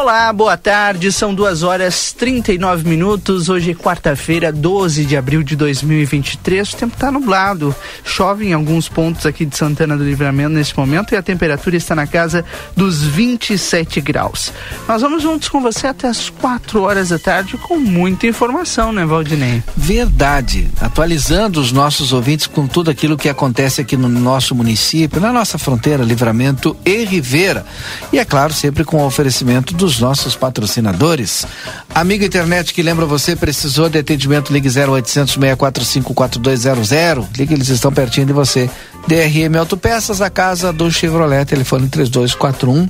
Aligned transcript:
Olá, 0.00 0.32
boa 0.32 0.56
tarde. 0.56 1.10
São 1.10 1.34
duas 1.34 1.64
horas 1.64 2.12
39 2.12 2.88
minutos. 2.88 3.48
Hoje 3.48 3.72
é 3.72 3.74
quarta-feira, 3.74 4.52
12 4.52 5.04
de 5.04 5.16
abril 5.16 5.42
de 5.42 5.56
2023. 5.56 6.72
O 6.72 6.76
tempo 6.76 6.94
está 6.94 7.10
nublado. 7.10 7.74
Chove 8.04 8.46
em 8.46 8.52
alguns 8.52 8.88
pontos 8.88 9.26
aqui 9.26 9.44
de 9.44 9.56
Santana 9.56 9.96
do 9.96 10.04
Livramento 10.04 10.50
nesse 10.50 10.78
momento 10.78 11.12
e 11.12 11.16
a 11.16 11.22
temperatura 11.22 11.76
está 11.76 11.96
na 11.96 12.06
casa 12.06 12.44
dos 12.76 13.02
27 13.02 14.00
graus. 14.00 14.52
Nós 14.86 15.02
vamos 15.02 15.20
juntos 15.20 15.48
com 15.48 15.60
você 15.60 15.88
até 15.88 16.06
as 16.06 16.30
4 16.30 16.80
horas 16.80 17.08
da 17.08 17.18
tarde 17.18 17.58
com 17.58 17.76
muita 17.76 18.28
informação, 18.28 18.92
né, 18.92 19.04
Valdinei? 19.04 19.64
Verdade. 19.76 20.68
Atualizando 20.80 21.60
os 21.60 21.72
nossos 21.72 22.12
ouvintes 22.12 22.46
com 22.46 22.68
tudo 22.68 22.88
aquilo 22.88 23.16
que 23.16 23.28
acontece 23.28 23.80
aqui 23.80 23.96
no 23.96 24.08
nosso 24.08 24.54
município, 24.54 25.20
na 25.20 25.32
nossa 25.32 25.58
fronteira, 25.58 26.04
Livramento 26.04 26.76
e 26.86 27.04
Rivera. 27.04 27.66
E 28.12 28.20
é 28.20 28.24
claro, 28.24 28.52
sempre 28.52 28.84
com 28.84 28.98
o 28.98 29.04
oferecimento 29.04 29.74
do 29.74 29.87
dos 29.88 30.00
nossos 30.00 30.36
patrocinadores. 30.36 31.46
Amigo 31.94 32.22
internet 32.22 32.74
que 32.74 32.82
lembra 32.82 33.06
você, 33.06 33.34
precisou 33.34 33.88
de 33.88 33.98
atendimento, 33.98 34.52
ligue 34.52 34.68
0800 34.68 35.32
645 35.32 36.12
4200. 36.12 36.90
Ligue, 37.38 37.54
eles 37.54 37.70
estão 37.70 37.90
pertinho 37.90 38.26
de 38.26 38.34
você. 38.34 38.68
DRM 39.06 39.56
Autopeças, 39.58 40.20
a 40.20 40.28
casa 40.28 40.74
do 40.74 40.90
Chevrolet, 40.90 41.46
telefone 41.46 41.88
3241 41.88 42.86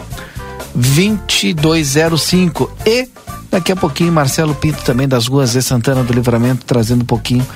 2205. 0.74 2.69
E 2.84 3.09
daqui 3.49 3.71
a 3.71 3.77
pouquinho, 3.77 4.12
Marcelo 4.12 4.57
Pinto 4.57 4.83
também 4.83 5.07
das 5.07 5.29
ruas 5.29 5.52
de 5.52 5.62
Santana 5.62 6.02
do 6.02 6.12
Livramento, 6.12 6.66
trazendo 6.66 7.02
um 7.02 7.07
pouquinho 7.07 7.46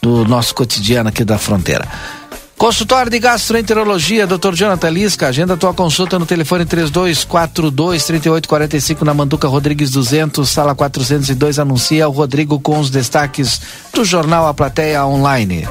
do 0.00 0.24
nosso 0.24 0.54
cotidiano 0.54 1.08
aqui 1.08 1.24
da 1.24 1.38
fronteira. 1.38 1.88
Consultório 2.62 3.10
de 3.10 3.18
Gastroenterologia, 3.18 4.24
Dr. 4.24 4.54
Jonathan 4.54 4.88
Lisca, 4.88 5.26
agenda 5.26 5.56
tua 5.56 5.74
consulta 5.74 6.16
no 6.16 6.24
telefone 6.24 6.64
3242 6.64 8.04
3845 8.04 9.04
na 9.04 9.12
Manduca 9.12 9.48
Rodrigues 9.48 9.90
200, 9.90 10.48
sala 10.48 10.72
402, 10.72 11.58
anuncia 11.58 12.06
o 12.06 12.12
Rodrigo 12.12 12.60
com 12.60 12.78
os 12.78 12.88
destaques 12.88 13.60
do 13.92 14.04
jornal 14.04 14.46
A 14.46 14.54
Plateia 14.54 15.04
Online. 15.04 15.66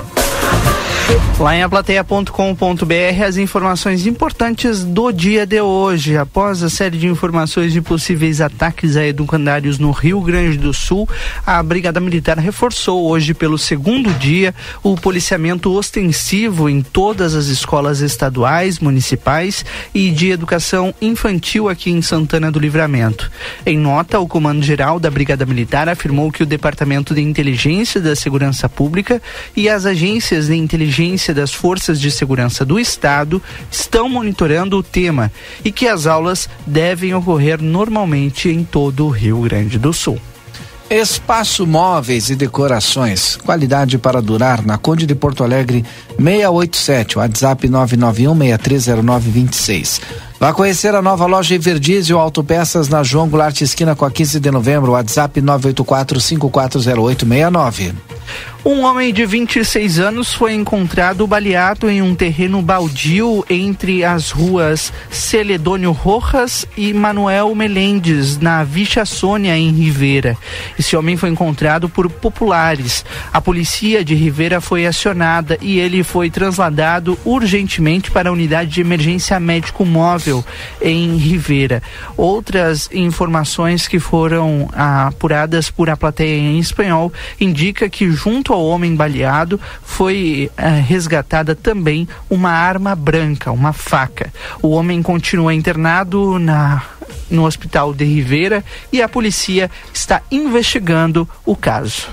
Lá 1.40 1.56
em 1.56 1.64
aplateia.com.br 1.64 3.23
as 3.26 3.36
informações 3.36 4.06
importantes 4.06 4.84
do 4.84 5.12
dia 5.12 5.44
de 5.44 5.59
hoje. 5.59 6.16
Após 6.16 6.62
a 6.62 6.70
série 6.70 7.00
de 7.00 7.08
informações 7.08 7.73
de 7.73 7.81
possíveis 7.81 8.40
ataques 8.40 8.95
a 8.95 9.03
educandários 9.03 9.80
no 9.80 9.90
Rio 9.90 10.22
Grande 10.22 10.58
do 10.59 10.72
Sul, 10.72 11.09
a 11.44 11.64
Brigada 11.64 12.00
Militar 12.00 12.38
reforçou 12.38 13.09
hoje 13.09 13.34
pelo 13.34 13.58
segundo 13.58 14.14
dia 14.14 14.53
o 14.84 14.95
policiamento 14.95 15.72
ostensivo 15.72 16.70
em 16.70 16.84
todas 16.84 17.34
as 17.34 17.48
escolas 17.48 18.02
estaduais, 18.02 18.78
municipais 18.78 19.66
e 19.96 20.12
de 20.12 20.30
educação 20.30 20.94
infantil 21.02 21.68
aqui 21.68 21.90
em 21.90 22.03
Santana 22.03 22.52
do 22.52 22.59
Livramento. 22.59 23.31
Em 23.66 23.80
nota, 23.80 24.20
o 24.20 24.28
comando-geral 24.28 25.00
da 25.00 25.09
Brigada 25.09 25.46
Militar 25.46 25.90
afirmou 25.90 26.31
que 26.31 26.44
o 26.44 26.46
Departamento 26.46 27.16
de 27.16 27.22
Inteligência 27.22 28.00
da 28.00 28.16
Segurança 28.16 28.70
Pública 28.70 29.20
e 29.56 29.68
as 29.68 29.88
agências 29.88 30.46
de 30.46 30.56
inteligência 30.56 31.01
das 31.34 31.52
Forças 31.52 32.00
de 32.00 32.12
Segurança 32.12 32.64
do 32.64 32.80
Estado 32.80 33.42
estão 33.72 34.08
monitorando 34.08 34.78
o 34.78 34.84
tema 34.84 35.32
e 35.66 35.72
que 35.72 35.88
as 35.88 36.06
aulas 36.06 36.48
devem 36.66 37.12
ocorrer 37.16 37.60
normalmente 37.60 38.50
em 38.50 38.64
todo 38.64 39.08
o 39.08 39.10
Rio 39.10 39.42
Grande 39.42 39.80
do 39.80 39.92
Sul. 39.92 40.20
Espaço 40.92 41.66
Móveis 41.66 42.30
e 42.30 42.36
Decorações, 42.36 43.36
qualidade 43.38 43.98
para 43.98 44.22
durar 44.22 44.64
na 44.64 44.78
Conde 44.78 45.08
de 45.08 45.16
Porto 45.16 45.44
Alegre 45.44 45.84
687, 46.18 47.18
WhatsApp 47.18 47.68
991630926. 47.68 50.02
Vá 50.38 50.54
conhecer 50.54 50.94
a 50.94 51.02
nova 51.02 51.25
loja 51.25 51.56
Everdizio 51.56 52.20
Autopeças 52.20 52.90
na 52.90 53.02
João 53.04 53.30
Goulart 53.30 53.62
Esquina 53.62 53.96
com 53.96 54.04
a 54.04 54.12
15 54.12 54.38
de 54.40 54.52
novembro, 54.52 54.92
WhatsApp 54.92 55.42
984540869. 55.42 57.94
Um 58.64 58.84
homem 58.84 59.12
de 59.12 59.26
26 59.26 59.98
anos 59.98 60.36
foi 60.36 60.54
encontrado 60.54 61.26
baleado 61.26 61.90
em 61.90 62.00
um 62.00 62.14
terreno 62.14 62.62
baldio 62.62 63.44
entre 63.50 64.04
as 64.04 64.30
ruas 64.30 64.94
Celedônio 65.10 65.92
Rojas 65.92 66.68
e 66.78 66.94
Manuel 66.94 67.56
Melendes, 67.56 68.38
na 68.38 68.64
Vicha 68.64 69.04
Sônia, 69.04 69.58
em 69.58 69.72
Rivera. 69.72 70.38
Esse 70.78 70.96
homem 70.96 71.18
foi 71.18 71.30
encontrado 71.30 71.90
por 71.90 72.08
populares. 72.08 73.04
A 73.34 73.42
polícia 73.42 74.06
de 74.06 74.14
Rivera 74.14 74.62
foi 74.62 74.86
acionada 74.86 75.58
e 75.60 75.80
ele 75.80 76.04
foi 76.04 76.30
trasladado 76.30 77.18
urgentemente 77.26 78.12
para 78.12 78.30
a 78.30 78.34
unidade 78.34 78.70
de 78.70 78.82
emergência 78.82 79.40
médico 79.40 79.84
móvel 79.84 80.46
em 80.80 81.18
Rivera. 81.18 81.82
Outras 82.16 82.88
informações 82.94 83.88
que 83.88 83.98
foram 83.98 84.70
apuradas 84.72 85.72
por 85.72 85.90
a 85.90 85.98
plateia 85.98 86.38
em 86.38 86.60
espanhol 86.60 87.12
indica 87.40 87.90
que 87.90 88.12
junto 88.12 88.50
ao 88.53 88.66
homem 88.66 88.95
baleado 88.95 89.59
foi 89.84 90.50
eh, 90.57 90.69
resgatada 90.88 91.56
também 91.56 92.07
uma 92.29 92.51
arma 92.51 92.95
branca, 92.95 93.51
uma 93.51 93.73
faca. 93.73 94.34
O 94.62 94.69
homem 94.69 95.01
continua 95.01 95.53
internado 95.53 96.39
na 96.39 96.84
no 97.29 97.45
hospital 97.45 97.94
de 97.94 98.03
Rivera 98.03 98.63
e 98.91 99.01
a 99.01 99.07
polícia 99.07 99.72
está 99.94 100.22
investigando 100.29 101.28
o 101.45 101.56
caso. 101.56 102.09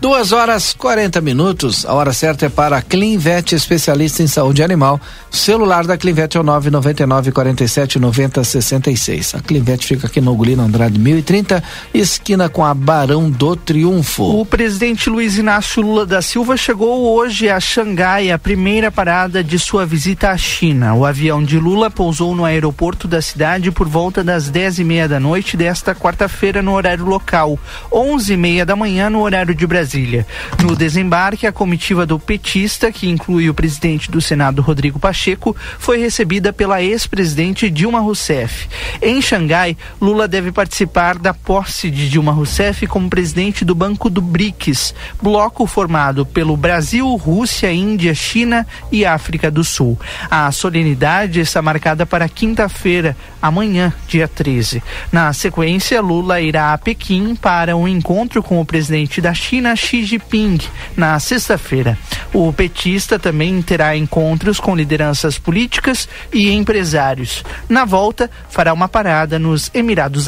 Duas 0.00 0.30
horas 0.30 0.72
40 0.74 1.20
minutos. 1.20 1.84
A 1.84 1.92
hora 1.92 2.12
certa 2.12 2.46
é 2.46 2.48
para 2.48 2.76
a 2.76 2.82
Clinvet, 2.82 3.52
especialista 3.52 4.22
em 4.22 4.28
saúde 4.28 4.62
animal. 4.62 5.00
celular 5.28 5.84
da 5.88 5.98
Clinvet 5.98 6.36
é 6.36 6.40
o 6.40 6.44
999 6.44 7.32
47 7.32 7.98
90 7.98 8.44
66. 8.44 9.34
A 9.34 9.40
Clinvet 9.40 9.84
fica 9.84 10.06
aqui 10.06 10.20
no 10.20 10.36
Gulino 10.36 10.62
Andrade 10.62 11.00
1030, 11.00 11.64
esquina 11.92 12.48
com 12.48 12.64
a 12.64 12.72
Barão 12.72 13.28
do 13.28 13.56
Triunfo. 13.56 14.40
O 14.40 14.46
presidente 14.46 15.10
Luiz 15.10 15.36
Inácio 15.36 15.82
Lula 15.82 16.06
da 16.06 16.22
Silva 16.22 16.56
chegou 16.56 17.16
hoje 17.16 17.48
a 17.48 17.58
Xangai, 17.58 18.30
a 18.30 18.38
primeira 18.38 18.92
parada 18.92 19.42
de 19.42 19.58
sua 19.58 19.84
visita 19.84 20.30
à 20.30 20.36
China. 20.36 20.94
O 20.94 21.04
avião 21.04 21.42
de 21.42 21.58
Lula 21.58 21.90
pousou 21.90 22.36
no 22.36 22.44
aeroporto 22.44 23.08
da 23.08 23.20
cidade 23.20 23.72
por 23.72 23.88
volta 23.88 24.22
das 24.22 24.48
10 24.48 24.78
e 24.78 24.84
meia 24.84 25.08
da 25.08 25.18
noite 25.18 25.56
desta 25.56 25.92
quarta-feira 25.92 26.62
no 26.62 26.74
horário 26.74 27.04
local, 27.04 27.58
11 27.92 28.32
e 28.32 28.36
meia 28.36 28.64
da 28.64 28.76
manhã 28.76 29.10
no 29.10 29.22
horário 29.22 29.52
de 29.52 29.66
Brasília. 29.66 29.87
Brasília. 29.88 30.26
No 30.62 30.76
desembarque, 30.76 31.46
a 31.46 31.52
comitiva 31.52 32.04
do 32.04 32.18
petista, 32.18 32.92
que 32.92 33.08
inclui 33.08 33.48
o 33.48 33.54
presidente 33.54 34.10
do 34.10 34.20
Senado, 34.20 34.60
Rodrigo 34.60 34.98
Pacheco, 34.98 35.56
foi 35.78 35.96
recebida 35.98 36.52
pela 36.52 36.82
ex-presidente 36.82 37.70
Dilma 37.70 38.00
Rousseff. 38.00 38.68
Em 39.00 39.22
Xangai, 39.22 39.78
Lula 39.98 40.28
deve 40.28 40.52
participar 40.52 41.16
da 41.16 41.32
posse 41.32 41.90
de 41.90 42.10
Dilma 42.10 42.32
Rousseff 42.32 42.86
como 42.86 43.08
presidente 43.08 43.64
do 43.64 43.74
Banco 43.74 44.10
do 44.10 44.20
BRICS, 44.20 44.94
bloco 45.22 45.66
formado 45.66 46.26
pelo 46.26 46.54
Brasil, 46.54 47.06
Rússia, 47.16 47.72
Índia, 47.72 48.14
China 48.14 48.66
e 48.92 49.06
África 49.06 49.50
do 49.50 49.64
Sul. 49.64 49.98
A 50.30 50.52
solenidade 50.52 51.40
está 51.40 51.62
marcada 51.62 52.04
para 52.04 52.28
quinta-feira, 52.28 53.16
amanhã, 53.40 53.90
dia 54.06 54.28
13. 54.28 54.82
Na 55.10 55.32
sequência, 55.32 56.02
Lula 56.02 56.42
irá 56.42 56.74
a 56.74 56.78
Pequim 56.78 57.34
para 57.34 57.74
um 57.74 57.88
encontro 57.88 58.42
com 58.42 58.60
o 58.60 58.66
presidente 58.66 59.20
da 59.20 59.32
China, 59.32 59.77
Xi 59.78 60.04
Jinping 60.04 60.58
na 60.96 61.18
sexta-feira. 61.18 61.96
O 62.34 62.52
petista 62.52 63.18
também 63.18 63.62
terá 63.62 63.96
encontros 63.96 64.60
com 64.60 64.76
lideranças 64.76 65.38
políticas 65.38 66.08
e 66.32 66.50
empresários. 66.50 67.42
Na 67.68 67.84
volta, 67.84 68.30
fará 68.50 68.72
uma 68.72 68.88
parada 68.88 69.38
nos 69.38 69.70
Emirados, 69.72 70.26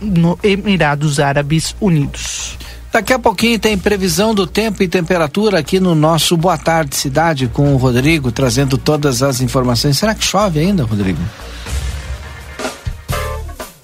no 0.00 0.38
Emirados 0.42 1.20
Árabes 1.20 1.74
Unidos. 1.80 2.58
Daqui 2.92 3.12
a 3.12 3.18
pouquinho 3.18 3.58
tem 3.58 3.76
previsão 3.76 4.34
do 4.34 4.46
tempo 4.46 4.82
e 4.82 4.88
temperatura 4.88 5.58
aqui 5.58 5.78
no 5.78 5.94
nosso 5.94 6.36
Boa 6.36 6.56
Tarde 6.56 6.96
Cidade 6.96 7.46
com 7.46 7.74
o 7.74 7.76
Rodrigo, 7.76 8.32
trazendo 8.32 8.78
todas 8.78 9.22
as 9.22 9.40
informações. 9.40 9.98
Será 9.98 10.14
que 10.14 10.24
chove 10.24 10.58
ainda, 10.58 10.84
Rodrigo? 10.84 11.20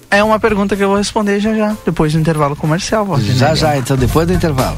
É 0.09 0.23
uma 0.23 0.39
pergunta 0.39 0.75
que 0.75 0.83
eu 0.83 0.87
vou 0.87 0.97
responder 0.97 1.39
já 1.39 1.53
já, 1.53 1.75
depois 1.85 2.13
do 2.13 2.19
intervalo 2.19 2.55
comercial. 2.55 3.07
Já 3.19 3.53
já, 3.53 3.77
então 3.77 3.95
depois 3.95 4.25
do 4.25 4.33
intervalo. 4.33 4.77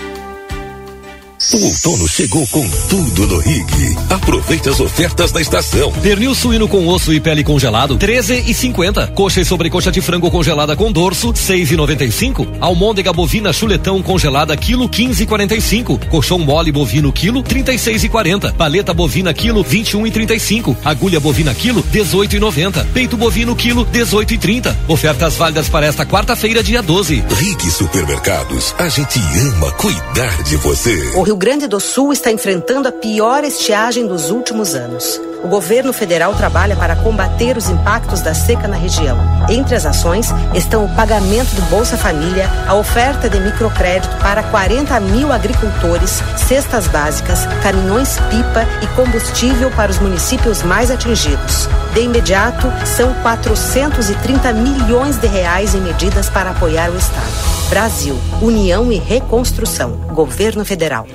O 1.49 1.65
outono 1.65 2.07
chegou 2.07 2.45
com 2.47 2.69
tudo 2.87 3.25
no 3.25 3.39
Rig. 3.39 3.97
Aproveite 4.11 4.69
as 4.69 4.79
ofertas 4.79 5.31
da 5.31 5.41
estação. 5.41 5.91
Pernil 5.93 6.35
suíno 6.35 6.67
com 6.67 6.87
osso 6.87 7.11
e 7.11 7.19
pele 7.19 7.43
congelado, 7.43 7.97
13 7.97 8.43
e 8.45 8.53
50. 8.53 9.07
Coxa 9.07 9.41
e 9.41 9.45
sobrecoxa 9.45 9.91
de 9.91 10.01
frango 10.01 10.29
congelada 10.29 10.75
com 10.75 10.91
dorso, 10.91 11.33
6 11.35 11.71
e 11.71 11.75
95. 11.75 12.47
Almôndega 12.61 13.11
bovina 13.11 13.51
chuletão 13.51 14.03
congelada, 14.03 14.55
quilo 14.55 14.87
15 14.87 15.23
e 15.23 15.25
45. 15.25 15.99
Colchão 16.11 16.37
mole 16.37 16.71
bovino, 16.71 17.11
quilo 17.11 17.41
36 17.41 18.03
e 18.03 18.09
40. 18.09 18.53
Paleta 18.53 18.93
bovina, 18.93 19.33
quilo 19.33 19.63
21 19.63 20.05
e 20.05 20.11
35. 20.11 20.77
Agulha 20.85 21.19
bovina, 21.19 21.55
quilo 21.55 21.81
18 21.81 22.35
e 22.35 22.39
90. 22.39 22.87
Peito 22.93 23.17
bovino, 23.17 23.55
quilo 23.55 23.83
18 23.83 24.35
e 24.35 24.37
30. 24.37 24.77
Ofertas 24.87 25.35
válidas 25.37 25.67
para 25.67 25.87
esta 25.87 26.05
quarta-feira, 26.05 26.61
dia 26.61 26.83
12. 26.83 27.23
Rig 27.35 27.71
Supermercados, 27.71 28.75
a 28.77 28.87
gente 28.87 29.19
ama 29.19 29.71
cuidar 29.71 30.43
de 30.43 30.55
você. 30.57 31.11
O 31.15 31.30
Rio 31.31 31.37
Grande 31.37 31.65
do 31.65 31.79
Sul 31.79 32.11
está 32.11 32.29
enfrentando 32.29 32.89
a 32.89 32.91
pior 32.91 33.45
estiagem 33.45 34.05
dos 34.05 34.29
últimos 34.29 34.75
anos. 34.75 35.17
O 35.41 35.47
governo 35.47 35.93
federal 35.93 36.35
trabalha 36.35 36.75
para 36.75 36.93
combater 36.93 37.55
os 37.55 37.69
impactos 37.69 38.19
da 38.19 38.33
seca 38.33 38.67
na 38.67 38.75
região. 38.75 39.17
Entre 39.49 39.73
as 39.73 39.85
ações 39.85 40.27
estão 40.53 40.83
o 40.83 40.93
pagamento 40.93 41.55
do 41.55 41.61
Bolsa 41.69 41.95
Família, 41.95 42.49
a 42.67 42.75
oferta 42.75 43.29
de 43.29 43.39
microcrédito 43.39 44.13
para 44.17 44.43
40 44.43 44.99
mil 44.99 45.31
agricultores, 45.31 46.21
cestas 46.35 46.85
básicas, 46.87 47.45
caminhões-pipa 47.63 48.67
e 48.83 48.87
combustível 48.93 49.71
para 49.71 49.89
os 49.89 49.99
municípios 49.99 50.61
mais 50.63 50.91
atingidos. 50.91 51.69
De 51.93 52.01
imediato, 52.01 52.67
são 52.85 53.13
430 53.15 54.53
milhões 54.53 55.17
de 55.17 55.27
reais 55.27 55.75
em 55.75 55.81
medidas 55.81 56.29
para 56.29 56.51
apoiar 56.51 56.89
o 56.89 56.97
Estado. 56.97 57.31
Brasil, 57.69 58.17
União 58.41 58.91
e 58.91 58.97
Reconstrução. 58.97 59.91
Governo 60.13 60.63
Federal. 60.63 61.05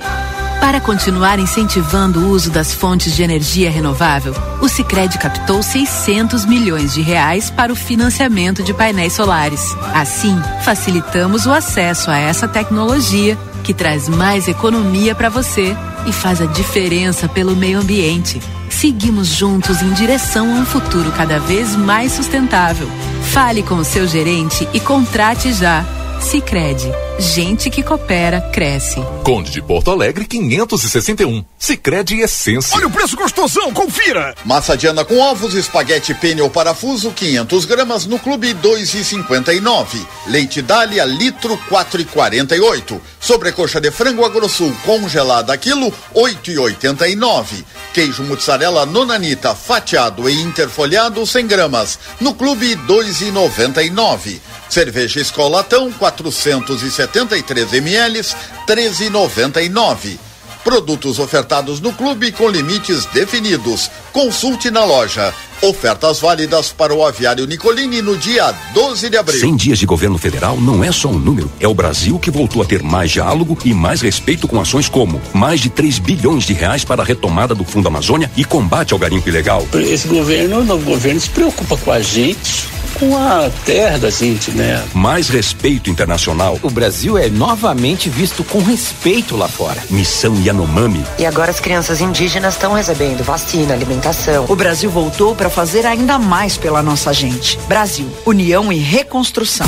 Para 0.59 0.79
continuar 0.79 1.39
incentivando 1.39 2.19
o 2.19 2.29
uso 2.29 2.51
das 2.51 2.73
fontes 2.73 3.15
de 3.15 3.23
energia 3.23 3.71
renovável, 3.71 4.33
o 4.61 4.67
Sicredi 4.67 5.17
captou 5.17 5.63
600 5.63 6.45
milhões 6.45 6.93
de 6.93 7.01
reais 7.01 7.49
para 7.49 7.71
o 7.71 7.75
financiamento 7.75 8.61
de 8.63 8.73
painéis 8.73 9.13
solares. 9.13 9.61
Assim, 9.93 10.35
facilitamos 10.63 11.45
o 11.45 11.53
acesso 11.53 12.11
a 12.11 12.17
essa 12.17 12.47
tecnologia 12.47 13.37
que 13.63 13.73
traz 13.73 14.09
mais 14.09 14.47
economia 14.47 15.15
para 15.15 15.29
você 15.29 15.75
e 16.05 16.11
faz 16.11 16.41
a 16.41 16.45
diferença 16.45 17.27
pelo 17.27 17.55
meio 17.55 17.79
ambiente. 17.79 18.41
Seguimos 18.79 19.29
juntos 19.29 19.81
em 19.81 19.91
direção 19.93 20.55
a 20.55 20.59
um 20.59 20.63
futuro 20.63 21.11
cada 21.13 21.39
vez 21.39 21.75
mais 21.75 22.11
sustentável. 22.11 22.87
Fale 23.33 23.63
com 23.63 23.73
o 23.73 23.83
seu 23.83 24.05
gerente 24.05 24.69
e 24.71 24.79
contrate 24.79 25.51
já. 25.51 25.83
Sicredi, 26.21 26.91
gente 27.19 27.69
que 27.69 27.81
coopera 27.81 28.41
cresce. 28.51 29.01
Conde 29.23 29.51
de 29.51 29.61
Porto 29.61 29.91
Alegre 29.91 30.25
561. 30.25 31.45
Sicredi 31.57 32.19
Essência. 32.19 32.75
Olha 32.75 32.87
o 32.87 32.91
preço 32.91 33.15
gostosão, 33.15 33.71
confira. 33.71 34.35
Massa 34.43 34.75
Diana 34.75 35.05
com 35.05 35.19
ovos, 35.19 35.53
espaguete 35.53 36.13
pênel 36.13 36.45
ou 36.45 36.49
parafuso 36.49 37.11
500 37.11 37.65
gramas 37.65 38.05
no 38.05 38.19
clube 38.19 38.53
2,59. 38.55 40.05
Leite 40.27 40.61
Dália 40.61 41.05
litro 41.05 41.57
4,48. 41.69 42.99
Sobrecoxa 43.19 43.79
de 43.79 43.91
frango 43.91 44.25
Agrosul 44.25 44.73
congelada 44.85 45.57
quilo 45.57 45.93
8,89. 46.13 47.63
Queijo 47.93 48.23
mussarela 48.23 48.85
nonanita 48.85 49.55
fatiado 49.55 50.29
e 50.29 50.41
interfolhado 50.41 51.25
100 51.25 51.47
gramas 51.47 51.99
no 52.19 52.33
clube 52.33 52.75
2,99. 52.87 54.39
Cerveja 54.69 55.19
Escolatão 55.19 55.91
473 55.91 57.73
ml 57.73 58.21
13,99. 58.67 60.17
Produtos 60.63 61.17
ofertados 61.17 61.79
no 61.79 61.93
clube 61.93 62.31
com 62.33 62.49
limites 62.49 63.05
definidos. 63.05 63.89
Consulte 64.11 64.69
na 64.69 64.83
loja. 64.83 65.33
Ofertas 65.61 66.19
válidas 66.19 66.73
para 66.73 66.93
o 66.93 67.05
aviário 67.05 67.47
Nicolini 67.47 68.01
no 68.01 68.17
dia 68.17 68.53
12 68.73 69.09
de 69.09 69.15
abril. 69.17 69.39
100 69.39 69.55
dias 69.55 69.79
de 69.79 69.85
governo 69.85 70.17
federal 70.17 70.59
não 70.59 70.83
é 70.83 70.91
só 70.91 71.07
um 71.07 71.17
número. 71.17 71.49
É 71.57 71.67
o 71.69 71.73
Brasil 71.73 72.19
que 72.19 72.29
voltou 72.29 72.61
a 72.61 72.65
ter 72.65 72.83
mais 72.83 73.11
diálogo 73.11 73.57
e 73.63 73.73
mais 73.73 74.01
respeito 74.01 74.45
com 74.45 74.59
ações 74.59 74.89
como 74.89 75.21
mais 75.33 75.61
de 75.61 75.69
3 75.69 75.99
bilhões 75.99 76.43
de 76.43 76.51
reais 76.51 76.83
para 76.83 77.01
a 77.01 77.05
retomada 77.05 77.55
do 77.55 77.63
Fundo 77.63 77.87
Amazônia 77.87 78.29
e 78.35 78.43
combate 78.43 78.91
ao 78.91 78.99
garimpo 78.99 79.29
ilegal. 79.29 79.65
Esse 79.73 80.09
governo, 80.09 80.59
o 80.59 80.65
novo 80.65 80.83
governo, 80.83 81.21
se 81.21 81.29
preocupa 81.29 81.77
com 81.77 81.93
a 81.93 82.01
gente 82.01 82.76
com 82.99 83.15
a 83.15 83.49
terra 83.65 83.97
da 83.97 84.09
gente, 84.09 84.51
né? 84.51 84.83
Mais 84.93 85.29
respeito 85.29 85.89
internacional. 85.89 86.59
O 86.61 86.69
Brasil 86.69 87.17
é 87.17 87.29
novamente 87.29 88.09
visto 88.09 88.43
com 88.43 88.59
respeito 88.59 89.35
lá 89.35 89.47
fora. 89.47 89.81
Missão 89.89 90.35
Yanomami. 90.41 91.03
E 91.17 91.25
agora 91.25 91.51
as 91.51 91.59
crianças 91.59 92.01
indígenas 92.01 92.55
estão 92.55 92.73
recebendo 92.73 93.23
vacina, 93.23 93.73
alimentação. 93.73 94.45
O 94.49 94.55
Brasil 94.55 94.89
voltou 94.89 95.35
para 95.35 95.49
fazer 95.49 95.85
ainda 95.85 96.17
mais 96.17 96.57
pela 96.57 96.81
nossa 96.81 97.13
gente. 97.13 97.57
Brasil, 97.67 98.09
união 98.25 98.71
e 98.73 98.77
reconstrução. 98.77 99.67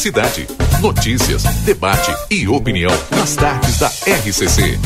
Cidade. 0.00 0.46
Notícias, 0.80 1.42
debate 1.66 2.10
e 2.30 2.48
opinião 2.48 2.90
nas 3.10 3.36
tardes 3.36 3.78
da 3.78 3.88
RCC. 3.88 4.78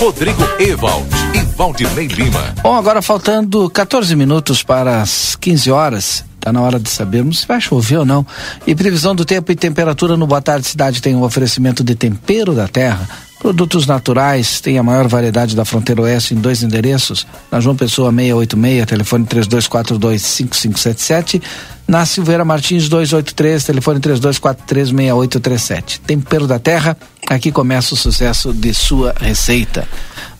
Rodrigo 0.00 0.42
Ewald 0.58 1.08
e 1.32 1.56
Valdinei 1.56 2.08
Lima. 2.08 2.52
Bom, 2.64 2.74
agora 2.74 3.00
faltando 3.00 3.70
14 3.70 4.16
minutos 4.16 4.64
para 4.64 5.02
as 5.02 5.36
15 5.36 5.70
horas. 5.70 6.24
Está 6.34 6.52
na 6.52 6.62
hora 6.62 6.80
de 6.80 6.90
sabermos 6.90 7.38
se 7.38 7.46
vai 7.46 7.60
chover 7.60 7.98
ou 7.98 8.04
não. 8.04 8.26
E 8.66 8.74
previsão 8.74 9.14
do 9.14 9.24
tempo 9.24 9.52
e 9.52 9.54
temperatura 9.54 10.16
no 10.16 10.26
Boa 10.26 10.42
Tarde 10.42 10.66
Cidade 10.66 11.00
tem 11.00 11.14
um 11.14 11.22
oferecimento 11.22 11.84
de 11.84 11.94
tempero 11.94 12.54
da 12.54 12.66
terra. 12.66 13.08
Produtos 13.38 13.86
naturais, 13.86 14.60
tem 14.60 14.78
a 14.78 14.82
maior 14.82 15.06
variedade 15.06 15.54
da 15.54 15.64
fronteira 15.64 16.02
oeste 16.02 16.34
em 16.34 16.38
dois 16.38 16.62
endereços. 16.62 17.26
Na 17.50 17.60
João 17.60 17.76
Pessoa 17.76 18.10
686, 18.10 18.86
telefone 18.86 19.26
32425577. 19.26 21.42
Na 21.86 22.06
Silveira 22.06 22.44
Martins 22.44 22.88
283, 22.88 23.62
telefone 23.62 24.00
32436837. 24.00 26.00
Tempero 26.06 26.46
da 26.46 26.58
terra, 26.58 26.96
aqui 27.28 27.52
começa 27.52 27.92
o 27.94 27.96
sucesso 27.96 28.52
de 28.52 28.74
sua 28.74 29.14
receita. 29.20 29.86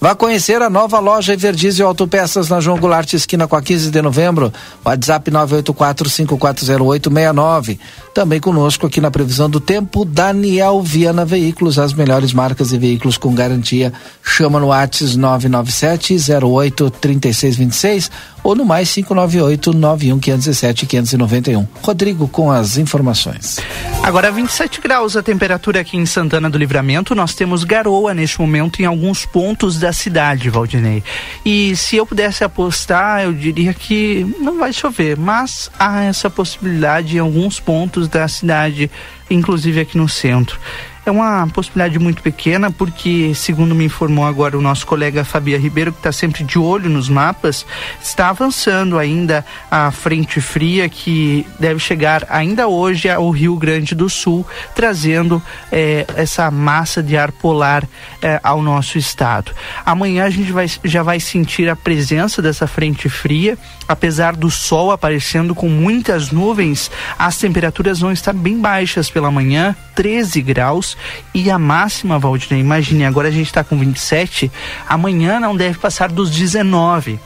Vá 0.00 0.14
conhecer 0.14 0.60
a 0.60 0.68
nova 0.68 0.98
loja 0.98 1.32
Everdiesel 1.32 1.86
Autopeças 1.88 2.48
na 2.48 2.60
João 2.60 2.78
Goulart, 2.78 3.10
esquina 3.14 3.48
com 3.48 3.56
a 3.56 3.62
15 3.62 3.90
de 3.90 4.02
novembro. 4.02 4.52
WhatsApp 4.84 5.30
984-540869. 5.30 7.78
Também 8.16 8.40
conosco 8.40 8.86
aqui 8.86 8.98
na 8.98 9.10
previsão 9.10 9.50
do 9.50 9.60
tempo, 9.60 10.02
Daniel 10.02 10.80
Viana 10.80 11.22
Veículos, 11.22 11.78
as 11.78 11.92
melhores 11.92 12.32
marcas 12.32 12.72
e 12.72 12.78
veículos 12.78 13.18
com 13.18 13.34
garantia. 13.34 13.92
Chama 14.22 14.58
no 14.58 14.68
WhatsApp 14.68 15.18
997 15.18 16.16
08 16.42 16.90
3626 16.92 18.10
ou 18.42 18.54
no 18.54 18.64
mais 18.64 18.90
598 18.94 19.74
91 19.74 20.18
517 20.18 20.86
591. 20.86 21.66
Rodrigo 21.82 22.26
com 22.26 22.50
as 22.50 22.78
informações. 22.78 23.58
Agora 24.02 24.30
27 24.30 24.80
graus 24.80 25.16
a 25.16 25.22
temperatura 25.22 25.80
aqui 25.80 25.96
em 25.96 26.06
Santana 26.06 26.48
do 26.48 26.56
Livramento. 26.56 27.12
Nós 27.12 27.34
temos 27.34 27.64
garoa 27.64 28.14
neste 28.14 28.40
momento 28.40 28.80
em 28.80 28.84
alguns 28.84 29.26
pontos 29.26 29.80
da 29.80 29.92
cidade, 29.92 30.48
Valdinei. 30.48 31.02
E 31.44 31.74
se 31.74 31.96
eu 31.96 32.06
pudesse 32.06 32.44
apostar, 32.44 33.24
eu 33.24 33.32
diria 33.32 33.74
que 33.74 34.24
não 34.40 34.58
vai 34.58 34.72
chover, 34.72 35.18
mas 35.18 35.68
há 35.76 36.04
essa 36.04 36.30
possibilidade 36.30 37.16
em 37.16 37.18
alguns 37.18 37.58
pontos 37.58 38.05
da 38.08 38.26
cidade, 38.28 38.90
inclusive 39.30 39.80
aqui 39.80 39.96
no 39.96 40.08
centro. 40.08 40.58
É 41.06 41.10
uma 41.10 41.46
possibilidade 41.54 42.00
muito 42.00 42.20
pequena, 42.20 42.68
porque, 42.68 43.32
segundo 43.32 43.76
me 43.76 43.84
informou 43.84 44.24
agora 44.24 44.58
o 44.58 44.60
nosso 44.60 44.84
colega 44.84 45.24
Fabia 45.24 45.56
Ribeiro, 45.56 45.92
que 45.92 46.00
está 46.00 46.10
sempre 46.10 46.42
de 46.42 46.58
olho 46.58 46.90
nos 46.90 47.08
mapas, 47.08 47.64
está 48.02 48.28
avançando 48.28 48.98
ainda 48.98 49.46
a 49.70 49.92
frente 49.92 50.40
fria 50.40 50.88
que 50.88 51.46
deve 51.60 51.78
chegar 51.78 52.26
ainda 52.28 52.66
hoje 52.66 53.08
ao 53.08 53.30
Rio 53.30 53.54
Grande 53.54 53.94
do 53.94 54.10
Sul, 54.10 54.44
trazendo 54.74 55.40
eh, 55.70 56.04
essa 56.16 56.50
massa 56.50 57.00
de 57.00 57.16
ar 57.16 57.30
polar 57.30 57.84
eh, 58.20 58.40
ao 58.42 58.60
nosso 58.60 58.98
estado. 58.98 59.52
Amanhã 59.84 60.24
a 60.24 60.30
gente 60.30 60.50
vai, 60.50 60.66
já 60.82 61.04
vai 61.04 61.20
sentir 61.20 61.68
a 61.68 61.76
presença 61.76 62.42
dessa 62.42 62.66
frente 62.66 63.08
fria, 63.08 63.56
apesar 63.88 64.36
do 64.36 64.50
sol 64.50 64.90
aparecendo 64.90 65.54
com 65.54 65.68
muitas 65.68 66.30
nuvens, 66.30 66.90
as 67.18 67.38
temperaturas 67.38 68.00
vão 68.00 68.12
estar 68.12 68.32
bem 68.32 68.60
baixas 68.60 69.10
pela 69.10 69.30
manhã, 69.30 69.74
13 69.94 70.42
graus 70.42 70.96
e 71.34 71.50
a 71.50 71.58
máxima, 71.58 72.18
Valdinei, 72.18 72.60
imagine, 72.60 73.04
agora 73.04 73.28
a 73.28 73.30
gente 73.30 73.46
está 73.46 73.64
com 73.64 73.78
27, 73.78 74.50
amanhã 74.88 75.40
não 75.40 75.56
deve 75.56 75.78
passar 75.78 76.10
dos 76.10 76.30
19. 76.30 77.18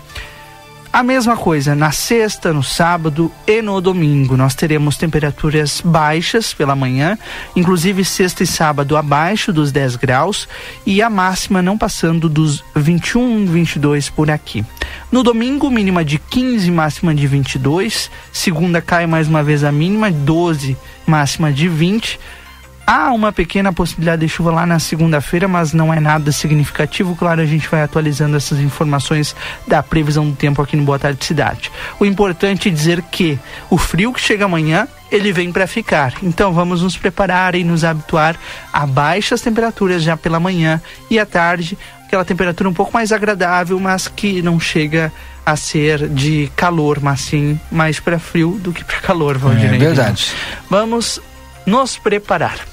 A 0.92 1.04
mesma 1.04 1.37
coisa 1.37 1.73
na 1.73 1.92
sexta, 1.92 2.52
no 2.52 2.64
sábado 2.64 3.30
e 3.47 3.62
no 3.62 3.80
domingo. 3.80 4.37
Nós 4.37 4.56
teremos 4.56 4.97
temperaturas 4.97 5.80
baixas 5.80 6.52
pela 6.52 6.75
manhã, 6.75 7.16
inclusive 7.54 8.04
sexta 8.04 8.42
e 8.42 8.47
sábado 8.47 8.97
abaixo 8.97 9.52
dos 9.52 9.70
10 9.70 9.94
graus 9.94 10.49
e 10.85 11.00
a 11.00 11.09
máxima 11.09 11.62
não 11.62 11.78
passando 11.78 12.28
dos 12.28 12.64
21, 12.75 13.47
22 13.47 14.11
por 14.11 14.32
aqui. 14.32 14.64
No 15.12 15.23
domingo, 15.23 15.70
mínima 15.70 16.04
de 16.04 16.18
15, 16.18 16.68
máxima 16.73 17.14
de 17.14 17.25
22. 17.25 18.11
Segunda 18.32 18.82
cai 18.82 19.06
mais 19.06 19.28
uma 19.28 19.44
vez 19.44 19.62
a 19.62 19.70
mínima, 19.70 20.11
12, 20.11 20.76
máxima 21.06 21.52
de 21.52 21.68
20. 21.68 22.18
Há 22.92 23.12
uma 23.12 23.30
pequena 23.30 23.73
possibilidade 23.73 24.26
de 24.26 24.28
chuva 24.28 24.50
lá 24.50 24.66
na 24.66 24.80
segunda-feira, 24.80 25.47
mas 25.47 25.73
não 25.73 25.94
é 25.94 26.00
nada 26.00 26.32
significativo. 26.32 27.14
Claro, 27.14 27.40
a 27.40 27.47
gente 27.47 27.68
vai 27.68 27.82
atualizando 27.82 28.37
essas 28.37 28.59
informações 28.59 29.37
da 29.64 29.80
previsão 29.80 30.28
do 30.28 30.35
tempo 30.35 30.61
aqui 30.61 30.76
no 30.76 30.82
Boa 30.82 30.99
Tarde 30.99 31.25
Cidade. 31.25 31.70
O 32.00 32.04
importante 32.04 32.68
é 32.68 32.73
dizer 32.73 33.00
que 33.02 33.38
o 33.70 33.78
frio 33.78 34.12
que 34.12 34.20
chega 34.20 34.44
amanhã 34.44 34.88
ele 35.09 35.30
vem 35.30 35.52
para 35.52 35.68
ficar. 35.68 36.14
Então 36.20 36.52
vamos 36.52 36.82
nos 36.82 36.97
preparar 36.97 37.54
e 37.54 37.62
nos 37.62 37.85
habituar 37.85 38.35
a 38.73 38.85
baixas 38.85 39.40
temperaturas 39.40 40.02
já 40.02 40.16
pela 40.16 40.40
manhã 40.40 40.82
e 41.09 41.16
à 41.16 41.25
tarde, 41.25 41.78
aquela 42.04 42.25
temperatura 42.25 42.68
um 42.68 42.75
pouco 42.75 42.92
mais 42.92 43.12
agradável, 43.12 43.78
mas 43.78 44.09
que 44.09 44.42
não 44.42 44.59
chega 44.59 45.12
a 45.47 45.54
ser 45.54 46.09
de 46.09 46.50
calor, 46.56 46.99
mas 47.00 47.20
sim 47.20 47.61
mais 47.70 48.00
para 48.00 48.18
frio 48.18 48.59
do 48.61 48.73
que 48.73 48.82
para 48.82 48.99
calor, 48.99 49.38
Valdinei. 49.38 49.76
É 49.76 49.78
verdade. 49.78 50.32
Vamos 50.68 51.20
nos 51.64 51.97
preparar. 51.97 52.69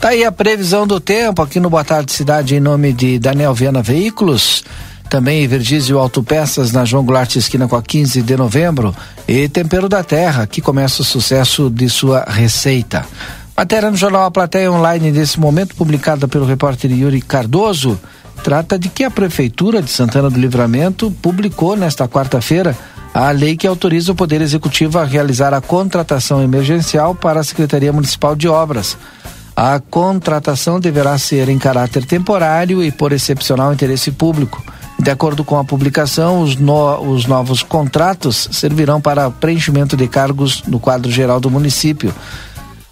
Tá 0.00 0.08
aí 0.08 0.24
a 0.24 0.32
previsão 0.32 0.86
do 0.86 0.98
tempo 0.98 1.42
aqui 1.42 1.60
no 1.60 1.70
Boa 1.70 1.84
Tarde 1.84 2.12
Cidade 2.12 2.56
em 2.56 2.60
nome 2.60 2.92
de 2.92 3.18
Daniel 3.18 3.54
Viana 3.54 3.82
Veículos. 3.82 4.64
Também 5.08 5.46
Verdizio 5.46 5.98
Autopeças 5.98 6.72
na 6.72 6.84
João 6.84 7.04
Goulart 7.04 7.36
esquina 7.36 7.68
com 7.68 7.76
a 7.76 7.82
15 7.82 8.22
de 8.22 8.36
novembro 8.36 8.94
e 9.28 9.48
Tempero 9.48 9.88
da 9.88 10.02
Terra, 10.02 10.46
que 10.46 10.62
começa 10.62 11.02
o 11.02 11.04
sucesso 11.04 11.68
de 11.68 11.88
sua 11.88 12.24
receita. 12.26 13.04
Matéria 13.56 13.90
no 13.90 13.96
jornal 13.96 14.24
A 14.24 14.30
Plateia 14.30 14.72
Online 14.72 15.12
desse 15.12 15.38
momento, 15.38 15.74
publicada 15.74 16.26
pelo 16.26 16.46
repórter 16.46 16.90
Yuri 16.90 17.20
Cardoso, 17.20 18.00
trata 18.42 18.78
de 18.78 18.88
que 18.88 19.04
a 19.04 19.10
Prefeitura 19.10 19.82
de 19.82 19.90
Santana 19.90 20.30
do 20.30 20.40
Livramento 20.40 21.10
publicou 21.22 21.76
nesta 21.76 22.08
quarta-feira 22.08 22.76
a 23.12 23.30
lei 23.30 23.56
que 23.56 23.66
autoriza 23.66 24.12
o 24.12 24.14
Poder 24.14 24.40
Executivo 24.40 24.98
a 24.98 25.04
realizar 25.04 25.52
a 25.52 25.60
contratação 25.60 26.42
emergencial 26.42 27.14
para 27.14 27.40
a 27.40 27.44
Secretaria 27.44 27.92
Municipal 27.92 28.34
de 28.34 28.48
Obras. 28.48 28.96
A 29.54 29.78
contratação 29.78 30.80
deverá 30.80 31.18
ser 31.18 31.48
em 31.48 31.58
caráter 31.58 32.06
temporário 32.06 32.82
e 32.82 32.90
por 32.90 33.12
excepcional 33.12 33.72
interesse 33.72 34.10
público. 34.10 34.62
De 34.98 35.10
acordo 35.10 35.44
com 35.44 35.58
a 35.58 35.64
publicação, 35.64 36.40
os, 36.42 36.56
no, 36.56 37.00
os 37.00 37.26
novos 37.26 37.62
contratos 37.62 38.48
servirão 38.52 39.00
para 39.00 39.30
preenchimento 39.30 39.96
de 39.96 40.06
cargos 40.08 40.62
no 40.66 40.78
quadro 40.78 41.10
geral 41.10 41.40
do 41.40 41.50
município. 41.50 42.14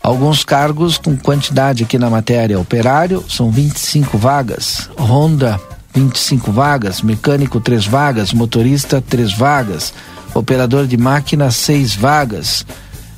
Alguns 0.02 0.44
cargos 0.44 0.98
com 0.98 1.16
quantidade 1.16 1.84
aqui 1.84 1.98
na 1.98 2.10
matéria: 2.10 2.58
operário, 2.58 3.24
são 3.28 3.50
25 3.50 4.18
vagas, 4.18 4.90
Honda, 4.98 5.60
25 5.94 6.50
vagas, 6.50 7.00
mecânico, 7.00 7.60
3 7.60 7.86
vagas, 7.86 8.32
motorista, 8.32 9.00
3 9.00 9.32
vagas, 9.34 9.92
operador 10.34 10.86
de 10.86 10.96
máquina, 10.96 11.50
6 11.50 11.94
vagas 11.94 12.66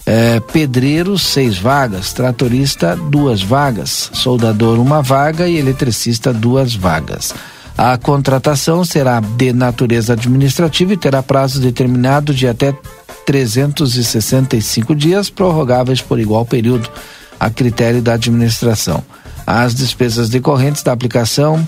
é, 0.04 0.40
pedreiro, 0.40 1.18
seis 1.18 1.59
vagas, 1.59 2.12
tratorista, 2.12 2.97
duas 2.97 3.42
vagas, 3.42 4.11
soldador, 4.12 4.78
uma 4.80 5.02
vaga 5.02 5.49
e 5.49 5.56
eletricista, 5.56 6.32
duas 6.32 6.75
vagas. 6.75 7.35
A 7.76 7.97
contratação 7.97 8.85
será 8.85 9.21
de 9.21 9.52
natureza 9.52 10.12
administrativa 10.12 10.92
e 10.92 10.97
terá 10.97 11.23
prazo 11.23 11.61
determinado 11.61 12.35
de 12.35 12.47
até 12.47 12.76
365 13.25 14.94
dias, 14.94 15.30
prorrogáveis 15.30 16.00
por 16.00 16.18
igual 16.18 16.44
período, 16.44 16.90
a 17.38 17.49
critério 17.49 18.02
da 18.02 18.14
administração. 18.14 19.02
As 19.47 19.75
despesas 19.75 20.28
decorrentes 20.28 20.82
da 20.82 20.92
aplicação 20.92 21.66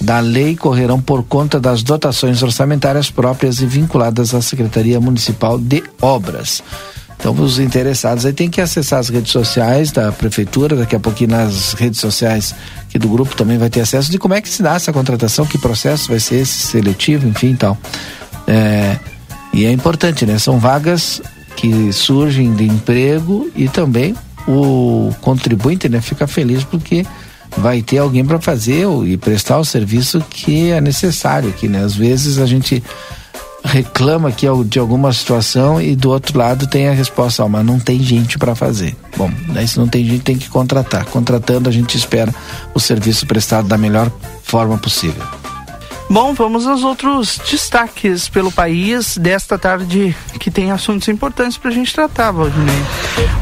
da 0.00 0.20
lei 0.20 0.56
correrão 0.56 1.00
por 1.00 1.24
conta 1.24 1.58
das 1.58 1.82
dotações 1.82 2.42
orçamentárias 2.42 3.10
próprias 3.10 3.60
e 3.60 3.66
vinculadas 3.66 4.34
à 4.34 4.40
Secretaria 4.40 5.00
Municipal 5.00 5.58
de 5.58 5.82
Obras. 6.00 6.62
Então, 7.18 7.34
os 7.34 7.58
interessados 7.58 8.24
aí 8.24 8.32
tem 8.32 8.48
que 8.48 8.60
acessar 8.60 9.00
as 9.00 9.08
redes 9.08 9.32
sociais 9.32 9.90
da 9.90 10.12
prefeitura, 10.12 10.76
daqui 10.76 10.94
a 10.94 11.00
pouquinho 11.00 11.30
nas 11.30 11.72
redes 11.72 11.98
sociais 11.98 12.54
aqui 12.82 12.96
do 12.98 13.08
grupo 13.08 13.36
também 13.36 13.58
vai 13.58 13.68
ter 13.68 13.80
acesso 13.80 14.10
de 14.10 14.18
como 14.18 14.34
é 14.34 14.40
que 14.40 14.48
se 14.48 14.62
dá 14.62 14.74
essa 14.74 14.92
contratação, 14.92 15.44
que 15.44 15.58
processo 15.58 16.08
vai 16.08 16.20
ser 16.20 16.36
esse, 16.36 16.52
seletivo, 16.52 17.26
enfim, 17.26 17.56
tal. 17.56 17.76
É, 18.46 18.96
e 19.52 19.66
é 19.66 19.72
importante, 19.72 20.24
né? 20.24 20.38
São 20.38 20.58
vagas 20.58 21.20
que 21.56 21.92
surgem 21.92 22.54
de 22.54 22.64
emprego 22.64 23.50
e 23.56 23.68
também 23.68 24.14
o 24.46 25.12
contribuinte, 25.20 25.88
né, 25.88 26.00
fica 26.00 26.26
feliz 26.26 26.64
porque 26.64 27.04
vai 27.56 27.82
ter 27.82 27.98
alguém 27.98 28.24
para 28.24 28.40
fazer 28.40 28.86
e 29.04 29.16
prestar 29.16 29.58
o 29.58 29.64
serviço 29.64 30.24
que 30.30 30.70
é 30.70 30.80
necessário 30.80 31.48
aqui, 31.48 31.68
né? 31.68 31.82
Às 31.82 31.94
vezes 31.94 32.38
a 32.38 32.46
gente 32.46 32.82
reclama 33.68 34.30
aqui 34.30 34.46
de 34.66 34.78
alguma 34.78 35.12
situação 35.12 35.80
e 35.80 35.94
do 35.94 36.10
outro 36.10 36.38
lado 36.38 36.66
tem 36.66 36.88
a 36.88 36.92
resposta, 36.92 37.46
mas 37.48 37.64
não 37.64 37.78
tem 37.78 38.02
gente 38.02 38.38
para 38.38 38.54
fazer. 38.54 38.96
Bom, 39.16 39.30
daí 39.48 39.68
se 39.68 39.78
não 39.78 39.86
tem 39.86 40.04
gente 40.04 40.22
tem 40.22 40.38
que 40.38 40.48
contratar. 40.48 41.04
Contratando 41.06 41.68
a 41.68 41.72
gente 41.72 41.96
espera 41.96 42.34
o 42.74 42.80
serviço 42.80 43.26
prestado 43.26 43.68
da 43.68 43.76
melhor 43.76 44.10
forma 44.42 44.78
possível. 44.78 45.22
Bom, 46.10 46.32
vamos 46.32 46.66
aos 46.66 46.84
outros 46.84 47.38
destaques 47.50 48.30
pelo 48.30 48.50
país 48.50 49.18
desta 49.18 49.58
tarde 49.58 50.16
que 50.40 50.50
tem 50.50 50.70
assuntos 50.70 51.06
importantes 51.08 51.58
para 51.58 51.70
a 51.70 51.74
gente 51.74 51.92
tratar, 51.92 52.30
Valdinei. 52.30 52.82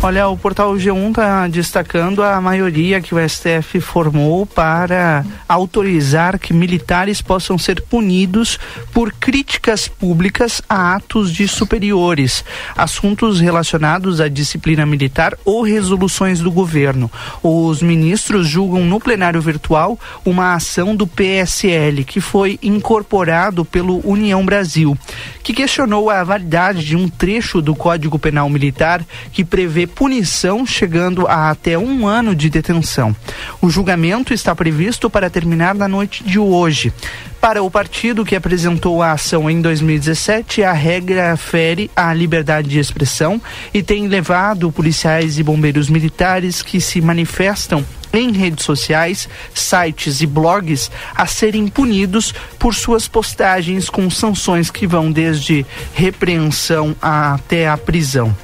Olha, 0.03 0.29
o 0.29 0.37
portal 0.37 0.75
G1 0.75 1.11
está 1.11 1.47
destacando 1.47 2.25
a 2.25 2.41
maioria 2.41 3.01
que 3.01 3.15
o 3.15 3.29
STF 3.29 3.81
formou 3.81 4.45
para 4.47 5.25
autorizar 5.49 6.41
que 6.41 6.53
militares 6.53 7.23
possam 7.23 7.57
ser 7.57 7.81
punidos 7.83 8.59
por 8.93 9.13
críticas 9.13 9.87
públicas 9.87 10.61
a 10.69 10.97
atos 10.97 11.33
de 11.33 11.47
superiores, 11.47 12.45
assuntos 12.77 13.39
relacionados 13.39 14.21
à 14.21 14.29
disciplina 14.29 14.85
militar 14.85 15.39
ou 15.45 15.63
resoluções 15.63 16.41
do 16.41 16.51
governo. 16.51 17.11
Os 17.43 17.81
ministros 17.81 18.49
julgam 18.49 18.85
no 18.85 18.99
plenário 18.99 19.41
virtual 19.41 19.99
uma 20.25 20.55
ação 20.55 20.97
do 20.97 21.07
PSL 21.07 22.05
que 22.05 22.21
foi 22.21 22.56
incorporado 22.63 23.65
pelo 23.65 24.01
União 24.09 24.45
Brasil, 24.45 24.97
que 25.43 25.53
questionou 25.53 26.11
a 26.11 26.23
validade 26.25 26.85
de 26.85 26.97
um 26.97 27.09
trecho 27.09 27.63
do 27.63 27.75
Código 27.75 28.19
Penal 28.19 28.49
Militar 28.49 29.05
que 29.33 29.45
prevê 29.45 29.87
punição 29.87 30.67
chegando 30.67 31.27
a 31.27 31.51
até 31.51 31.79
um 31.79 32.07
ano 32.07 32.35
de 32.35 32.51
detenção. 32.51 33.15
O 33.61 33.71
julgamento 33.71 34.35
está 34.35 34.55
previsto 34.55 35.09
para 35.09 35.31
terminar 35.31 35.75
na 35.75 35.89
noite 35.89 36.25
de 36.25 36.39
hoje. 36.39 36.93
Para 37.41 37.63
o 37.63 37.71
partido 37.71 38.25
que 38.25 38.35
apresentou 38.35 39.03
a 39.03 39.13
ação 39.13 39.49
em 39.49 39.61
2017, 39.61 40.65
a 40.65 40.73
regra 40.73 41.37
fere 41.37 41.91
a 41.95 42.13
liberdade 42.13 42.69
de 42.69 42.79
expressão 42.79 43.41
e 43.73 43.83
tem 43.83 44.09
levado 44.09 44.73
policiais 44.73 45.39
e 45.39 45.43
bombeiros 45.43 45.89
militares 45.89 46.63
que 46.63 46.81
se 46.81 47.01
manifestam 47.01 47.85
em 48.19 48.33
redes 48.33 48.65
sociais, 48.65 49.29
sites 49.55 50.21
e 50.21 50.27
blogs 50.27 50.91
a 51.15 51.27
serem 51.27 51.69
punidos 51.69 52.35
por 52.59 52.75
suas 52.75 53.07
postagens 53.09 53.89
com 53.91 54.09
sanções 54.11 54.71
que 54.71 54.87
vão 54.87 55.11
desde 55.11 55.65
repreensão 55.95 56.95
até 57.01 57.69
a 57.69 57.77
prisão. 57.77 58.35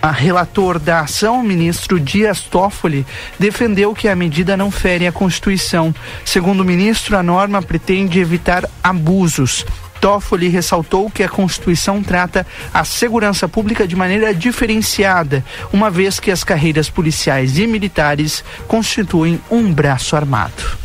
A 0.00 0.12
relator 0.12 0.78
da 0.78 1.00
ação, 1.00 1.42
ministro 1.42 1.98
Dias 1.98 2.40
Toffoli, 2.42 3.04
defendeu 3.36 3.92
que 3.92 4.06
a 4.06 4.14
medida 4.14 4.56
não 4.56 4.70
fere 4.70 5.08
a 5.08 5.12
Constituição. 5.12 5.92
Segundo 6.24 6.60
o 6.60 6.64
ministro, 6.64 7.16
a 7.16 7.22
norma 7.22 7.60
pretende 7.60 8.20
evitar 8.20 8.64
abusos. 8.82 9.66
Toffoli 10.00 10.48
ressaltou 10.48 11.10
que 11.10 11.22
a 11.22 11.28
Constituição 11.28 12.02
trata 12.02 12.46
a 12.72 12.84
segurança 12.84 13.48
pública 13.48 13.86
de 13.86 13.96
maneira 13.96 14.34
diferenciada, 14.34 15.44
uma 15.72 15.90
vez 15.90 16.20
que 16.20 16.30
as 16.30 16.44
carreiras 16.44 16.88
policiais 16.88 17.58
e 17.58 17.66
militares 17.66 18.44
constituem 18.66 19.40
um 19.50 19.72
braço 19.72 20.16
armado. 20.16 20.78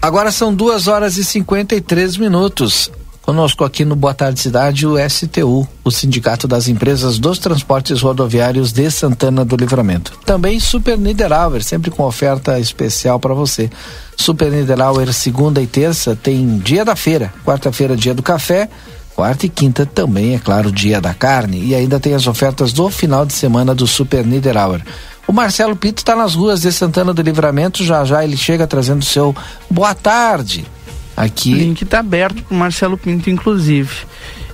Agora 0.00 0.30
são 0.30 0.54
duas 0.54 0.86
horas 0.86 1.16
e 1.16 1.24
53 1.24 2.16
minutos. 2.18 2.90
Conosco 3.28 3.62
aqui 3.62 3.84
no 3.84 3.94
Boa 3.94 4.14
Tarde 4.14 4.40
Cidade 4.40 4.86
o 4.86 4.96
STU, 5.06 5.68
o 5.84 5.90
Sindicato 5.90 6.48
das 6.48 6.66
Empresas 6.66 7.18
dos 7.18 7.38
Transportes 7.38 8.00
Rodoviários 8.00 8.72
de 8.72 8.90
Santana 8.90 9.44
do 9.44 9.54
Livramento. 9.54 10.18
Também 10.24 10.58
Super 10.58 10.96
Niederauer, 10.96 11.62
sempre 11.62 11.90
com 11.90 12.04
oferta 12.04 12.58
especial 12.58 13.20
para 13.20 13.34
você. 13.34 13.68
Super 14.16 14.50
Niederauer, 14.50 15.12
segunda 15.12 15.60
e 15.60 15.66
terça, 15.66 16.16
tem 16.16 16.56
dia 16.56 16.86
da 16.86 16.96
feira. 16.96 17.30
Quarta-feira, 17.44 17.94
dia 17.94 18.14
do 18.14 18.22
café. 18.22 18.66
Quarta 19.14 19.44
e 19.44 19.50
quinta 19.50 19.84
também, 19.84 20.34
é 20.34 20.38
claro, 20.38 20.72
dia 20.72 20.98
da 20.98 21.12
carne. 21.12 21.62
E 21.62 21.74
ainda 21.74 22.00
tem 22.00 22.14
as 22.14 22.26
ofertas 22.26 22.72
do 22.72 22.88
final 22.88 23.26
de 23.26 23.34
semana 23.34 23.74
do 23.74 23.86
Super 23.86 24.24
Niederauer. 24.24 24.82
O 25.26 25.34
Marcelo 25.34 25.76
Pinto 25.76 25.98
está 25.98 26.16
nas 26.16 26.34
ruas 26.34 26.62
de 26.62 26.72
Santana 26.72 27.12
do 27.12 27.20
Livramento. 27.20 27.84
Já 27.84 28.06
já 28.06 28.24
ele 28.24 28.38
chega 28.38 28.66
trazendo 28.66 29.04
seu 29.04 29.36
boa 29.70 29.94
tarde 29.94 30.64
aqui. 31.18 31.52
O 31.52 31.56
link 31.56 31.82
está 31.82 31.98
aberto 31.98 32.42
para 32.42 32.56
Marcelo 32.56 32.96
Pinto, 32.96 33.28
inclusive. 33.28 33.90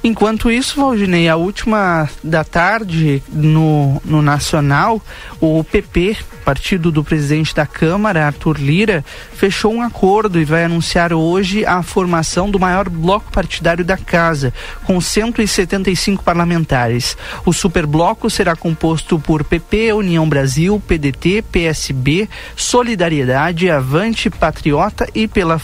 Enquanto 0.03 0.51
isso, 0.51 0.81
Valdinei, 0.81 1.29
a 1.29 1.37
última 1.37 2.09
da 2.23 2.45
tarde 2.45 3.23
no, 3.33 4.01
no 4.05 4.21
Nacional, 4.21 5.01
o 5.41 5.65
PP, 5.65 6.17
partido 6.45 6.93
do 6.93 7.03
presidente 7.03 7.55
da 7.55 7.67
Câmara, 7.67 8.27
Arthur 8.27 8.59
Lira, 8.59 9.05
fechou 9.33 9.73
um 9.73 9.81
acordo 9.81 10.39
e 10.39 10.45
vai 10.45 10.65
anunciar 10.65 11.13
hoje 11.13 11.65
a 11.65 11.83
formação 11.83 12.51
do 12.51 12.61
maior 12.61 12.89
bloco 12.89 13.33
partidário 13.33 13.85
da 13.85 13.97
casa, 13.97 14.53
com 14.85 15.01
175 15.01 16.23
parlamentares. 16.23 17.17
O 17.47 17.53
superbloco 17.53 18.29
será 18.29 18.55
composto 18.55 19.19
por 19.19 19.43
PP, 19.43 19.95
União 19.95 20.29
Brasil, 20.29 20.83
PDT, 20.87 21.43
PSB, 21.51 22.29
Solidariedade, 22.55 23.71
Avante, 23.71 24.29
Patriota 24.29 25.09
e 25.15 25.27
pela 25.27 25.59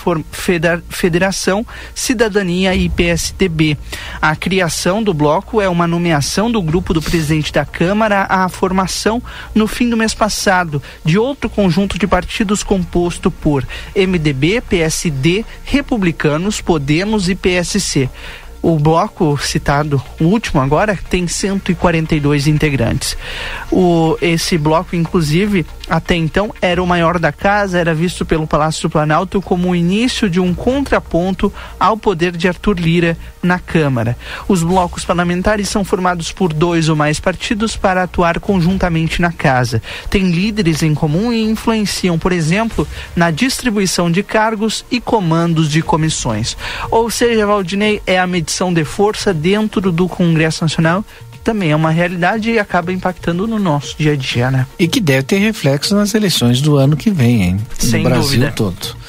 Federação 0.89 1.67
Cidadania 1.95 2.75
e 2.75 2.89
PSDB. 2.89 3.77
A 4.21 4.35
criação 4.35 5.03
do 5.03 5.13
bloco 5.13 5.61
é 5.61 5.69
uma 5.69 5.87
nomeação 5.87 6.51
do 6.51 6.63
grupo 6.63 6.95
do 6.95 7.03
presidente 7.03 7.53
da 7.53 7.65
Câmara 7.67 8.27
à 8.29 8.49
formação 8.49 9.23
no 9.55 9.67
fim 9.67 9.91
do 9.91 9.97
mês 9.97 10.15
passado 10.15 10.70
de 11.05 11.19
outro 11.19 11.49
conjunto 11.49 11.99
de 11.99 12.07
partidos 12.07 12.63
composto 12.63 13.31
por 13.31 13.67
MDB, 13.97 14.61
PSD, 14.61 15.45
Republicanos, 15.65 16.61
Podemos 16.61 17.29
e 17.29 17.35
PSC. 17.35 18.09
O 18.63 18.79
bloco 18.79 19.39
citado, 19.39 20.03
o 20.21 20.25
último 20.25 20.61
agora, 20.61 20.99
tem 21.09 21.27
142 21.27 22.47
integrantes. 22.47 23.17
O, 23.73 24.19
esse 24.21 24.59
bloco, 24.59 24.95
inclusive, 24.95 25.65
até 25.89 26.15
então 26.15 26.53
era 26.61 26.83
o 26.83 26.87
maior 26.87 27.19
da 27.19 27.33
casa, 27.33 27.79
era 27.79 27.95
visto 27.95 28.27
pelo 28.27 28.47
Palácio 28.47 28.83
do 28.83 28.91
Planalto 28.93 29.41
como 29.41 29.71
o 29.71 29.77
início 29.77 30.29
de 30.29 30.39
um 30.39 30.53
contraponto 30.53 31.51
ao 31.79 31.97
poder 31.97 32.37
de 32.37 32.49
Arthur 32.49 32.79
Lira 32.79 33.17
na 33.43 33.59
Câmara. 33.59 34.17
Os 34.49 34.63
blocos 34.63 35.05
parlamentares 35.05 35.69
são 35.69 35.85
formados 35.85 36.33
por 36.33 36.53
dois 36.53 36.89
ou 36.89 36.97
mais 36.97 37.19
partidos 37.19 37.77
para 37.77 38.03
atuar 38.03 38.41
conjuntamente 38.41 39.21
na 39.21 39.33
casa. 39.33 39.83
Tem 40.09 40.31
líderes 40.31 40.83
em 40.83 40.95
comum 40.95 41.33
e 41.33 41.43
influenciam, 41.43 42.19
por 42.19 42.33
exemplo, 42.33 42.87
na 43.17 43.31
distribuição 43.31 44.11
de 44.11 44.23
cargos 44.23 44.85
e 44.91 45.01
comandos 45.01 45.71
de 45.71 45.83
comissões. 45.83 46.57
Ou 46.91 47.11
seja, 47.11 47.47
Valdinei 47.47 48.03
é 48.07 48.19
a 48.19 48.27
medição 48.27 48.73
de 48.73 48.85
força 48.85 49.33
dentro 49.33 49.93
do 49.93 50.09
Congresso 50.09 50.65
Nacional 50.65 51.05
que 51.31 51.39
também 51.39 51.71
é 51.71 51.77
uma 51.77 51.91
realidade 51.91 52.51
e 52.51 52.59
acaba 52.59 52.93
impactando 52.93 53.47
no 53.47 53.59
nosso 53.59 53.97
dia 53.97 54.13
a 54.13 54.17
dia, 54.17 54.51
né? 54.51 54.67
E 54.79 54.87
que 54.87 55.01
deve 55.01 55.23
ter 55.23 55.39
reflexo 55.39 55.95
nas 55.95 56.15
eleições 56.15 56.61
do 56.61 56.77
ano 56.77 56.97
que 56.97 57.11
vem, 57.11 57.43
hein? 57.43 57.61
Sem 57.79 58.03
no 58.03 58.11
Brasil 58.11 58.41
dúvida. 58.41 58.53
todo. 58.53 59.00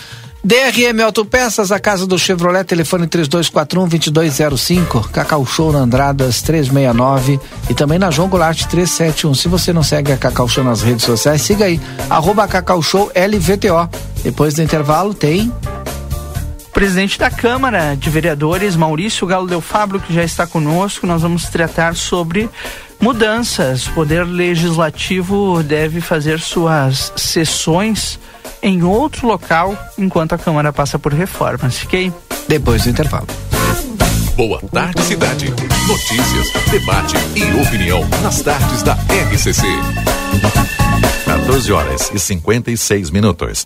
DRM 0.44 1.00
Autopeças, 1.06 1.72
a 1.72 1.80
casa 1.80 2.08
do 2.08 2.18
Chevrolet, 2.18 2.64
telefone 2.64 3.06
3241-2205, 3.06 5.12
Cacau 5.12 5.46
Show 5.46 5.72
na 5.72 5.78
Andradas 5.80 6.42
369 6.42 7.40
e 7.70 7.76
também 7.76 8.00
na 8.00 8.10
João 8.10 8.28
Goulart 8.28 8.66
371. 8.66 9.36
Se 9.36 9.48
você 9.48 9.72
não 9.72 9.84
segue 9.84 10.12
a 10.12 10.18
Cacau 10.18 10.48
Show 10.48 10.64
nas 10.64 10.82
redes 10.82 11.06
sociais, 11.06 11.44
siga 11.44 11.66
aí, 11.66 11.80
arroba 12.10 12.48
Cacau 12.48 12.82
Show 12.82 13.12
LVTO. 13.16 13.88
Depois 14.24 14.56
do 14.56 14.64
intervalo 14.64 15.14
tem 15.14 15.54
presidente 16.72 17.20
da 17.20 17.30
Câmara 17.30 17.96
de 17.96 18.10
Vereadores, 18.10 18.76
Maurício 18.76 19.28
Galo 19.28 19.48
Del 19.48 19.62
Fabro, 19.62 20.00
que 20.00 20.14
já 20.14 20.24
está 20.24 20.48
conosco. 20.48 21.06
Nós 21.06 21.22
vamos 21.22 21.46
tratar 21.46 21.96
sobre 21.96 22.50
mudanças. 23.00 23.88
O 23.88 23.94
Poder 23.94 24.24
Legislativo 24.26 25.62
deve 25.64 26.02
fazer 26.02 26.40
suas 26.40 27.12
sessões 27.16 28.20
em 28.62 28.84
outro 28.84 29.28
local 29.28 29.78
enquanto 29.98 30.34
a 30.34 30.38
Câmara 30.38 30.72
passa 30.72 30.98
por 30.98 31.14
reformas. 31.14 31.78
Fiquei 31.78 32.12
depois 32.48 32.84
do 32.84 32.90
intervalo. 32.90 33.28
Boa 34.36 34.62
tarde, 34.72 35.02
cidade. 35.04 35.54
Notícias, 35.88 36.52
debate 36.72 37.16
e 37.36 37.62
opinião 37.62 38.08
nas 38.24 38.42
tardes 38.42 38.82
da 38.82 38.94
RCC. 39.32 39.66
14 41.26 41.72
horas 41.72 42.12
e 42.14 42.20
56 42.20 43.10
minutos. 43.10 43.66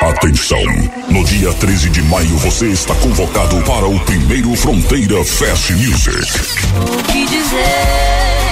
Atenção! 0.00 0.62
No 1.10 1.24
dia 1.24 1.52
13 1.54 1.90
de 1.90 2.00
maio 2.02 2.36
você 2.38 2.66
está 2.68 2.94
convocado 2.94 3.60
para 3.62 3.88
o 3.88 3.98
primeiro 4.04 4.54
Fronteira 4.54 5.24
Fest 5.24 5.70
Music. 5.70 6.22
O 6.76 7.02
que 7.02 7.26
dizer? 7.26 8.37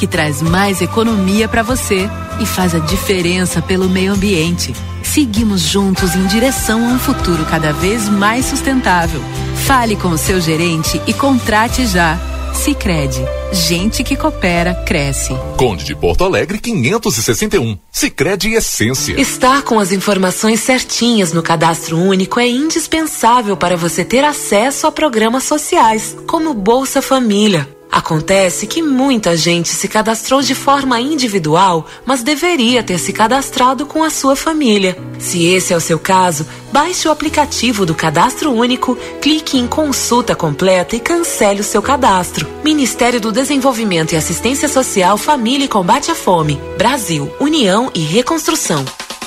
que 0.00 0.06
traz 0.06 0.40
mais 0.40 0.80
economia 0.80 1.46
para 1.46 1.62
você 1.62 2.08
e 2.40 2.46
faz 2.46 2.74
a 2.74 2.78
diferença 2.78 3.60
pelo 3.60 3.86
meio 3.86 4.14
ambiente. 4.14 4.72
Seguimos 5.02 5.60
juntos 5.60 6.14
em 6.14 6.26
direção 6.26 6.88
a 6.88 6.92
um 6.94 6.98
futuro 6.98 7.44
cada 7.44 7.70
vez 7.70 8.08
mais 8.08 8.46
sustentável. 8.46 9.20
Fale 9.66 9.96
com 9.96 10.08
o 10.08 10.16
seu 10.16 10.40
gerente 10.40 10.98
e 11.06 11.12
contrate 11.12 11.86
já. 11.86 12.18
Sicredi, 12.54 13.20
gente 13.52 14.02
que 14.02 14.16
coopera 14.16 14.74
cresce. 14.86 15.34
Conde 15.58 15.84
de 15.84 15.94
Porto 15.94 16.24
Alegre 16.24 16.58
561. 16.58 17.76
Sicredi 17.92 18.54
Essência. 18.54 19.20
Estar 19.20 19.62
com 19.62 19.78
as 19.78 19.92
informações 19.92 20.60
certinhas 20.60 21.34
no 21.34 21.42
cadastro 21.42 21.98
único 21.98 22.40
é 22.40 22.48
indispensável 22.48 23.54
para 23.54 23.76
você 23.76 24.02
ter 24.02 24.24
acesso 24.24 24.86
a 24.86 24.92
programas 24.92 25.44
sociais, 25.44 26.16
como 26.26 26.54
Bolsa 26.54 27.02
Família. 27.02 27.68
Acontece 27.90 28.66
que 28.66 28.82
muita 28.82 29.36
gente 29.36 29.68
se 29.68 29.88
cadastrou 29.88 30.40
de 30.40 30.54
forma 30.54 31.00
individual, 31.00 31.86
mas 32.04 32.22
deveria 32.22 32.82
ter 32.82 32.98
se 32.98 33.12
cadastrado 33.12 33.84
com 33.84 34.04
a 34.04 34.10
sua 34.10 34.36
família. 34.36 34.96
Se 35.18 35.44
esse 35.44 35.72
é 35.72 35.76
o 35.76 35.80
seu 35.80 35.98
caso, 35.98 36.46
baixe 36.72 37.08
o 37.08 37.10
aplicativo 37.10 37.84
do 37.84 37.94
Cadastro 37.94 38.52
Único, 38.52 38.96
clique 39.20 39.58
em 39.58 39.66
Consulta 39.66 40.36
Completa 40.36 40.94
e 40.94 41.00
cancele 41.00 41.60
o 41.60 41.64
seu 41.64 41.82
cadastro. 41.82 42.46
Ministério 42.62 43.20
do 43.20 43.32
Desenvolvimento 43.32 44.12
e 44.12 44.16
Assistência 44.16 44.68
Social, 44.68 45.18
Família 45.18 45.64
e 45.64 45.68
Combate 45.68 46.10
à 46.10 46.14
Fome. 46.14 46.60
Brasil, 46.78 47.30
União 47.40 47.90
e 47.92 48.00
Reconstrução. 48.00 48.84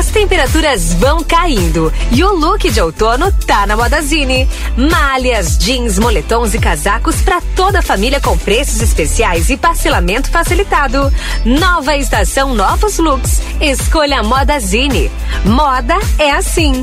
As 0.00 0.06
temperaturas 0.06 0.94
vão 0.94 1.22
caindo 1.22 1.92
e 2.10 2.24
o 2.24 2.32
look 2.32 2.70
de 2.70 2.80
outono 2.80 3.30
tá 3.46 3.66
na 3.66 3.76
Modazine. 3.76 4.48
Malhas, 4.74 5.58
jeans, 5.58 5.98
moletons 5.98 6.54
e 6.54 6.58
casacos 6.58 7.16
para 7.16 7.42
toda 7.54 7.80
a 7.80 7.82
família 7.82 8.18
com 8.18 8.36
preços 8.38 8.80
especiais 8.80 9.50
e 9.50 9.58
parcelamento 9.58 10.30
facilitado. 10.30 11.12
Nova 11.44 11.98
estação, 11.98 12.54
novos 12.54 12.96
looks. 12.96 13.42
Escolha 13.60 14.20
a 14.20 14.22
Modazine. 14.22 15.10
Moda 15.44 15.98
é 16.18 16.30
assim. 16.30 16.82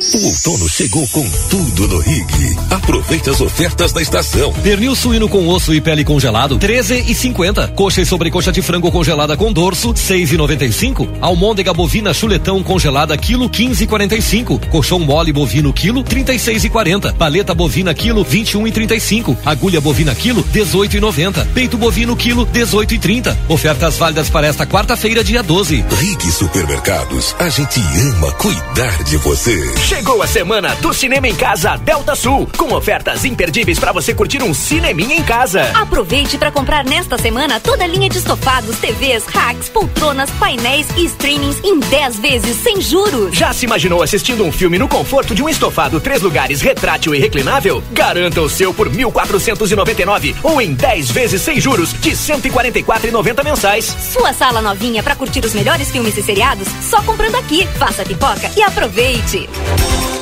O 0.00 0.26
outono 0.28 0.66
chegou 0.66 1.06
com 1.08 1.28
tudo 1.50 1.86
no 1.86 1.98
Rig. 1.98 2.56
Aproveite 2.70 3.28
as 3.28 3.38
ofertas 3.38 3.92
da 3.92 4.00
estação. 4.00 4.50
Pernil 4.62 4.96
suíno 4.96 5.28
com 5.28 5.46
osso 5.46 5.74
e 5.74 5.80
pele 5.80 6.04
congelado, 6.04 6.56
13 6.56 7.04
e 7.06 7.14
50. 7.14 7.68
Coxa 7.68 8.00
e 8.00 8.06
sobrecoxa 8.06 8.50
de 8.50 8.62
frango 8.62 8.90
congelada 8.90 9.36
com 9.36 9.52
dorso, 9.52 9.92
6 9.94 10.32
e 10.32 10.36
95. 10.38 11.06
Almôndega 11.20 11.74
bovina 11.74 12.14
chuletão 12.14 12.62
congelada, 12.62 13.14
quilo 13.18 13.50
15 13.50 13.84
e 13.84 13.86
45. 13.86 14.58
Colchão 14.70 14.98
mole 15.00 15.34
bovino, 15.34 15.70
quilo 15.70 16.02
36 16.02 16.64
e 16.64 16.70
40. 16.70 17.12
Paleta 17.12 17.54
bovina, 17.54 17.92
quilo 17.92 18.24
21 18.24 18.68
e 18.68 18.72
35. 18.72 19.36
Agulha 19.44 19.82
bovina, 19.82 20.14
quilo 20.14 20.42
18 20.42 20.96
e 20.96 21.00
90. 21.00 21.44
Peito 21.52 21.76
bovino, 21.76 22.16
quilo 22.16 22.46
18 22.46 22.94
e 22.94 22.98
30. 22.98 23.38
Ofertas 23.48 23.98
válidas 23.98 24.30
para 24.30 24.46
esta 24.46 24.66
quarta-feira, 24.66 25.22
dia 25.22 25.42
12. 25.42 25.84
Rig 25.98 26.32
Supermercados, 26.32 27.36
a 27.38 27.50
gente 27.50 27.80
ama 27.80 28.32
cuidar 28.32 29.04
de 29.04 29.18
você. 29.18 29.89
Chegou 29.90 30.22
a 30.22 30.26
semana 30.28 30.72
do 30.76 30.94
Cinema 30.94 31.26
em 31.26 31.34
Casa 31.34 31.76
Delta 31.76 32.14
Sul, 32.14 32.48
com 32.56 32.72
ofertas 32.72 33.24
imperdíveis 33.24 33.76
para 33.76 33.90
você 33.90 34.14
curtir 34.14 34.40
um 34.40 34.54
cineminha 34.54 35.16
em 35.16 35.22
casa. 35.24 35.62
Aproveite 35.74 36.38
para 36.38 36.52
comprar 36.52 36.84
nesta 36.84 37.18
semana 37.18 37.58
toda 37.58 37.82
a 37.82 37.86
linha 37.88 38.08
de 38.08 38.18
estofados, 38.18 38.78
TVs, 38.78 39.24
racks, 39.26 39.68
poltronas, 39.68 40.30
painéis 40.38 40.86
e 40.96 41.06
streamings 41.06 41.58
em 41.64 41.80
10 41.80 42.20
vezes 42.20 42.56
sem 42.58 42.80
juros. 42.80 43.36
Já 43.36 43.52
se 43.52 43.66
imaginou 43.66 44.00
assistindo 44.00 44.44
um 44.44 44.52
filme 44.52 44.78
no 44.78 44.86
conforto 44.86 45.34
de 45.34 45.42
um 45.42 45.48
estofado 45.48 46.00
três 46.00 46.22
lugares 46.22 46.60
retrátil 46.60 47.12
e 47.12 47.18
reclinável? 47.18 47.82
Garanta 47.90 48.40
o 48.40 48.48
seu 48.48 48.72
por 48.72 48.88
1.499 48.88 50.36
ou 50.44 50.60
em 50.60 50.72
10 50.72 51.10
vezes 51.10 51.42
sem 51.42 51.60
juros 51.60 51.92
de 51.94 52.12
144,90 52.12 53.42
mensais. 53.42 53.86
Sua 53.86 54.32
sala 54.32 54.62
novinha 54.62 55.02
para 55.02 55.16
curtir 55.16 55.44
os 55.44 55.52
melhores 55.52 55.90
filmes 55.90 56.16
e 56.16 56.22
seriados 56.22 56.68
só 56.80 57.02
comprando 57.02 57.34
aqui. 57.34 57.66
Faça 57.76 58.04
pipoca 58.04 58.52
e 58.56 58.62
aproveite. 58.62 59.48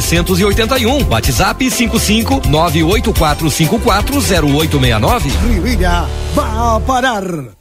981. 0.00 1.06
WhatsApp 1.08 1.62
55 1.70 2.40
984540869. 2.48 5.22
Rivera 5.46 6.06
va 6.34 6.74
a 6.74 6.80
parar. 6.80 7.57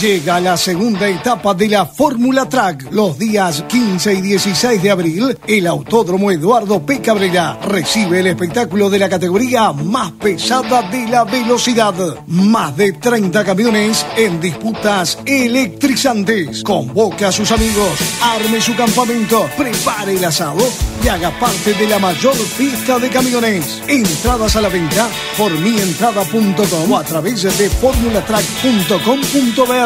Llega 0.00 0.40
la 0.40 0.56
segunda 0.58 1.08
etapa 1.08 1.54
de 1.54 1.68
la 1.68 1.86
Fórmula 1.86 2.46
Track. 2.46 2.92
Los 2.92 3.18
días 3.18 3.64
15 3.66 4.12
y 4.12 4.20
16 4.20 4.82
de 4.82 4.90
abril, 4.90 5.38
el 5.46 5.66
Autódromo 5.66 6.30
Eduardo 6.30 6.84
P. 6.84 7.00
Cabrera 7.00 7.58
recibe 7.62 8.20
el 8.20 8.26
espectáculo 8.26 8.90
de 8.90 8.98
la 8.98 9.08
categoría 9.08 9.72
más 9.72 10.12
pesada 10.12 10.82
de 10.90 11.08
la 11.08 11.24
velocidad. 11.24 11.94
Más 12.26 12.76
de 12.76 12.92
30 12.92 13.42
camiones 13.42 14.04
en 14.18 14.38
disputas 14.38 15.18
electrizantes. 15.24 16.62
Convoca 16.62 17.28
a 17.28 17.32
sus 17.32 17.50
amigos, 17.50 17.98
arme 18.22 18.60
su 18.60 18.76
campamento, 18.76 19.48
prepare 19.56 20.16
el 20.16 20.24
asado 20.26 20.62
y 21.02 21.08
haga 21.08 21.30
parte 21.40 21.72
de 21.72 21.88
la 21.88 21.98
mayor 21.98 22.34
fiesta 22.34 22.98
de 22.98 23.08
camiones. 23.08 23.80
Entradas 23.88 24.56
a 24.56 24.60
la 24.60 24.68
venta 24.68 25.08
por 25.38 25.58
mientrada.com 25.58 26.92
o 26.92 26.98
a 26.98 27.02
través 27.02 27.44
de 27.44 27.70
formulatrack.com.br. 27.70 29.85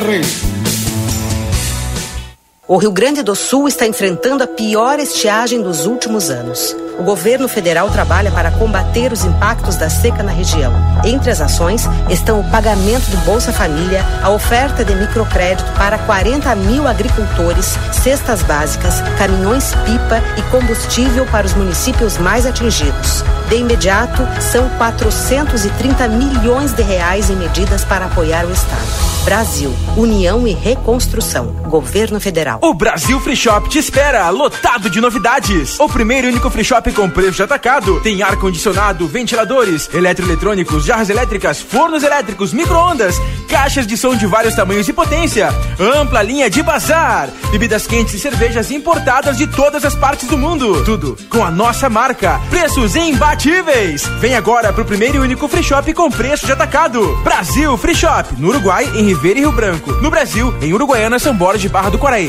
O 2.66 2.76
Rio 2.76 2.90
Grande 2.90 3.22
do 3.22 3.34
Sul 3.34 3.68
está 3.68 3.86
enfrentando 3.86 4.44
a 4.44 4.46
pior 4.46 4.98
estiagem 4.98 5.60
dos 5.60 5.86
últimos 5.86 6.30
anos. 6.30 6.74
O 6.98 7.02
governo 7.02 7.48
federal 7.48 7.90
trabalha 7.90 8.30
para 8.30 8.50
combater 8.52 9.12
os 9.12 9.24
impactos 9.24 9.76
da 9.76 9.90
seca 9.90 10.22
na 10.22 10.30
região. 10.30 10.72
Entre 11.04 11.30
as 11.30 11.40
ações 11.40 11.84
estão 12.08 12.40
o 12.40 12.50
pagamento 12.50 13.10
do 13.10 13.16
Bolsa 13.26 13.52
Família, 13.52 14.02
a 14.22 14.30
oferta 14.30 14.84
de 14.84 14.94
microcrédito 14.94 15.70
para 15.72 15.98
40 15.98 16.54
mil 16.54 16.86
agricultores, 16.86 17.76
cestas 17.92 18.42
básicas, 18.42 19.02
caminhões-pipa 19.18 20.22
e 20.38 20.42
combustível 20.50 21.26
para 21.26 21.46
os 21.46 21.54
municípios 21.54 22.16
mais 22.16 22.46
atingidos. 22.46 23.24
De 23.50 23.56
imediato, 23.56 24.22
são 24.40 24.68
430 24.78 26.06
milhões 26.06 26.72
de 26.72 26.82
reais 26.82 27.30
em 27.30 27.34
medidas 27.34 27.84
para 27.84 28.04
apoiar 28.04 28.46
o 28.46 28.52
Estado. 28.52 29.10
Brasil, 29.24 29.74
União 29.96 30.46
e 30.46 30.52
Reconstrução. 30.52 31.46
Governo 31.66 32.18
Federal. 32.20 32.58
O 32.62 32.72
Brasil 32.72 33.20
Free 33.20 33.36
Shop 33.36 33.68
te 33.68 33.78
espera, 33.78 34.28
lotado 34.30 34.88
de 34.88 35.00
novidades. 35.00 35.78
O 35.78 35.88
primeiro 35.88 36.28
e 36.28 36.30
único 36.30 36.48
free 36.48 36.64
shop 36.64 36.90
com 36.92 37.10
preço 37.10 37.32
de 37.32 37.42
atacado. 37.42 38.00
Tem 38.00 38.22
ar-condicionado, 38.22 39.06
ventiladores, 39.06 39.90
eletroeletrônicos, 39.92 40.84
jarras 40.84 41.10
elétricas, 41.10 41.60
fornos 41.60 42.02
elétricos, 42.02 42.52
micro-ondas, 42.52 43.16
caixas 43.48 43.86
de 43.86 43.96
som 43.96 44.16
de 44.16 44.26
vários 44.26 44.54
tamanhos 44.54 44.88
e 44.88 44.92
potência, 44.92 45.50
ampla 45.78 46.22
linha 46.22 46.48
de 46.48 46.62
bazar, 46.62 47.28
bebidas 47.50 47.86
quentes 47.86 48.14
e 48.14 48.18
cervejas 48.18 48.70
importadas 48.70 49.36
de 49.36 49.46
todas 49.46 49.84
as 49.84 49.94
partes 49.94 50.28
do 50.28 50.38
mundo. 50.38 50.82
Tudo 50.84 51.16
com 51.28 51.44
a 51.44 51.50
nossa 51.50 51.90
marca. 51.90 52.40
Preços 52.48 52.96
imbatíveis. 53.40 54.06
Vem 54.20 54.34
agora 54.34 54.72
pro 54.72 54.84
primeiro 54.84 55.16
e 55.16 55.20
único 55.20 55.48
free 55.48 55.62
shop 55.62 55.92
com 55.94 56.10
preço 56.10 56.44
de 56.44 56.52
atacado. 56.52 57.16
Brasil 57.22 57.76
Free 57.78 57.94
Shop, 57.94 58.34
no 58.38 58.48
Uruguai, 58.48 58.84
em 58.94 59.04
Ribeira 59.04 59.38
e 59.38 59.42
Rio 59.42 59.52
Branco. 59.52 59.92
No 59.94 60.10
Brasil, 60.10 60.54
em 60.60 60.72
Uruguaiana, 60.74 61.18
São 61.18 61.34
Borges 61.34 61.62
de 61.62 61.68
Barra 61.68 61.90
do 61.90 61.98
Quaraí. 61.98 62.28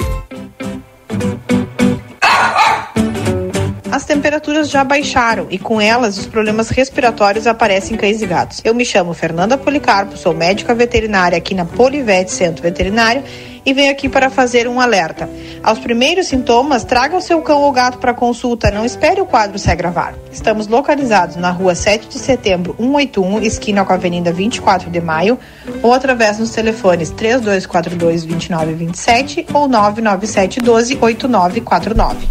As 3.91 4.05
temperaturas 4.05 4.69
já 4.69 4.85
baixaram 4.85 5.47
e 5.49 5.59
com 5.59 5.81
elas 5.81 6.17
os 6.17 6.25
problemas 6.25 6.69
respiratórios 6.69 7.45
aparecem 7.45 7.95
em 7.95 7.97
cães 7.97 8.21
e 8.21 8.25
gatos. 8.25 8.61
Eu 8.63 8.73
me 8.73 8.85
chamo 8.85 9.13
Fernanda 9.13 9.57
Policarpo, 9.57 10.15
sou 10.15 10.33
médica 10.33 10.73
veterinária 10.73 11.37
aqui 11.37 11.53
na 11.53 11.65
Polivete 11.65 12.31
Centro 12.31 12.63
Veterinário 12.63 13.21
e 13.65 13.73
venho 13.73 13.91
aqui 13.91 14.09
para 14.09 14.29
fazer 14.29 14.67
um 14.67 14.79
alerta. 14.79 15.29
Aos 15.63 15.79
primeiros 15.79 16.27
sintomas, 16.27 16.83
traga 16.83 17.15
o 17.15 17.21
seu 17.21 17.41
cão 17.41 17.61
ou 17.61 17.71
gato 17.71 17.97
para 17.97 18.13
consulta, 18.13 18.71
não 18.71 18.85
espere 18.85 19.21
o 19.21 19.25
quadro 19.25 19.57
se 19.59 19.69
agravar. 19.69 20.15
Estamos 20.31 20.67
localizados 20.67 21.35
na 21.35 21.51
rua 21.51 21.75
7 21.75 22.07
de 22.07 22.19
setembro, 22.19 22.75
181, 22.77 23.41
esquina 23.41 23.85
com 23.85 23.93
a 23.93 23.95
Avenida 23.95 24.31
24 24.31 24.89
de 24.89 25.01
Maio, 25.01 25.37
ou 25.81 25.93
através 25.93 26.37
dos 26.37 26.51
telefones 26.51 27.09
3242 27.11 28.25
2927 28.25 29.47
ou 29.53 29.67
997 29.67 30.59
12 30.61 30.97
8949. 31.01 32.27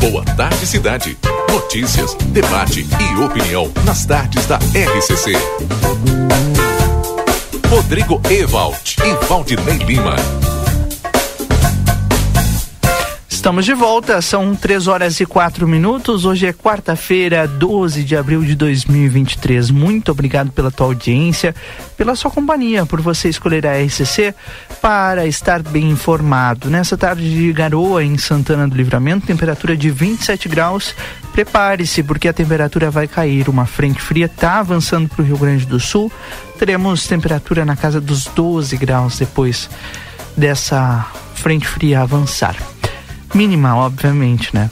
Boa 0.00 0.24
Tarde 0.24 0.66
Cidade. 0.66 1.18
Notícias, 1.50 2.14
debate 2.26 2.86
e 2.86 3.22
opinião 3.22 3.70
nas 3.84 4.06
tardes 4.06 4.46
da 4.46 4.56
RCC. 4.56 5.32
Rodrigo 7.70 8.20
Ewald 8.28 8.96
e 9.04 9.26
Valdinei 9.26 9.78
Lima. 9.78 10.39
Estamos 13.40 13.64
de 13.64 13.72
volta, 13.72 14.20
são 14.20 14.54
3 14.54 14.86
horas 14.86 15.18
e 15.18 15.24
4 15.24 15.66
minutos. 15.66 16.26
Hoje 16.26 16.46
é 16.46 16.52
quarta-feira, 16.52 17.48
12 17.48 18.04
de 18.04 18.14
abril 18.14 18.42
de 18.42 18.54
2023. 18.54 19.70
Muito 19.70 20.12
obrigado 20.12 20.52
pela 20.52 20.70
tua 20.70 20.88
audiência, 20.88 21.54
pela 21.96 22.14
sua 22.14 22.30
companhia, 22.30 22.84
por 22.84 23.00
você 23.00 23.30
escolher 23.30 23.66
a 23.66 23.82
RCC 23.82 24.34
para 24.82 25.26
estar 25.26 25.62
bem 25.62 25.88
informado. 25.88 26.68
Nessa 26.68 26.98
tarde 26.98 27.34
de 27.34 27.50
garoa 27.50 28.04
em 28.04 28.18
Santana 28.18 28.68
do 28.68 28.76
Livramento, 28.76 29.26
temperatura 29.26 29.74
de 29.74 29.90
27 29.90 30.46
graus. 30.46 30.94
Prepare-se, 31.32 32.02
porque 32.02 32.28
a 32.28 32.34
temperatura 32.34 32.90
vai 32.90 33.08
cair. 33.08 33.48
Uma 33.48 33.64
frente 33.64 34.02
fria 34.02 34.26
está 34.26 34.58
avançando 34.58 35.08
para 35.08 35.22
o 35.22 35.24
Rio 35.24 35.38
Grande 35.38 35.64
do 35.64 35.80
Sul. 35.80 36.12
Teremos 36.58 37.06
temperatura 37.06 37.64
na 37.64 37.74
casa 37.74 38.02
dos 38.02 38.26
12 38.26 38.76
graus 38.76 39.18
depois 39.18 39.70
dessa 40.36 41.10
frente 41.34 41.66
fria 41.66 42.02
avançar 42.02 42.54
mínima, 43.34 43.76
obviamente, 43.76 44.54
né? 44.54 44.70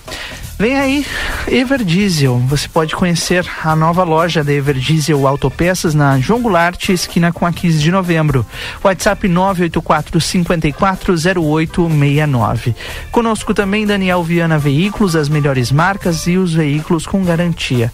Vem 0.59 0.77
aí 0.77 1.07
Ever 1.47 1.85
Diesel. 1.85 2.37
Você 2.49 2.67
pode 2.67 2.97
conhecer 2.97 3.47
a 3.63 3.77
nova 3.77 4.03
loja 4.03 4.43
da 4.43 4.53
Ever 4.53 4.75
Diesel 4.75 5.25
Autopeças 5.25 5.95
na 5.95 6.19
João 6.19 6.43
Goulart, 6.43 6.89
esquina 6.89 7.33
com 7.33 7.47
a 7.47 7.53
15 7.53 7.79
de 7.79 7.93
novembro. 7.93 8.45
WhatsApp 8.83 9.29
984 9.29 10.21
540869. 10.21 12.75
Conosco 13.13 13.55
também 13.55 13.87
Daniel 13.87 14.25
Viana 14.25 14.59
Veículos, 14.59 15.15
as 15.15 15.29
melhores 15.29 15.71
marcas 15.71 16.27
e 16.27 16.37
os 16.37 16.55
veículos 16.55 17.07
com 17.07 17.23
garantia. 17.23 17.93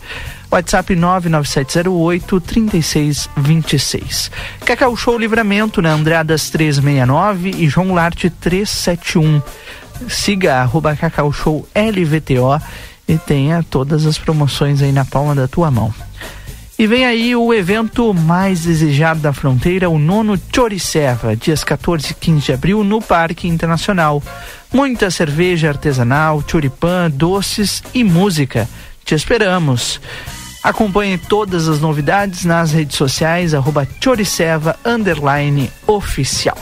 WhatsApp 0.50 0.96
99708 0.96 2.40
3626. 2.40 4.30
Cacau 4.64 4.96
Show 4.96 5.18
Livramento 5.18 5.82
na 5.82 5.92
Andradas 5.92 6.48
369 6.48 7.50
e 7.58 7.68
João 7.68 7.88
Goulart 7.88 8.24
371 8.40 9.42
siga 10.08 10.56
arroba 10.56 10.96
Cacau 10.96 11.32
Show 11.32 11.68
LVTO 11.74 12.60
e 13.06 13.18
tenha 13.18 13.62
todas 13.62 14.06
as 14.06 14.18
promoções 14.18 14.82
aí 14.82 14.92
na 14.92 15.04
palma 15.04 15.34
da 15.34 15.46
tua 15.46 15.70
mão. 15.70 15.92
E 16.76 16.88
vem 16.88 17.06
aí 17.06 17.36
o 17.36 17.54
evento 17.54 18.12
mais 18.12 18.64
desejado 18.64 19.20
da 19.20 19.32
fronteira, 19.32 19.88
o 19.88 19.98
nono 19.98 20.40
Choriceva, 20.52 21.36
dias 21.36 21.62
14 21.62 22.10
e 22.10 22.14
15 22.14 22.46
de 22.46 22.52
abril, 22.52 22.82
no 22.82 23.00
Parque 23.00 23.46
Internacional. 23.46 24.20
Muita 24.72 25.08
cerveja 25.08 25.68
artesanal, 25.68 26.42
choripan, 26.44 27.10
doces 27.10 27.80
e 27.94 28.02
música. 28.02 28.68
Te 29.04 29.14
esperamos. 29.14 30.00
Acompanhe 30.64 31.16
todas 31.16 31.68
as 31.68 31.78
novidades 31.78 32.44
nas 32.44 32.72
redes 32.72 32.96
sociais, 32.96 33.54
arroba 33.54 33.86
Choriceva, 34.00 34.76
oficial. 35.86 36.58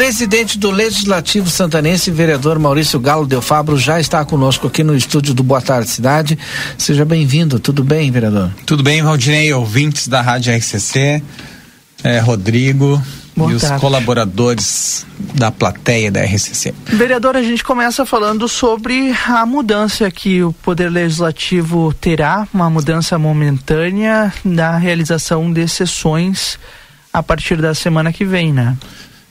Presidente 0.00 0.58
do 0.58 0.70
Legislativo 0.70 1.50
Santanense, 1.50 2.10
vereador 2.10 2.58
Maurício 2.58 2.98
Galo 2.98 3.26
Del 3.26 3.42
Fabro, 3.42 3.76
já 3.76 4.00
está 4.00 4.24
conosco 4.24 4.66
aqui 4.66 4.82
no 4.82 4.96
estúdio 4.96 5.34
do 5.34 5.42
Boa 5.42 5.60
Tarde 5.60 5.90
Cidade. 5.90 6.38
Seja 6.78 7.04
bem-vindo. 7.04 7.60
Tudo 7.60 7.84
bem, 7.84 8.10
vereador? 8.10 8.50
Tudo 8.64 8.82
bem, 8.82 9.02
Valdinei, 9.02 9.52
ouvintes 9.52 10.08
da 10.08 10.22
Rádio 10.22 10.56
RCC, 10.56 11.22
é, 12.02 12.18
Rodrigo 12.18 12.96
Boa 13.36 13.52
e 13.52 13.58
tarde. 13.58 13.74
os 13.74 13.80
colaboradores 13.82 15.06
da 15.34 15.50
plateia 15.50 16.10
da 16.10 16.22
RCC. 16.22 16.72
Vereador, 16.86 17.36
a 17.36 17.42
gente 17.42 17.62
começa 17.62 18.06
falando 18.06 18.48
sobre 18.48 19.14
a 19.26 19.44
mudança 19.44 20.10
que 20.10 20.42
o 20.42 20.50
Poder 20.50 20.88
Legislativo 20.88 21.92
terá, 22.00 22.48
uma 22.54 22.70
mudança 22.70 23.18
momentânea 23.18 24.32
da 24.42 24.78
realização 24.78 25.52
de 25.52 25.68
sessões 25.68 26.58
a 27.12 27.22
partir 27.22 27.56
da 27.56 27.74
semana 27.74 28.10
que 28.14 28.24
vem, 28.24 28.50
né? 28.50 28.78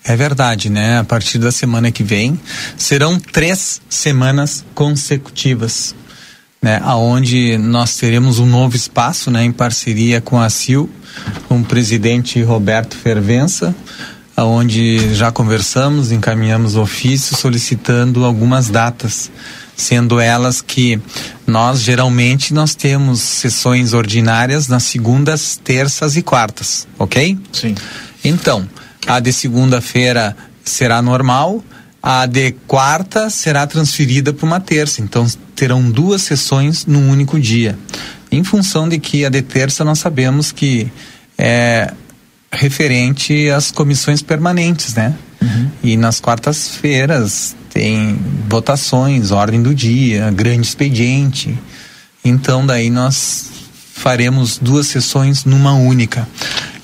É 0.04 0.16
verdade, 0.16 0.70
né? 0.70 1.00
A 1.00 1.04
partir 1.04 1.38
da 1.38 1.52
semana 1.52 1.92
que 1.92 2.04
vem 2.04 2.40
serão 2.78 3.20
três 3.20 3.82
semanas 3.90 4.64
consecutivas, 4.74 5.94
né? 6.62 6.82
Aonde 6.84 7.58
nós 7.58 7.98
teremos 7.98 8.40
um 8.40 8.46
novo 8.46 8.76
espaço, 8.76 9.30
né? 9.30 9.44
Em 9.44 9.52
parceria 9.52 10.22
com 10.22 10.40
a 10.40 10.50
CIL, 10.50 10.90
com 11.48 11.60
o 11.60 11.66
presidente 11.66 12.42
Roberto 12.42 12.98
Fervença, 12.98 13.76
aonde 14.36 15.14
já 15.16 15.32
conversamos, 15.32 16.12
encaminhamos 16.12 16.76
ofício 16.76 17.36
solicitando 17.36 18.24
algumas 18.24 18.70
datas, 18.70 19.30
sendo 19.76 20.20
elas 20.20 20.62
que 20.62 21.00
nós 21.46 21.82
geralmente 21.82 22.54
nós 22.54 22.74
temos 22.74 23.20
sessões 23.20 23.94
ordinárias 23.94 24.68
nas 24.68 24.84
segundas, 24.84 25.60
terças 25.62 26.16
e 26.16 26.22
quartas, 26.22 26.88
ok? 26.98 27.38
Sim. 27.52 27.76
Então, 28.24 28.68
a 29.10 29.20
de 29.20 29.34
segunda-feira 29.34 30.38
será 30.64 31.02
normal, 31.02 31.64
a 32.02 32.28
de 32.28 32.52
quarta 32.68 33.28
será 33.32 33.66
transferida 33.66 34.32
para 34.32 34.46
uma 34.46 34.60
terça. 34.60 35.02
Então 35.02 35.26
terão 35.56 35.90
duas 35.90 36.22
sessões 36.22 36.86
num 36.86 37.10
único 37.10 37.40
dia. 37.40 37.76
Em 38.32 38.44
função 38.44 38.88
de 38.88 39.00
que 39.00 39.26
a 39.26 39.30
de 39.30 39.42
terça 39.42 39.84
nós 39.84 39.98
sabemos 39.98 40.52
que 40.52 40.92
é 41.36 41.92
referente 42.52 43.50
às 43.50 43.72
comissões 43.72 44.22
permanentes, 44.22 44.94
né? 44.94 45.16
Uhum. 45.42 45.72
E 45.82 45.98
nas 45.98 46.20
quartas-feiras 46.20 47.56
tem 47.74 48.16
votações, 48.48 49.32
ordem 49.32 49.64
do 49.64 49.74
dia, 49.74 50.30
grande 50.30 50.68
expediente. 50.68 51.58
Então 52.24 52.64
daí 52.64 52.92
nós 52.92 53.50
faremos 53.96 54.60
duas 54.60 54.86
sessões 54.86 55.46
numa 55.46 55.74
única. 55.74 56.28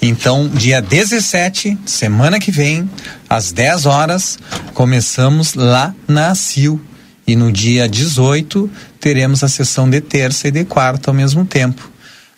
Então, 0.08 0.48
dia 0.48 0.84
17, 0.84 1.80
semana 1.84 2.40
que 2.40 2.52
vem, 2.52 2.88
às 3.28 3.52
10 3.52 3.88
horas, 3.88 4.38
começamos 4.76 5.56
lá 5.56 5.96
na 6.08 6.36
CIL. 6.36 6.80
E 7.26 7.36
no 7.36 7.52
dia 7.52 7.90
18, 7.90 8.70
teremos 9.00 9.44
a 9.44 9.48
sessão 9.50 9.90
de 9.90 10.00
terça 10.00 10.48
e 10.48 10.52
de 10.52 10.64
quarta 10.64 11.10
ao 11.10 11.14
mesmo 11.16 11.44
tempo. 11.44 11.90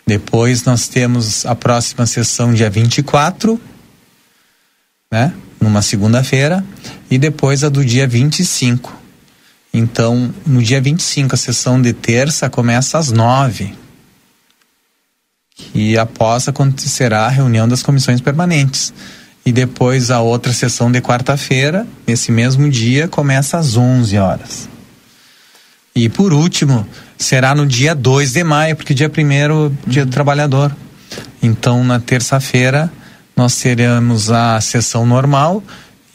Depois 0.06 0.64
nós 0.64 0.88
temos 0.88 1.44
a 1.44 1.54
próxima 1.54 2.06
sessão 2.06 2.54
dia 2.54 2.70
24, 2.70 3.60
né? 5.12 5.34
Numa 5.60 5.82
segunda-feira, 5.82 6.64
e 7.10 7.18
depois 7.18 7.62
a 7.62 7.68
do 7.68 7.84
dia 7.84 8.08
25. 8.08 8.96
Então, 9.74 10.32
no 10.46 10.62
dia 10.62 10.80
25, 10.80 11.34
a 11.34 11.38
sessão 11.38 11.82
de 11.82 11.92
terça 11.92 12.48
começa 12.48 12.96
às 12.96 13.12
9 13.12 13.87
e 15.74 15.96
após 15.98 16.48
acontecerá 16.48 17.26
a 17.26 17.28
reunião 17.28 17.68
das 17.68 17.82
comissões 17.82 18.20
permanentes. 18.20 18.92
E 19.44 19.52
depois 19.52 20.10
a 20.10 20.20
outra 20.20 20.52
sessão 20.52 20.90
de 20.90 21.00
quarta-feira, 21.00 21.86
nesse 22.06 22.30
mesmo 22.30 22.68
dia, 22.68 23.08
começa 23.08 23.56
às 23.56 23.76
11 23.76 24.18
horas. 24.18 24.68
E 25.94 26.08
por 26.08 26.32
último, 26.32 26.86
será 27.16 27.54
no 27.54 27.66
dia 27.66 27.94
2 27.94 28.32
de 28.32 28.44
maio, 28.44 28.76
porque 28.76 28.94
dia 28.94 29.08
primeiro 29.08 29.74
dia 29.86 30.04
do 30.04 30.12
trabalhador. 30.12 30.74
Então, 31.42 31.82
na 31.82 31.98
terça-feira, 31.98 32.92
nós 33.36 33.56
teremos 33.56 34.30
a 34.30 34.60
sessão 34.60 35.06
normal 35.06 35.62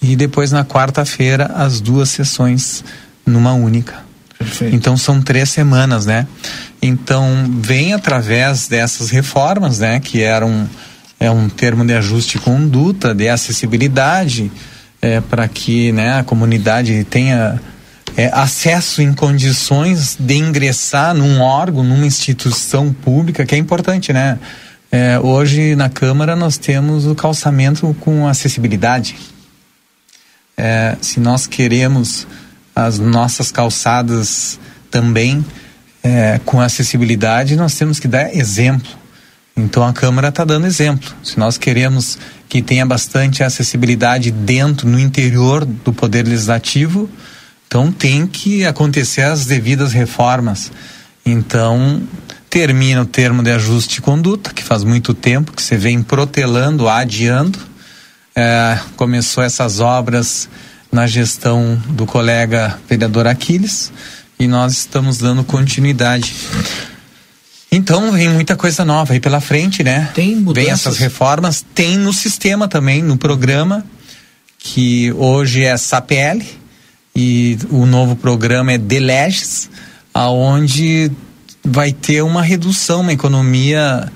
e 0.01 0.15
depois 0.15 0.51
na 0.51 0.63
quarta-feira 0.63 1.45
as 1.55 1.79
duas 1.79 2.09
sessões 2.09 2.83
numa 3.25 3.53
única. 3.53 4.03
Perfeito. 4.43 4.75
Então 4.75 4.95
são 4.97 5.21
três 5.21 5.49
semanas, 5.49 6.05
né? 6.05 6.27
Então 6.81 7.49
vem 7.61 7.93
através 7.93 8.67
dessas 8.67 9.09
reformas, 9.09 9.79
né? 9.79 9.99
Que 9.99 10.21
eram 10.21 10.69
é 11.19 11.31
um 11.31 11.47
termo 11.47 11.85
de 11.85 11.93
ajuste 11.93 12.37
de 12.37 12.43
conduta, 12.43 13.15
de 13.15 13.29
acessibilidade, 13.29 14.51
é, 15.01 15.21
para 15.21 15.47
que 15.47 15.91
né, 15.93 16.19
a 16.19 16.23
comunidade 16.23 17.05
tenha 17.05 17.61
é, 18.17 18.29
acesso 18.33 19.01
em 19.01 19.13
condições 19.13 20.17
de 20.19 20.35
ingressar 20.35 21.13
num 21.13 21.39
órgão, 21.39 21.83
numa 21.83 22.05
instituição 22.05 22.91
pública, 22.91 23.45
que 23.45 23.55
é 23.55 23.57
importante, 23.57 24.11
né? 24.11 24.37
É, 24.91 25.17
hoje 25.17 25.75
na 25.75 25.89
Câmara 25.89 26.35
nós 26.35 26.57
temos 26.57 27.07
o 27.07 27.15
calçamento 27.15 27.95
com 27.99 28.27
acessibilidade. 28.27 29.15
É, 30.55 30.95
se 31.01 31.19
nós 31.19 31.47
queremos 31.47 32.27
as 32.75 32.99
nossas 32.99 33.51
calçadas 33.51 34.59
também 34.89 35.45
é, 36.03 36.39
com 36.45 36.59
acessibilidade, 36.59 37.55
nós 37.55 37.75
temos 37.75 37.99
que 37.99 38.07
dar 38.07 38.35
exemplo. 38.35 38.91
Então 39.55 39.85
a 39.85 39.93
Câmara 39.93 40.29
está 40.29 40.43
dando 40.43 40.65
exemplo. 40.65 41.13
Se 41.23 41.37
nós 41.37 41.57
queremos 41.57 42.17
que 42.49 42.61
tenha 42.61 42.85
bastante 42.85 43.43
acessibilidade 43.43 44.31
dentro, 44.31 44.87
no 44.87 44.99
interior 44.99 45.63
do 45.63 45.93
Poder 45.93 46.27
Legislativo, 46.27 47.09
então 47.67 47.91
tem 47.91 48.27
que 48.27 48.65
acontecer 48.65 49.21
as 49.21 49.45
devidas 49.45 49.93
reformas. 49.93 50.71
Então 51.25 52.01
termina 52.49 53.01
o 53.01 53.05
termo 53.05 53.41
de 53.41 53.51
ajuste 53.51 53.95
de 53.95 54.01
conduta, 54.01 54.53
que 54.53 54.63
faz 54.63 54.83
muito 54.83 55.13
tempo 55.13 55.51
que 55.51 55.61
você 55.61 55.77
vem 55.77 56.03
protelando, 56.03 56.89
adiando. 56.89 57.57
É, 58.35 58.79
começou 58.95 59.43
essas 59.43 59.79
obras 59.79 60.49
na 60.93 61.07
gestão 61.07 61.81
do 61.89 62.05
colega 62.05 62.79
vereador 62.87 63.25
Aquiles 63.25 63.91
e 64.39 64.47
nós 64.47 64.73
estamos 64.73 65.17
dando 65.17 65.43
continuidade. 65.43 66.35
Então 67.71 68.11
vem 68.11 68.29
muita 68.29 68.55
coisa 68.55 68.85
nova 68.85 69.13
aí 69.13 69.19
pela 69.19 69.41
frente, 69.41 69.83
né? 69.83 70.11
Tem 70.13 70.35
mudanças. 70.35 70.63
Vem 70.63 70.71
essas 70.71 70.97
reformas, 70.99 71.65
tem 71.73 71.97
no 71.97 72.13
sistema 72.13 72.67
também, 72.67 73.01
no 73.01 73.17
programa, 73.17 73.83
que 74.59 75.11
hoje 75.13 75.63
é 75.63 75.75
SAPL 75.75 76.45
e 77.15 77.57
o 77.71 77.87
novo 77.87 78.15
programa 78.15 78.73
é 78.73 78.77
DELEGES, 78.77 79.71
aonde 80.13 81.11
vai 81.65 81.91
ter 81.91 82.21
uma 82.21 82.43
redução, 82.43 83.01
uma 83.01 83.13
economia 83.13 84.11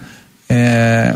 é, 0.48 1.16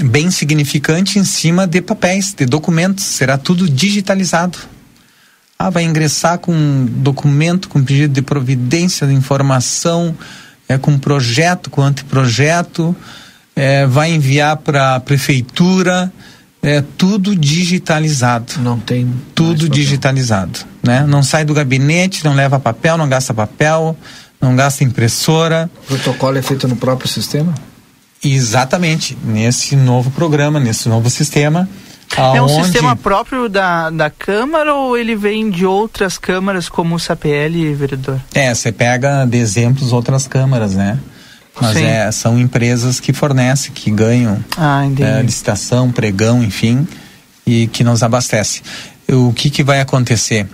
bem 0.00 0.30
significante 0.30 1.18
em 1.18 1.24
cima 1.24 1.66
de 1.66 1.80
papéis, 1.80 2.34
de 2.34 2.44
documentos, 2.44 3.04
será 3.04 3.38
tudo 3.38 3.66
digitalizado. 3.66 4.58
Ah, 5.62 5.68
vai 5.68 5.84
ingressar 5.84 6.38
com 6.38 6.54
um 6.54 6.86
documento, 6.86 7.68
com 7.68 7.84
pedido 7.84 8.14
de 8.14 8.22
providência 8.22 9.06
de 9.06 9.12
informação, 9.12 10.16
é, 10.66 10.78
com 10.78 10.98
projeto, 10.98 11.68
com 11.68 11.82
anteprojeto, 11.82 12.96
é, 13.54 13.86
vai 13.86 14.10
enviar 14.10 14.56
para 14.56 14.94
a 14.94 15.00
prefeitura, 15.00 16.10
é 16.62 16.82
tudo 16.96 17.36
digitalizado. 17.36 18.54
Não 18.60 18.80
tem. 18.80 19.12
Tudo 19.34 19.68
digitalizado, 19.68 20.60
né? 20.82 21.04
Não 21.06 21.22
sai 21.22 21.44
do 21.44 21.52
gabinete, 21.52 22.24
não 22.24 22.32
leva 22.32 22.58
papel, 22.58 22.96
não 22.96 23.06
gasta 23.06 23.34
papel, 23.34 23.94
não 24.40 24.56
gasta 24.56 24.82
impressora. 24.82 25.70
O 25.84 25.86
protocolo 25.88 26.38
é 26.38 26.42
feito 26.42 26.66
no 26.66 26.76
próprio 26.76 27.06
sistema? 27.06 27.52
Exatamente, 28.24 29.14
nesse 29.22 29.76
novo 29.76 30.10
programa, 30.10 30.58
nesse 30.58 30.88
novo 30.88 31.10
sistema. 31.10 31.68
É 32.16 32.22
um 32.42 32.44
aonde- 32.46 32.64
sistema 32.64 32.96
próprio 32.96 33.48
da, 33.48 33.88
da 33.90 34.10
Câmara 34.10 34.74
ou 34.74 34.96
ele 34.96 35.14
vem 35.14 35.48
de 35.50 35.64
outras 35.64 36.18
câmaras 36.18 36.68
como 36.68 36.94
o 36.94 36.98
SAPL, 36.98 37.74
vereador? 37.76 38.20
É, 38.34 38.52
você 38.54 38.72
pega 38.72 39.24
de 39.24 39.38
exemplos 39.38 39.92
outras 39.92 40.26
câmaras, 40.26 40.74
né? 40.74 40.98
Mas 41.60 41.76
Sim. 41.76 41.84
é, 41.84 42.10
são 42.10 42.38
empresas 42.38 42.98
que 43.00 43.12
fornecem, 43.12 43.72
que 43.72 43.90
ganham 43.90 44.42
Ah, 44.56 44.82
é, 44.98 45.22
licitação, 45.22 45.90
pregão, 45.92 46.42
enfim, 46.42 46.86
e 47.46 47.66
que 47.68 47.84
nos 47.84 48.02
abastece. 48.02 48.62
O 49.08 49.32
que, 49.32 49.50
que 49.50 49.62
vai 49.62 49.80
acontecer? 49.80 50.46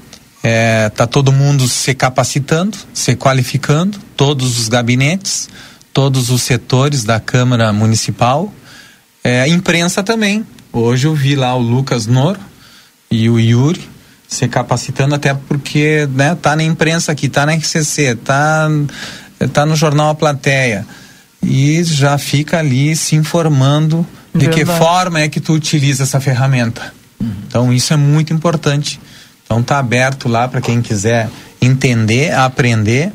É, 0.43 0.89
tá 0.91 1.07
todo 1.07 1.33
mundo 1.33 1.67
se 1.69 1.95
capacitando, 1.95 2.77
se 2.93 3.15
qualificando, 3.17 3.99
todos 4.17 4.59
os 4.59 4.69
gabinetes, 4.69 5.49
todos 5.93 6.29
os 6.31 6.43
setores 6.43 7.03
da 7.05 7.19
Câmara 7.19 7.73
Municipal, 7.73 8.53
é, 9.25 9.43
a 9.43 9.49
imprensa 9.49 10.03
também. 10.03 10.45
Hoje 10.79 11.07
eu 11.07 11.15
vi 11.15 11.35
lá 11.35 11.55
o 11.55 11.59
Lucas 11.59 12.07
Noro 12.07 12.39
e 13.11 13.31
o 13.31 13.41
Yuri 13.41 13.81
se 14.29 14.47
capacitando 14.47 15.15
até 15.15 15.33
porque 15.33 16.07
né, 16.13 16.35
tá 16.35 16.55
na 16.55 16.63
imprensa 16.63 17.13
aqui, 17.13 17.31
tá 17.31 17.47
na 17.47 17.55
RCC, 17.55 18.15
tá, 18.17 18.69
tá 19.55 19.65
no 19.65 19.75
jornal 19.75 20.11
A 20.11 20.15
Plateia 20.15 20.87
e 21.43 21.83
já 21.83 22.19
fica 22.19 22.59
ali 22.59 22.95
se 22.95 23.17
informando 23.17 24.07
de 24.35 24.49
que 24.49 24.67
forma 24.67 25.21
é 25.21 25.31
que 25.31 25.41
tu 25.41 25.55
utiliza 25.55 26.03
essa 26.03 26.21
ferramenta. 26.21 26.93
Então 27.49 27.73
isso 27.73 27.95
é 27.95 27.97
muito 27.97 28.35
importante. 28.35 29.01
Então 29.47 29.63
tá 29.63 29.79
aberto 29.79 30.29
lá 30.29 30.47
para 30.47 30.61
quem 30.61 30.83
quiser 30.83 31.31
entender, 31.59 32.35
aprender 32.35 33.11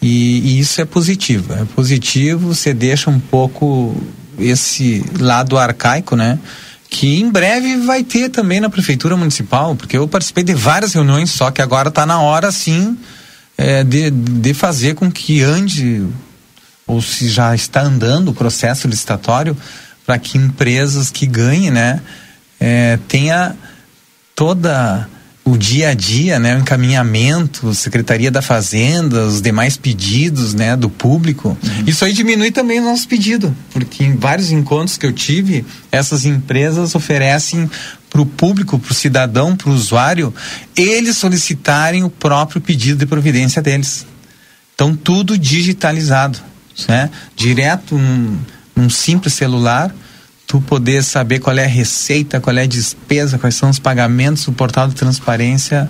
e, 0.00 0.38
e 0.38 0.58
isso 0.58 0.80
é 0.80 0.86
positivo. 0.86 1.52
É 1.52 1.66
positivo, 1.66 2.54
você 2.54 2.72
deixa 2.72 3.10
um 3.10 3.20
pouco 3.20 3.94
esse 4.38 5.04
lado 5.20 5.58
arcaico, 5.58 6.16
né? 6.16 6.38
Que 6.90 7.20
em 7.20 7.30
breve 7.30 7.76
vai 7.78 8.02
ter 8.02 8.30
também 8.30 8.60
na 8.60 8.70
prefeitura 8.70 9.16
municipal, 9.16 9.76
porque 9.76 9.96
eu 9.96 10.08
participei 10.08 10.42
de 10.42 10.54
várias 10.54 10.94
reuniões, 10.94 11.30
só 11.30 11.50
que 11.50 11.60
agora 11.60 11.88
está 11.88 12.06
na 12.06 12.20
hora 12.20 12.50
sim 12.50 12.96
é, 13.56 13.82
de, 13.84 14.10
de 14.10 14.54
fazer 14.54 14.94
com 14.94 15.10
que 15.10 15.42
ande 15.42 16.06
ou 16.86 17.02
se 17.02 17.28
já 17.28 17.54
está 17.54 17.82
andando 17.82 18.28
o 18.28 18.34
processo 18.34 18.88
licitatório 18.88 19.56
para 20.06 20.18
que 20.18 20.38
empresas 20.38 21.10
que 21.10 21.26
ganhem, 21.26 21.70
né, 21.70 22.00
é, 22.58 22.98
tenha 23.06 23.54
toda 24.34 25.06
o 25.50 25.56
dia 25.56 25.90
a 25.90 25.94
dia, 25.94 26.38
né, 26.38 26.56
o 26.56 26.60
encaminhamento, 26.60 27.74
Secretaria 27.74 28.30
da 28.30 28.42
Fazenda, 28.42 29.26
os 29.26 29.40
demais 29.40 29.76
pedidos, 29.76 30.52
né, 30.54 30.76
do 30.76 30.90
público. 30.90 31.56
Isso 31.86 32.04
aí 32.04 32.12
diminui 32.12 32.50
também 32.50 32.80
o 32.80 32.84
nosso 32.84 33.08
pedido, 33.08 33.54
porque 33.70 34.04
em 34.04 34.16
vários 34.16 34.50
encontros 34.50 34.98
que 34.98 35.06
eu 35.06 35.12
tive, 35.12 35.64
essas 35.90 36.24
empresas 36.24 36.94
oferecem 36.94 37.70
para 38.10 38.20
o 38.20 38.26
público, 38.26 38.78
para 38.78 38.92
o 38.92 38.94
cidadão, 38.94 39.56
para 39.56 39.70
o 39.70 39.74
usuário, 39.74 40.34
eles 40.76 41.16
solicitarem 41.16 42.04
o 42.04 42.10
próprio 42.10 42.60
pedido 42.60 42.98
de 42.98 43.06
providência 43.06 43.62
deles. 43.62 44.06
Então 44.74 44.94
tudo 44.94 45.36
digitalizado, 45.36 46.38
né? 46.88 47.10
Direto 47.34 47.96
num, 47.96 48.38
num 48.76 48.90
simples 48.90 49.34
celular, 49.34 49.94
tu 50.48 50.60
poder 50.62 51.04
saber 51.04 51.38
qual 51.40 51.56
é 51.56 51.64
a 51.64 51.68
receita, 51.68 52.40
qual 52.40 52.56
é 52.56 52.62
a 52.62 52.66
despesa, 52.66 53.38
quais 53.38 53.54
são 53.54 53.68
os 53.70 53.78
pagamentos, 53.78 54.48
o 54.48 54.52
portal 54.52 54.88
de 54.88 54.94
transparência 54.94 55.88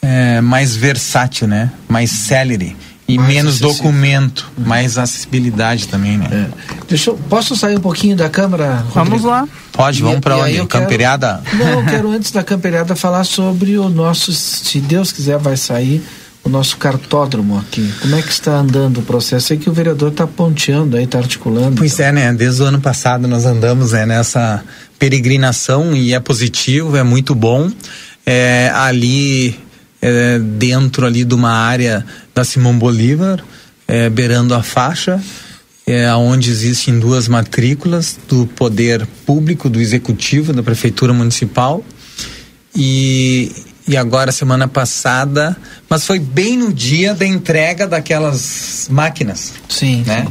é 0.00 0.40
mais 0.40 0.74
versátil, 0.76 1.46
né? 1.48 1.70
Mais 1.88 2.08
celery 2.10 2.76
e 3.08 3.18
Mais 3.18 3.28
menos 3.28 3.54
acessível. 3.56 3.72
documento, 3.74 4.48
mais 4.56 4.96
acessibilidade 4.96 5.88
também, 5.88 6.16
né? 6.16 6.48
Deixa 6.88 7.10
eu, 7.10 7.16
posso 7.28 7.56
sair 7.56 7.76
um 7.76 7.80
pouquinho 7.80 8.14
da 8.16 8.28
câmara? 8.30 8.84
Vamos 8.94 9.24
lá. 9.24 9.48
Pode, 9.72 10.00
vamos 10.00 10.20
para 10.20 10.36
onde? 10.36 10.54
eu 10.56 10.66
quero- 10.68 10.84
Camperiada? 10.84 11.42
Não, 11.52 11.80
eu 11.80 11.84
quero 11.84 12.10
antes 12.12 12.30
da 12.30 12.44
camperiada 12.44 12.94
falar 12.94 13.24
sobre 13.24 13.76
o 13.76 13.88
nosso, 13.88 14.32
se 14.32 14.80
Deus 14.80 15.10
quiser, 15.10 15.36
vai 15.38 15.56
sair 15.56 16.00
o 16.42 16.48
nosso 16.48 16.76
cartódromo 16.76 17.58
aqui. 17.58 17.92
Como 18.00 18.16
é 18.16 18.22
que 18.22 18.32
está 18.32 18.56
andando 18.56 18.98
o 18.98 19.02
processo? 19.02 19.48
Sei 19.48 19.56
que 19.58 19.68
o 19.68 19.72
vereador 19.72 20.10
está 20.10 20.26
ponteando 20.26 20.96
aí, 20.96 21.04
está 21.04 21.18
articulando. 21.18 21.76
Pois 21.76 22.00
é, 22.00 22.10
né? 22.10 22.32
Desde 22.32 22.62
o 22.62 22.64
ano 22.64 22.80
passado 22.80 23.28
nós 23.28 23.44
andamos 23.44 23.92
né, 23.92 24.06
nessa 24.06 24.64
peregrinação 24.98 25.94
e 25.94 26.14
é 26.14 26.20
positivo, 26.20 26.96
é 26.96 27.02
muito 27.02 27.34
bom. 27.34 27.70
É, 28.24 28.70
ali 28.74 29.58
é, 30.00 30.38
dentro 30.38 31.06
ali 31.06 31.24
de 31.24 31.34
uma 31.34 31.52
área 31.52 32.04
da 32.34 32.44
Simão 32.44 32.78
Bolívar, 32.78 33.42
é, 33.86 34.08
beirando 34.08 34.54
a 34.54 34.62
faixa, 34.62 35.20
é, 35.86 36.12
onde 36.14 36.50
existem 36.50 36.98
duas 36.98 37.28
matrículas 37.28 38.18
do 38.28 38.46
poder 38.46 39.06
público, 39.26 39.68
do 39.68 39.80
executivo, 39.80 40.52
da 40.52 40.62
prefeitura 40.62 41.12
municipal. 41.12 41.84
E, 42.74 43.50
e 43.90 43.96
agora, 43.96 44.30
semana 44.30 44.68
passada, 44.68 45.56
mas 45.88 46.06
foi 46.06 46.20
bem 46.20 46.56
no 46.56 46.72
dia 46.72 47.12
da 47.12 47.26
entrega 47.26 47.88
daquelas 47.88 48.86
máquinas. 48.88 49.52
Sim. 49.68 50.04
Né? 50.06 50.28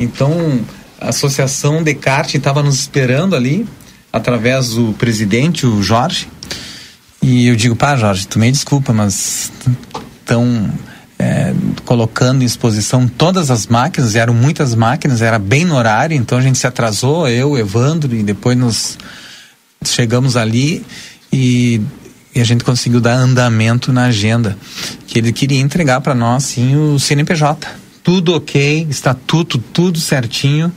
Então, 0.00 0.64
a 0.98 1.10
Associação 1.10 1.82
Descartes 1.82 2.36
estava 2.36 2.62
nos 2.62 2.78
esperando 2.78 3.36
ali, 3.36 3.68
através 4.10 4.70
do 4.70 4.94
presidente, 4.94 5.66
o 5.66 5.82
Jorge. 5.82 6.30
E 7.20 7.46
eu 7.46 7.54
digo, 7.56 7.76
pá, 7.76 7.94
Jorge, 7.94 8.26
tu 8.26 8.38
me 8.38 8.50
desculpa, 8.50 8.90
mas 8.94 9.52
estão 10.20 10.72
é, 11.18 11.52
colocando 11.84 12.40
em 12.40 12.46
exposição 12.46 13.06
todas 13.06 13.50
as 13.50 13.66
máquinas, 13.66 14.14
eram 14.14 14.32
muitas 14.32 14.74
máquinas, 14.74 15.20
era 15.20 15.38
bem 15.38 15.66
no 15.66 15.76
horário, 15.76 16.16
então 16.16 16.38
a 16.38 16.40
gente 16.40 16.56
se 16.56 16.66
atrasou, 16.66 17.28
eu, 17.28 17.58
Evandro, 17.58 18.16
e 18.16 18.22
depois 18.22 18.56
nos 18.56 18.96
chegamos 19.84 20.38
ali 20.38 20.82
e, 21.30 21.82
e 22.34 22.40
a 22.40 22.44
gente 22.44 22.64
conseguiu 22.64 23.00
dar 23.00 23.14
andamento 23.14 23.92
na 23.92 24.04
agenda, 24.04 24.56
que 25.06 25.18
ele 25.18 25.32
queria 25.32 25.60
entregar 25.60 26.00
para 26.00 26.14
nós, 26.14 26.44
sim, 26.44 26.74
o 26.76 26.98
CNPJ. 26.98 27.68
Tudo 28.02 28.34
ok, 28.34 28.86
estatuto, 28.90 29.58
tudo 29.58 29.98
certinho. 29.98 30.72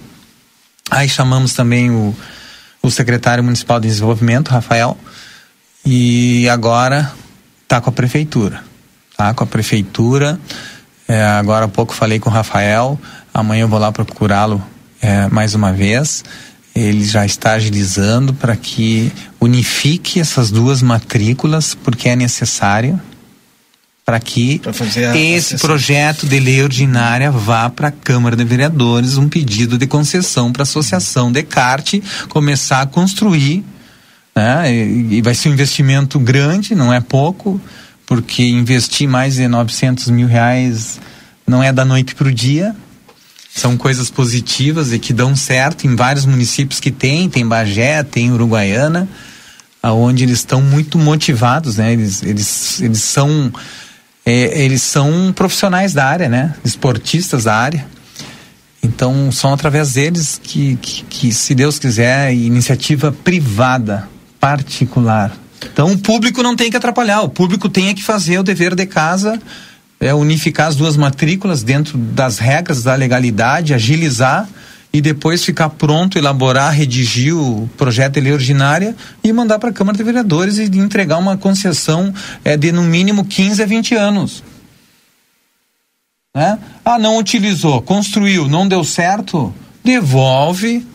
Aí 0.90 1.10
chamamos 1.10 1.54
também 1.54 1.90
o, 1.90 2.16
o 2.82 2.92
secretário 2.92 3.44
municipal 3.44 3.80
de 3.80 3.88
desenvolvimento, 3.88 4.50
Rafael, 4.50 4.98
e 5.86 6.48
agora 6.50 7.12
está 7.64 7.82
com 7.82 7.90
a 7.90 7.94
prefeitura 7.94 8.68
tá? 9.18 9.34
Com 9.34 9.44
a 9.44 9.48
prefeitura. 9.48 10.40
É, 11.08 11.24
agora 11.24 11.66
há 11.66 11.68
pouco 11.68 11.94
falei 11.94 12.20
com 12.20 12.30
o 12.30 12.34
Rafael. 12.34 13.00
Amanhã 13.34 13.64
eu 13.64 13.68
vou 13.68 13.80
lá 13.80 13.92
procurá-lo 13.92 14.64
é, 15.02 15.28
mais 15.30 15.56
uma 15.56 15.74
vez. 15.74 16.24
Ele 16.78 17.04
já 17.04 17.26
está 17.26 17.54
agilizando 17.54 18.34
para 18.34 18.56
que 18.56 19.12
unifique 19.40 20.20
essas 20.20 20.52
duas 20.52 20.82
matrículas, 20.82 21.74
porque 21.76 22.10
é 22.10 22.16
necessário 22.16 23.00
para 24.08 24.22
que 24.22 24.62
esse 25.14 25.58
projeto 25.58 26.26
de 26.26 26.40
lei 26.40 26.64
ordinária 26.64 27.30
vá 27.30 27.70
para 27.70 27.90
a 27.90 27.92
Câmara 27.92 28.38
de 28.38 28.46
Vereadores, 28.46 29.18
um 29.18 29.28
pedido 29.28 29.78
de 29.78 29.86
concessão 29.86 30.54
para 30.54 30.62
a 30.62 30.64
Associação 30.64 31.30
Descartes 31.30 32.02
começar 32.30 32.84
a 32.84 32.86
construir, 32.86 33.66
né? 34.34 34.74
E, 34.74 35.16
e 35.16 35.22
vai 35.22 35.36
ser 35.36 35.50
um 35.50 35.54
investimento 35.54 36.18
grande, 36.20 36.74
não 36.74 36.94
é 36.94 37.02
pouco, 37.02 37.60
porque 38.06 38.44
investir 38.44 39.10
mais 39.10 39.36
de 39.36 39.46
900 39.46 40.10
mil 40.10 40.28
reais 40.28 41.02
não 41.46 41.62
é 41.62 41.74
da 41.74 41.84
noite 41.84 42.16
para 42.16 42.30
o 42.30 42.32
dia. 42.32 42.74
São 43.58 43.76
coisas 43.76 44.12
positivas 44.12 44.94
e 44.94 45.00
que 45.00 45.12
dão 45.12 45.36
certo 45.36 45.88
em 45.88 45.96
vários 45.96 46.28
municípios 46.28 46.80
que 46.80 46.92
tem, 46.92 47.28
tem 47.28 47.44
Bagé, 47.44 48.04
tem 48.04 48.32
Uruguaiana, 48.32 49.10
aonde 49.82 50.24
eles 50.24 50.38
estão 50.38 50.62
muito 50.62 51.00
motivados, 51.00 51.78
né? 51.78 51.92
Eles, 51.92 52.22
eles, 52.22 52.80
eles 52.80 53.02
são 53.02 53.52
é, 54.24 54.64
eles 54.64 54.84
são 54.84 55.34
profissionais 55.36 55.92
da 55.92 56.06
área, 56.06 56.30
né? 56.30 56.54
Esportistas 56.64 57.46
da 57.46 57.56
área. 57.56 57.84
Então, 58.84 59.32
são 59.32 59.52
através 59.52 59.94
deles 59.94 60.40
que, 60.42 60.78
que, 60.80 61.04
que 61.06 61.34
se 61.34 61.56
Deus 61.56 61.80
quiser, 61.80 62.32
iniciativa 62.36 63.12
privada, 63.12 64.08
particular, 64.40 65.36
então 65.74 65.92
o 65.92 65.98
público 65.98 66.44
não 66.44 66.56
tem 66.56 66.70
que 66.70 66.78
atrapalhar, 66.78 67.22
o 67.22 67.30
público 67.30 67.68
tem 67.68 67.94
que 67.96 68.04
fazer 68.04 68.38
o 68.38 68.44
dever 68.44 68.76
de 68.76 68.86
casa, 68.86 69.42
é, 70.00 70.14
unificar 70.14 70.68
as 70.68 70.76
duas 70.76 70.96
matrículas 70.96 71.64
dentro 71.64 71.98
das 71.98 72.38
regras 72.38 72.84
da 72.84 72.96
legalidade, 72.96 73.74
agilizar 73.74 74.48
e 74.94 75.02
depois 75.02 75.44
ficar 75.44 75.70
pronto, 75.70 76.18
elaborar, 76.18 76.74
redigir 76.74 77.36
o 77.36 77.70
projeto 77.78 78.16
de 78.16 78.22
lei 78.22 78.34
ordinária 78.34 78.96
e 79.24 79.34
mandar 79.34 79.60
para 79.60 79.70
a 79.70 79.74
Câmara 79.74 79.98
de 79.98 80.04
Vereadores 80.04 80.58
e 80.58 80.64
entregar 80.64 81.18
uma 81.18 81.38
concessão 81.38 82.14
é, 82.44 82.56
de 82.56 82.72
no 82.72 82.84
mínimo 82.84 83.26
15 83.26 83.62
a 83.62 83.66
20 83.66 83.96
anos. 83.96 84.44
Né? 86.36 86.58
Ah, 86.86 87.00
não 87.00 87.18
utilizou, 87.18 87.82
construiu, 87.82 88.48
não 88.48 88.68
deu 88.68 88.84
certo, 88.84 89.54
devolve, 89.84 90.86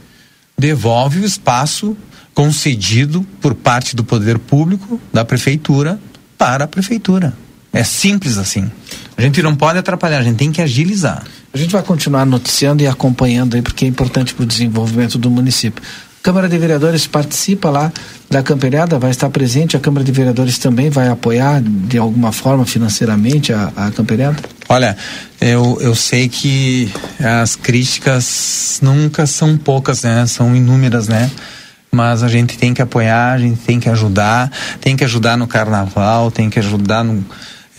devolve 0.57 1.21
o 1.21 1.25
espaço 1.25 1.97
concedido 2.33 3.27
por 3.41 3.55
parte 3.55 3.95
do 3.95 4.05
poder 4.05 4.39
público, 4.39 5.01
da 5.13 5.25
prefeitura, 5.25 6.01
para 6.39 6.65
a 6.65 6.69
prefeitura. 6.69 7.37
É 7.73 7.83
simples 7.83 8.37
assim. 8.37 8.71
A 9.17 9.23
gente 9.23 9.43
não 9.43 9.57
pode 9.57 9.79
atrapalhar, 9.79 10.19
a 10.19 10.23
gente 10.23 10.37
tem 10.37 10.53
que 10.53 10.61
agilizar. 10.61 11.23
A 11.53 11.59
gente 11.59 11.73
vai 11.73 11.83
continuar 11.83 12.27
noticiando 12.27 12.83
e 12.83 12.87
acompanhando 12.87 13.55
aí, 13.55 13.63
porque 13.63 13.85
é 13.85 13.89
importante 13.89 14.35
para 14.35 14.43
o 14.43 14.47
desenvolvimento 14.47 15.19
do 15.19 15.31
município. 15.31 15.83
Câmara 16.23 16.49
de 16.49 16.57
Vereadores 16.57 17.07
participa 17.07 17.69
lá 17.69 17.93
da 18.31 18.43
camperiada, 18.43 18.99
vai 18.99 19.11
estar 19.11 19.29
presente. 19.29 19.77
A 19.77 19.81
Câmara 19.81 20.05
de 20.05 20.13
Vereadores 20.13 20.57
também 20.57 20.89
vai 20.89 21.09
apoiar 21.09 21.61
de 21.61 21.99
alguma 21.99 22.31
forma 22.31 22.65
financeiramente 22.65 23.53
a, 23.53 23.73
a 23.75 23.91
camperiada? 23.91 24.37
Olha, 24.69 24.97
eu, 25.41 25.79
eu 25.81 25.95
sei 25.95 26.29
que 26.29 26.93
as 27.19 27.57
críticas 27.57 28.79
nunca 28.81 29.27
são 29.27 29.57
poucas, 29.57 30.05
né? 30.05 30.25
São 30.27 30.55
inúmeras, 30.55 31.09
né? 31.09 31.31
mas 31.95 32.23
a 32.23 32.29
gente 32.29 32.57
tem 32.57 32.73
que 32.73 32.81
apoiar, 32.81 33.33
a 33.33 33.39
gente 33.39 33.61
tem 33.61 33.79
que 33.79 33.87
ajudar, 33.87 34.51
tem 34.81 34.97
que 34.97 35.05
ajudar 35.05 35.37
no 35.37 35.47
carnaval, 35.47 36.31
tem 36.31 36.49
que 36.49 36.59
ajudar 36.59 37.05
no, 37.05 37.23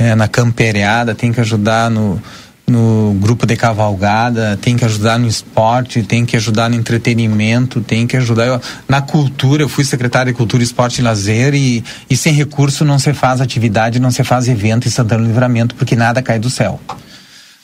é, 0.03 0.15
na 0.15 0.27
camperiada, 0.27 1.15
tem 1.15 1.31
que 1.31 1.39
ajudar 1.39 1.89
no, 1.89 2.21
no 2.67 3.15
grupo 3.21 3.45
de 3.45 3.55
cavalgada, 3.55 4.57
tem 4.61 4.75
que 4.75 4.83
ajudar 4.83 5.17
no 5.17 5.27
esporte, 5.27 6.03
tem 6.03 6.25
que 6.25 6.35
ajudar 6.35 6.69
no 6.69 6.75
entretenimento, 6.75 7.79
tem 7.79 8.05
que 8.05 8.17
ajudar 8.17 8.47
eu, 8.47 8.61
na 8.87 9.01
cultura. 9.01 9.63
Eu 9.63 9.69
fui 9.69 9.85
secretário 9.85 10.33
de 10.33 10.37
Cultura, 10.37 10.61
Esporte 10.61 10.99
e 10.99 11.03
Lazer 11.03 11.53
e, 11.53 11.83
e 12.09 12.17
sem 12.17 12.33
recurso 12.33 12.83
não 12.83 12.99
se 12.99 13.13
faz 13.13 13.39
atividade, 13.39 13.97
não 13.97 14.11
se 14.11 14.23
faz 14.23 14.49
evento 14.49 14.87
em 14.87 14.91
Santana 14.91 15.21
do 15.21 15.27
Livramento, 15.27 15.73
porque 15.75 15.95
nada 15.95 16.21
cai 16.21 16.37
do 16.37 16.49
céu. 16.49 16.79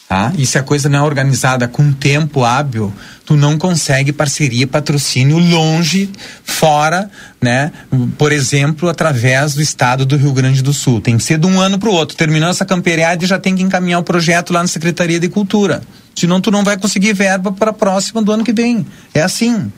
Tá? 0.10 0.34
E 0.36 0.44
se 0.44 0.58
a 0.58 0.64
coisa 0.64 0.90
não 0.90 0.98
é 0.98 1.02
organizada 1.04 1.68
com 1.68 1.94
tempo 1.94 2.44
hábil, 2.44 2.92
tu 3.28 3.36
não 3.36 3.60
consegue 3.60 4.12
parceria, 4.12 4.66
patrocínio 4.66 5.38
longe, 5.38 6.10
fora, 6.44 7.12
né? 7.40 7.72
Por 8.18 8.32
exemplo, 8.32 8.90
através 8.90 9.54
do 9.54 9.62
estado 9.62 10.08
do 10.08 10.18
Rio 10.18 10.34
Grande 10.34 10.64
do 10.64 10.74
Sul. 10.74 11.00
Tem 11.00 11.16
que 11.16 11.22
ser 11.22 11.38
de 11.38 11.46
um 11.46 11.62
ano 11.62 11.78
para 11.78 11.90
o 11.90 11.94
outro. 11.94 12.18
Terminou 12.18 12.50
essa 12.50 12.66
camperiada 12.66 13.24
e 13.24 13.28
já 13.28 13.38
tem 13.38 13.56
que 13.56 13.62
encaminhar 13.62 14.00
o 14.00 14.04
projeto 14.04 14.52
lá 14.52 14.64
na 14.64 14.68
Secretaria 14.68 15.20
de 15.20 15.30
Cultura. 15.30 15.84
Senão 16.16 16.42
tu 16.42 16.50
não 16.50 16.64
vai 16.64 16.76
conseguir 16.76 17.14
verba 17.14 17.52
para 17.52 17.70
a 17.70 17.74
próxima 17.74 18.20
do 18.20 18.32
ano 18.32 18.44
que 18.44 18.52
vem. 18.52 18.88
É 19.14 19.22
assim. 19.22 19.72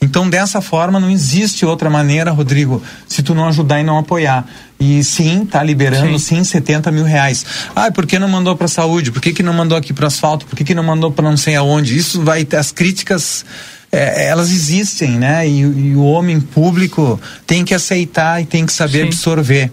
Então, 0.00 0.28
dessa 0.28 0.60
forma, 0.60 1.00
não 1.00 1.10
existe 1.10 1.64
outra 1.64 1.88
maneira, 1.88 2.30
Rodrigo, 2.30 2.82
se 3.08 3.22
tu 3.22 3.34
não 3.34 3.48
ajudar 3.48 3.80
e 3.80 3.84
não 3.84 3.98
apoiar. 3.98 4.46
E 4.78 5.02
sim, 5.02 5.46
tá 5.46 5.62
liberando 5.62 6.18
sim, 6.18 6.36
sim 6.38 6.44
70 6.44 6.90
mil 6.90 7.04
reais. 7.04 7.44
Ah, 7.74 7.90
por 7.90 8.06
que 8.06 8.18
não 8.18 8.28
mandou 8.28 8.56
para 8.56 8.68
saúde? 8.68 9.10
Por 9.10 9.22
que, 9.22 9.32
que 9.32 9.42
não 9.42 9.52
mandou 9.52 9.78
aqui 9.78 9.92
para 9.92 10.08
asfalto? 10.08 10.46
Por 10.46 10.56
que, 10.56 10.64
que 10.64 10.74
não 10.74 10.82
mandou 10.82 11.10
para 11.10 11.28
não 11.28 11.36
sei 11.36 11.56
aonde? 11.56 11.96
Isso 11.96 12.22
vai 12.22 12.44
ter 12.44 12.56
as 12.56 12.70
críticas. 12.70 13.44
É, 13.90 14.26
elas 14.26 14.50
existem, 14.50 15.12
né? 15.12 15.48
E, 15.48 15.60
e, 15.60 15.94
o 15.94 16.02
homem 16.02 16.40
público 16.40 17.18
tem 17.46 17.64
que 17.64 17.72
aceitar 17.72 18.42
e 18.42 18.44
tem 18.44 18.66
que 18.66 18.72
saber 18.72 19.02
sim. 19.02 19.06
absorver. 19.06 19.70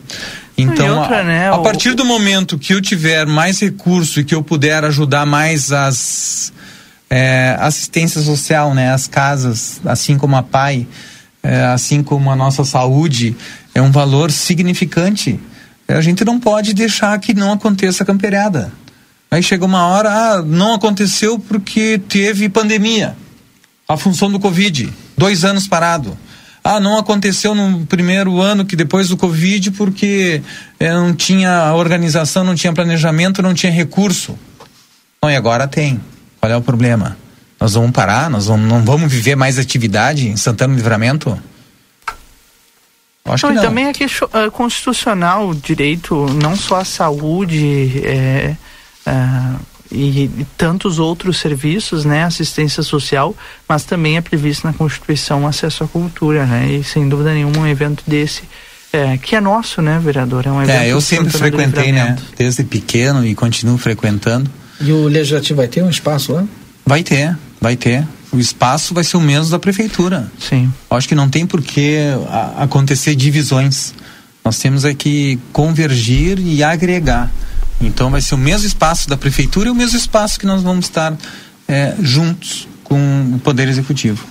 Então, 0.58 1.00
outra, 1.00 1.22
a, 1.22 1.24
né, 1.24 1.50
a, 1.50 1.58
partir 1.58 1.96
do 1.96 2.06
momento 2.06 2.58
que 2.58 2.74
eu 2.74 2.82
tiver 2.82 3.26
mais 3.26 3.60
recurso 3.60 4.20
e 4.20 4.24
que 4.24 4.36
eu 4.36 4.44
puder 4.44 4.84
ajudar 4.86 5.26
mais 5.26 5.72
as 5.72 6.54
é, 7.12 7.58
assistência 7.60 8.22
social, 8.22 8.74
né? 8.74 8.94
As 8.94 9.06
casas, 9.06 9.82
assim 9.84 10.18
como 10.18 10.38
a 10.38 10.42
PAI, 10.42 10.88
é, 11.44 11.66
assim 11.66 12.02
como 12.02 12.32
a 12.32 12.36
nossa 12.38 12.64
saúde, 12.64 13.36
é 13.76 13.82
um 13.82 13.92
valor 13.92 14.32
significante. 14.32 15.38
A 15.90 16.00
gente 16.00 16.24
não 16.24 16.40
pode 16.40 16.74
deixar 16.74 17.20
que 17.20 17.34
não 17.34 17.52
aconteça 17.52 18.04
a 18.04 18.06
camperada. 18.06 18.72
Aí 19.30 19.44
chega 19.44 19.66
uma 19.66 19.88
hora, 19.88 20.10
ah, 20.10 20.42
não 20.42 20.74
aconteceu 20.74 21.38
porque 21.38 22.00
teve 22.08 22.48
pandemia. 22.48 23.16
A 23.90 23.98
função 23.98 24.32
do 24.32 24.40
Covid, 24.40 24.90
dois 25.18 25.44
anos 25.44 25.68
parado. 25.68 26.18
Ah, 26.64 26.80
não 26.80 26.98
aconteceu 26.98 27.54
no 27.54 27.86
primeiro 27.88 28.40
ano 28.40 28.64
que 28.64 28.76
depois 28.76 29.10
do 29.10 29.18
Covid 29.18 29.72
porque 29.72 30.42
é, 30.80 30.94
não 30.94 31.14
tinha 31.14 31.74
organização, 31.74 32.46
não 32.46 32.56
tinha 32.56 32.72
planejamento, 32.72 33.42
não 33.42 33.54
tinha 33.54 33.72
recurso. 33.72 34.38
Bom, 35.22 35.30
e 35.30 35.36
agora 35.36 35.68
tem. 35.68 36.00
Qual 36.42 36.52
é 36.52 36.58
o 36.58 36.62
problema? 36.62 37.16
Nós 37.60 37.76
vamos 37.76 37.92
parar? 37.92 38.28
Nós 38.28 38.48
vamos, 38.48 38.68
não 38.68 38.84
vamos 38.84 39.12
viver 39.14 39.36
mais 39.36 39.60
atividade 39.60 40.28
em 40.28 40.36
Santana 40.36 40.74
do 40.74 40.78
Livramento? 40.78 41.40
Acho 43.24 43.46
não, 43.46 43.54
que 43.54 43.56
não. 43.58 43.64
E 43.64 43.68
também 43.68 43.86
é 43.86 43.94
que 43.94 44.04
é 44.04 44.50
constitucional 44.52 45.50
o 45.50 45.56
direito, 45.56 46.26
não 46.42 46.56
só 46.56 46.78
à 46.78 46.86
saúde 46.86 48.02
é, 48.04 48.56
é, 49.06 49.16
e, 49.92 50.24
e, 50.24 50.48
tantos 50.58 50.98
outros 50.98 51.38
serviços, 51.38 52.04
né, 52.04 52.24
assistência 52.24 52.82
social, 52.82 53.36
mas 53.70 53.84
também 53.84 54.18
é 54.18 54.22
previsto 54.22 54.66
na 54.66 54.74
Constituição 54.74 55.46
acesso 55.46 55.84
à 55.84 55.88
cultura, 55.88 56.48
né, 56.48 56.72
e 56.72 56.84
sem 56.84 57.08
dúvida 57.08 57.32
nenhuma 57.32 57.60
um 57.60 57.68
evento 57.68 58.04
desse 58.08 58.42
é, 58.92 59.18
que 59.18 59.36
é 59.36 59.40
nosso, 59.40 59.80
né, 59.82 60.02
vereador? 60.04 60.48
É 60.48 60.52
um 60.52 60.62
evento. 60.62 60.76
É, 60.76 60.88
eu 60.88 61.00
sempre 61.00 61.32
frequentei, 61.32 61.92
né, 61.92 62.18
desde 62.36 62.64
pequeno 62.64 63.24
e 63.24 63.36
continuo 63.36 63.78
frequentando. 63.78 64.50
E 64.84 64.92
o 64.92 65.08
legislativo 65.08 65.58
vai 65.58 65.68
ter 65.68 65.84
um 65.84 65.90
espaço 65.90 66.34
lá? 66.34 66.46
Vai 66.86 67.04
ter, 67.04 67.38
vai 67.60 67.76
ter. 67.76 68.08
O 68.32 68.40
espaço 68.40 68.94
vai 68.94 69.04
ser 69.04 69.18
o 69.18 69.22
mesmo 69.22 69.52
da 69.52 69.60
prefeitura. 69.60 70.32
Sim. 70.40 70.72
Acho 70.90 71.08
que 71.08 71.16
não 71.16 71.30
tem 71.30 71.46
por 71.46 71.62
que 71.62 71.98
acontecer 72.58 73.16
divisões. 73.16 73.94
Nós 74.44 74.58
temos 74.58 74.86
é 74.86 74.94
que 74.94 75.38
convergir 75.52 76.40
e 76.40 76.64
agregar. 76.64 77.32
Então 77.80 78.10
vai 78.10 78.22
ser 78.22 78.36
o 78.36 78.38
mesmo 78.38 78.68
espaço 78.68 79.10
da 79.10 79.18
prefeitura 79.18 79.68
e 79.68 79.72
o 79.72 79.76
mesmo 79.76 79.98
espaço 79.98 80.40
que 80.40 80.46
nós 80.46 80.62
vamos 80.62 80.86
estar 80.86 81.16
é, 81.68 81.96
juntos 82.02 82.68
com 82.84 83.34
o 83.36 83.40
Poder 83.40 83.68
Executivo. 83.68 84.26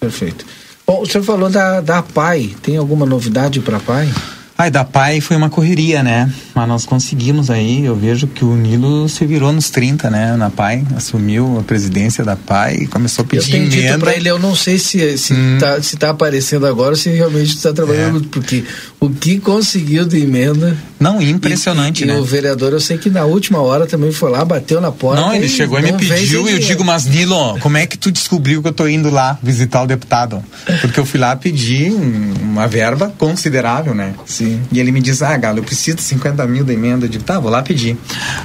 Perfeito. 0.00 0.44
Bom, 0.86 1.02
o 1.02 1.06
senhor 1.06 1.24
falou 1.24 1.48
da, 1.48 1.80
da 1.80 2.02
PAI. 2.02 2.54
Tem 2.62 2.76
alguma 2.76 3.06
novidade 3.06 3.60
para 3.60 3.78
a 3.78 3.80
PAI? 3.80 4.12
Ai, 4.56 4.70
da 4.70 4.84
PAI 4.84 5.20
foi 5.20 5.36
uma 5.36 5.50
correria, 5.50 6.00
né? 6.04 6.32
Mas 6.54 6.68
nós 6.68 6.86
conseguimos 6.86 7.50
aí, 7.50 7.84
eu 7.84 7.96
vejo 7.96 8.28
que 8.28 8.44
o 8.44 8.54
Nilo 8.54 9.08
se 9.08 9.26
virou 9.26 9.52
nos 9.52 9.68
30, 9.68 10.08
né, 10.08 10.36
na 10.36 10.48
PAI, 10.48 10.84
assumiu 10.96 11.58
a 11.58 11.62
presidência 11.64 12.22
da 12.24 12.36
PAI 12.36 12.76
e 12.82 12.86
começou 12.86 13.24
a 13.24 13.26
pedir 13.28 13.46
Eu 13.46 13.50
tenho 13.50 13.68
dito 13.68 13.82
emenda. 13.82 13.98
pra 13.98 14.14
ele, 14.14 14.28
eu 14.28 14.38
não 14.38 14.54
sei 14.54 14.78
se, 14.78 15.18
se, 15.18 15.34
Hum. 15.34 15.58
tá, 15.58 15.82
se 15.82 15.96
tá 15.96 16.10
aparecendo 16.10 16.68
agora 16.68 16.94
se 16.94 17.10
realmente 17.10 17.48
está 17.56 17.72
trabalhando, 17.72 18.20
É. 18.24 18.28
porque 18.30 18.62
o 19.00 19.10
que 19.10 19.40
conseguiu 19.40 20.04
de 20.04 20.18
emenda. 20.22 20.76
Não, 21.00 21.20
impressionante, 21.20 22.02
e, 22.02 22.04
e, 22.04 22.06
né? 22.06 22.14
E 22.14 22.18
o 22.20 22.24
vereador, 22.24 22.72
eu 22.72 22.80
sei 22.80 22.96
que 22.96 23.10
na 23.10 23.24
última 23.24 23.58
hora 23.60 23.88
também 23.88 24.12
foi 24.12 24.30
lá, 24.30 24.44
bateu 24.44 24.80
na 24.80 24.92
porta. 24.92 25.20
Não, 25.20 25.34
ele 25.34 25.48
chegou 25.48 25.80
e 25.80 25.82
me 25.82 25.92
pediu 25.94 26.48
e 26.48 26.52
eu 26.52 26.58
digo, 26.60 26.84
mas 26.84 27.04
Nilo, 27.06 27.58
como 27.58 27.76
é 27.76 27.86
que 27.86 27.98
tu 27.98 28.12
descobriu 28.12 28.62
que 28.62 28.68
eu 28.68 28.72
tô 28.72 28.86
indo 28.86 29.10
lá 29.10 29.36
visitar 29.42 29.82
o 29.82 29.86
deputado? 29.86 30.42
Porque 30.80 31.00
eu 31.00 31.04
fui 31.04 31.18
lá 31.18 31.34
pedir 31.34 31.90
um- 31.90 32.34
uma 32.40 32.68
verba 32.68 33.12
considerável, 33.18 33.92
né? 33.96 34.14
Sim. 34.24 34.43
E 34.44 34.78
ele 34.78 34.92
me 34.92 35.00
diz, 35.00 35.22
ah, 35.22 35.36
Galo, 35.36 35.58
eu 35.58 35.64
preciso 35.64 35.96
de 35.96 36.02
50 36.02 36.46
mil 36.46 36.64
da 36.64 36.72
emenda. 36.72 37.06
Eu 37.06 37.10
digo, 37.10 37.24
tá, 37.24 37.38
vou 37.38 37.50
lá 37.50 37.62
pedir. 37.62 37.96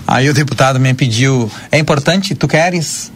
Aí 0.08 0.30
o 0.30 0.34
deputado 0.34 0.80
me 0.80 0.93
pediu, 0.93 1.52
é 1.72 1.78
importante, 1.78 2.36
tu 2.36 2.47
queres? 2.47 3.12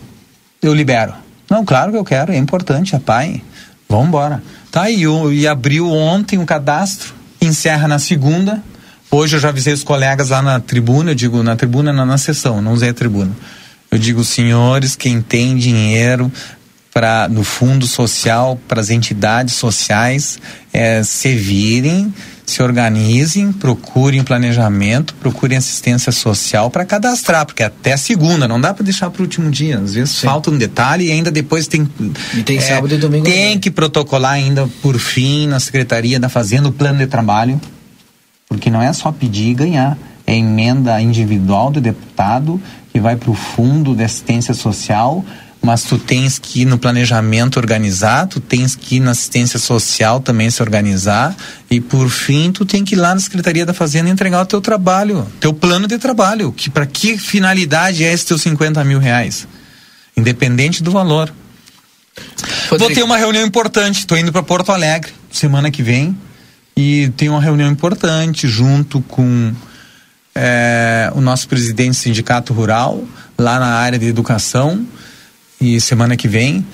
Eu 0.62 0.74
libero. 0.74 1.14
Não, 1.50 1.66
claro 1.66 1.92
que 1.92 1.98
eu 1.98 2.04
quero, 2.04 2.32
é 2.32 2.38
importante, 2.38 2.96
é 2.96 3.00
pai. 3.00 3.42
Vamos 3.90 4.08
embora. 4.08 4.42
Tá, 4.72 4.90
e, 4.90 5.04
e 5.04 5.48
abriu 5.48 5.90
ontem 5.90 6.40
o 6.40 6.46
cadastro, 6.46 7.14
encerra 7.42 7.88
na 7.88 8.00
segunda. 8.00 8.64
Hoje 9.12 9.36
eu 9.36 9.40
já 9.40 9.50
avisei 9.50 9.74
os 9.74 9.84
colegas 9.84 10.30
lá 10.30 10.42
na 10.42 10.60
tribuna, 10.60 11.12
eu 11.12 11.16
digo, 11.16 11.44
na 11.44 11.56
tribuna, 11.56 11.94
não 11.94 12.06
na 12.06 12.18
sessão, 12.18 12.62
não 12.62 12.74
usei 12.74 12.90
a 12.90 12.94
tribuna. 12.94 13.32
Eu 13.92 14.00
digo, 14.00 14.24
senhores, 14.24 14.96
quem 14.96 15.22
tem 15.22 15.56
dinheiro 15.56 16.32
para 16.94 17.28
no 17.28 17.44
fundo 17.44 17.88
social, 17.88 18.60
para 18.68 18.80
as 18.80 18.92
entidades 18.92 19.56
sociais, 19.56 20.40
é, 20.72 21.02
se 21.04 21.36
virem, 21.36 22.14
se 22.46 22.62
organizem, 22.62 23.52
procurem 23.52 24.24
planejamento, 24.24 25.16
procurem 25.16 25.58
assistência 25.58 26.12
social 26.12 26.70
para 26.70 26.86
cadastrar, 26.86 27.46
porque 27.48 27.64
até 27.64 27.98
segunda, 27.98 28.48
não 28.48 28.62
dá 28.62 28.74
para 28.74 28.84
deixar 28.84 29.10
para 29.10 29.22
o 29.22 29.24
último 29.24 29.50
dia. 29.50 29.80
Às 29.80 29.96
vezes 29.96 30.20
falta 30.20 30.52
um 30.52 30.58
detalhe 30.58 31.08
e 31.08 31.12
ainda 31.12 31.32
depois 31.32 31.68
tem. 31.68 31.90
E 32.36 32.44
tem 32.44 32.58
é, 32.58 32.62
sábado 32.62 32.94
e 32.94 32.98
domingo. 32.98 33.26
Tem 33.26 33.58
que 33.58 33.72
protocolar 33.72 34.34
ainda, 34.34 34.70
por 34.82 35.00
fim, 35.00 35.48
na 35.48 35.60
Secretaria 35.60 36.20
da 36.20 36.30
Fazenda, 36.30 36.70
o 36.70 36.72
plano 36.72 37.00
de 37.00 37.08
trabalho, 37.08 37.60
porque 38.48 38.70
não 38.70 38.82
é 38.82 38.94
só 38.94 39.12
pedir 39.12 39.50
e 39.50 39.54
ganhar. 39.56 39.98
É 40.28 40.36
emenda 40.36 41.02
individual 41.02 41.72
do 41.72 41.82
deputado 41.82 42.62
que 42.94 43.00
vai 43.00 43.16
para 43.16 43.32
o 43.32 43.34
fundo 43.34 43.96
de 43.96 44.04
assistência 44.04 44.54
social, 44.54 45.26
mas 45.64 45.84
tu 45.84 45.98
tens 45.98 46.38
que 46.38 46.62
ir 46.62 46.66
no 46.66 46.78
planejamento 46.78 47.56
organizar, 47.56 48.28
tu 48.28 48.42
tens 48.42 48.76
que 48.76 48.98
ir 48.98 49.00
na 49.00 49.12
assistência 49.12 49.58
social 49.58 50.20
também 50.20 50.50
se 50.50 50.62
organizar 50.62 51.34
e 51.72 51.80
por 51.80 52.10
fim 52.10 52.52
tu 52.52 52.66
tem 52.66 52.84
que 52.84 52.96
ir 52.96 52.98
lá 52.98 53.16
na 53.16 53.22
Secretaria 53.22 53.66
da 53.66 53.74
Fazenda 53.74 54.10
entregar 54.10 54.42
o 54.42 54.46
teu 54.46 54.60
trabalho, 54.60 55.26
teu 55.40 55.54
plano 55.54 55.88
de 55.88 55.98
trabalho, 55.98 56.52
que 56.52 56.70
para 56.70 56.86
que 56.86 57.18
finalidade 57.18 58.04
é 58.04 58.12
esse 58.12 58.26
teu 58.26 58.38
50 58.38 58.84
mil 58.84 59.00
reais, 59.00 59.48
independente 60.18 60.84
do 60.84 60.92
valor. 60.92 61.34
Vou 62.70 62.90
ter 62.90 63.02
uma 63.02 63.18
reunião 63.18 63.46
importante. 63.46 64.00
Estou 64.00 64.18
indo 64.18 64.34
para 64.34 64.44
Porto 64.44 64.72
Alegre 64.72 65.14
semana 65.32 65.72
que 65.72 65.82
vem 65.82 66.16
e 66.76 67.10
tem 67.16 67.30
uma 67.30 67.42
reunião 67.42 67.72
importante 67.72 68.50
junto 68.50 69.02
com 69.02 69.54
é, 70.36 71.10
o 71.16 71.22
nosso 71.22 71.48
presidente 71.48 71.92
do 71.92 71.96
sindicato 71.96 72.54
rural 72.54 73.02
lá 73.38 73.60
na 73.60 73.68
área 73.68 73.98
de 73.98 74.08
educação 74.08 74.86
e 75.64 75.80
semana 75.80 76.16
que 76.18 76.28
vem. 76.28 76.66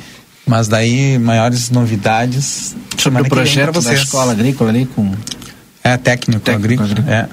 Mas 0.45 0.67
daí 0.67 1.19
maiores 1.19 1.69
novidades 1.69 2.75
Sobre 2.97 3.21
o 3.21 3.29
projeto 3.29 3.73
da 3.73 3.81
vocês. 3.81 4.01
escola 4.01 4.31
agrícola 4.31 4.71
ali 4.71 4.85
com. 4.85 5.13
É 5.83 5.95
técnico, 5.95 6.49
agrícola. 6.51 6.89
É. 7.07 7.27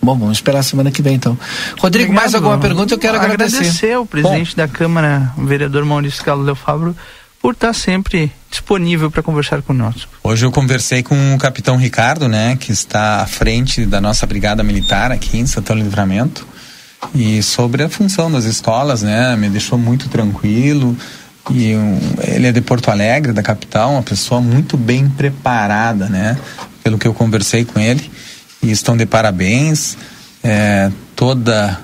Bom, 0.00 0.16
vamos 0.16 0.38
esperar 0.38 0.60
a 0.60 0.62
semana 0.62 0.90
que 0.90 1.02
vem 1.02 1.14
então. 1.14 1.36
Rodrigo, 1.78 2.12
mais 2.12 2.34
alguma 2.34 2.58
pergunta? 2.58 2.94
Eu 2.94 2.98
quero 2.98 3.18
agradecer. 3.18 3.92
ao 3.92 4.06
presidente 4.06 4.56
da 4.56 4.68
Câmara, 4.68 5.32
o 5.36 5.44
vereador 5.44 5.84
Maurício 5.84 6.24
Galo 6.24 6.44
Del 6.44 6.54
Fabro, 6.54 6.94
por 7.40 7.52
estar 7.52 7.72
sempre 7.72 8.30
disponível 8.50 9.10
para 9.10 9.22
conversar 9.22 9.62
conosco. 9.62 10.10
Hoje 10.22 10.44
eu 10.44 10.52
conversei 10.52 11.02
com 11.02 11.34
o 11.34 11.38
capitão 11.38 11.76
Ricardo, 11.76 12.28
né, 12.28 12.56
que 12.60 12.70
está 12.70 13.22
à 13.22 13.26
frente 13.26 13.86
da 13.86 14.00
nossa 14.00 14.26
brigada 14.26 14.62
militar 14.62 15.10
aqui 15.10 15.38
em 15.38 15.46
Santana 15.46 15.80
do 15.80 15.84
Livramento, 15.84 16.46
e 17.14 17.42
sobre 17.42 17.82
a 17.82 17.88
função 17.88 18.30
das 18.30 18.44
escolas, 18.44 19.02
né, 19.02 19.34
me 19.36 19.48
deixou 19.48 19.78
muito 19.78 20.08
tranquilo. 20.08 20.96
E 21.50 21.72
ele 22.28 22.46
é 22.46 22.52
de 22.52 22.60
Porto 22.60 22.90
Alegre, 22.90 23.32
da 23.32 23.42
capital, 23.42 23.92
uma 23.92 24.02
pessoa 24.02 24.40
muito 24.40 24.76
bem 24.76 25.08
preparada, 25.08 26.08
né, 26.08 26.36
pelo 26.84 26.98
que 26.98 27.08
eu 27.08 27.14
conversei 27.14 27.64
com 27.64 27.80
ele. 27.80 28.10
E 28.62 28.70
estão 28.70 28.96
de 28.96 29.06
parabéns. 29.06 29.96
É, 30.42 30.90
toda 31.16 31.80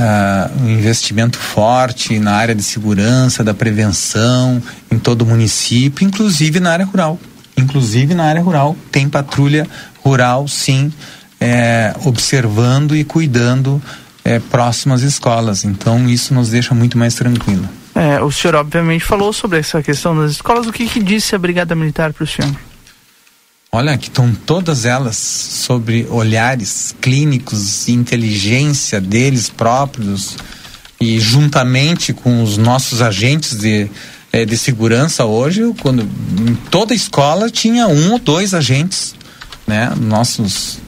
ah, 0.00 0.48
um 0.60 0.68
investimento 0.68 1.36
forte 1.36 2.20
na 2.20 2.32
área 2.32 2.54
de 2.54 2.62
segurança, 2.62 3.42
da 3.42 3.52
prevenção, 3.52 4.62
em 4.92 4.96
todo 4.96 5.22
o 5.22 5.26
município, 5.26 6.06
inclusive 6.06 6.60
na 6.60 6.70
área 6.70 6.86
rural. 6.86 7.18
Inclusive 7.56 8.14
na 8.14 8.22
área 8.22 8.40
rural 8.40 8.76
tem 8.92 9.08
patrulha 9.08 9.66
rural, 10.04 10.46
sim, 10.46 10.92
é, 11.40 11.92
observando 12.04 12.94
e 12.94 13.02
cuidando 13.02 13.82
é, 14.24 14.38
próximo 14.38 14.94
às 14.94 15.02
escolas. 15.02 15.64
Então 15.64 16.08
isso 16.08 16.34
nos 16.34 16.50
deixa 16.50 16.74
muito 16.74 16.98
mais 16.98 17.14
tranquilo. 17.14 17.68
É, 17.94 18.20
o 18.20 18.30
senhor 18.30 18.54
obviamente 18.54 19.04
falou 19.04 19.32
sobre 19.32 19.58
essa 19.58 19.82
questão 19.82 20.16
das 20.16 20.32
escolas. 20.32 20.66
O 20.66 20.72
que, 20.72 20.86
que 20.86 21.02
disse 21.02 21.34
a 21.34 21.38
Brigada 21.38 21.74
Militar 21.74 22.12
para 22.12 22.24
o 22.24 22.26
senhor? 22.26 22.54
Olha, 23.70 23.98
que 23.98 24.08
estão 24.08 24.34
todas 24.34 24.86
elas 24.86 25.16
sobre 25.16 26.06
olhares 26.10 26.94
clínicos, 27.02 27.86
inteligência 27.88 28.98
deles 29.00 29.50
próprios 29.50 30.36
e 31.00 31.20
juntamente 31.20 32.12
com 32.14 32.42
os 32.42 32.56
nossos 32.56 33.02
agentes 33.02 33.58
de, 33.58 33.90
eh, 34.32 34.46
de 34.46 34.56
segurança 34.56 35.26
hoje, 35.26 35.62
quando 35.82 36.02
em 36.02 36.54
toda 36.70 36.94
escola 36.94 37.50
tinha 37.50 37.86
um 37.86 38.12
ou 38.12 38.18
dois 38.18 38.54
agentes, 38.54 39.14
né? 39.66 39.92
Nossos 40.00 40.78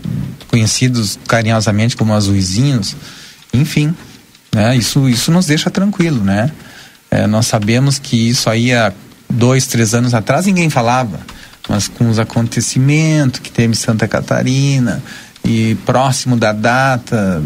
conhecidos 0.49 1.19
carinhosamente 1.29 1.97
como 1.97 2.15
azuizinhos, 2.15 2.97
enfim, 3.53 3.95
né? 4.55 4.77
Isso 4.77 5.09
isso 5.09 5.31
nos 5.31 5.47
deixa 5.47 5.71
tranquilo, 5.71 6.23
né? 6.23 6.51
Eh, 7.11 7.27
nós 7.27 7.47
sabemos 7.47 7.99
que 7.99 8.29
isso 8.29 8.49
aí 8.49 8.73
há 8.73 8.93
dois, 9.29 9.67
três 9.67 9.95
anos 9.95 10.15
atrás 10.15 10.47
ninguém 10.47 10.71
falava 10.71 11.21
mas 11.71 11.87
com 11.87 12.11
os 12.11 12.19
acontecimentos 12.19 13.39
que 13.39 13.51
teve 13.51 13.73
em 13.73 13.77
Santa 13.77 14.09
Catarina 14.09 15.01
e 15.45 15.77
próximo 15.87 16.37
da 16.37 16.53
data 16.53 17.41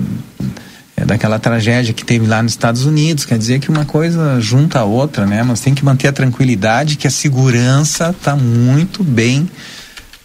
é, 0.97 1.05
daquela 1.05 1.39
tragédia 1.39 1.93
que 1.93 2.05
teve 2.05 2.27
lá 2.27 2.43
nos 2.43 2.53
Estados 2.53 2.87
Unidos, 2.87 3.27
quer 3.27 3.37
dizer 3.37 3.61
que 3.61 3.69
uma 3.69 3.85
coisa 3.85 4.41
junta 4.41 4.79
a 4.79 4.85
outra, 4.85 5.27
né? 5.27 5.43
Mas 5.43 5.61
tem 5.61 5.75
que 5.75 5.85
manter 5.85 6.09
a 6.09 6.13
tranquilidade 6.13 6.97
que 6.97 7.07
a 7.07 7.11
segurança 7.11 8.11
está 8.11 8.35
muito 8.35 9.05
bem 9.05 9.49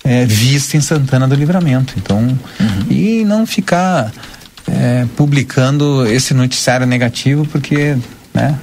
é, 0.03 0.25
vista 0.25 0.77
em 0.77 0.81
Santana 0.81 1.27
do 1.27 1.35
Livramento. 1.35 1.93
Então, 1.97 2.39
e 2.89 3.25
não 3.25 3.45
ficar 3.45 4.11
é, 4.79 5.05
publicando 5.17 6.07
esse 6.07 6.33
noticiário 6.33 6.87
negativo 6.87 7.45
porque, 7.47 7.97
né? 8.33 8.57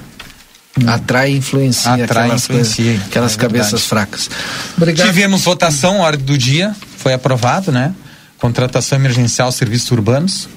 Atrai 0.85 1.31
e 1.31 1.37
influencia 1.37 1.91
Atrai 1.93 2.25
aquelas, 2.25 2.43
influencia, 2.43 2.85
coisas- 2.85 3.05
aquelas 3.07 3.33
é 3.33 3.37
cabeças 3.37 3.65
verdade. 3.71 3.87
fracas. 3.89 4.29
Obrigado. 4.75 5.07
Tivemos 5.07 5.41
votação, 5.43 5.99
ordem 5.99 6.25
do 6.25 6.37
dia, 6.37 6.75
foi 6.97 7.13
aprovado, 7.13 7.71
né? 7.71 7.93
Contratação 8.37 8.97
emergencial 8.99 9.51
serviços 9.51 9.89
urbanos 9.91 10.47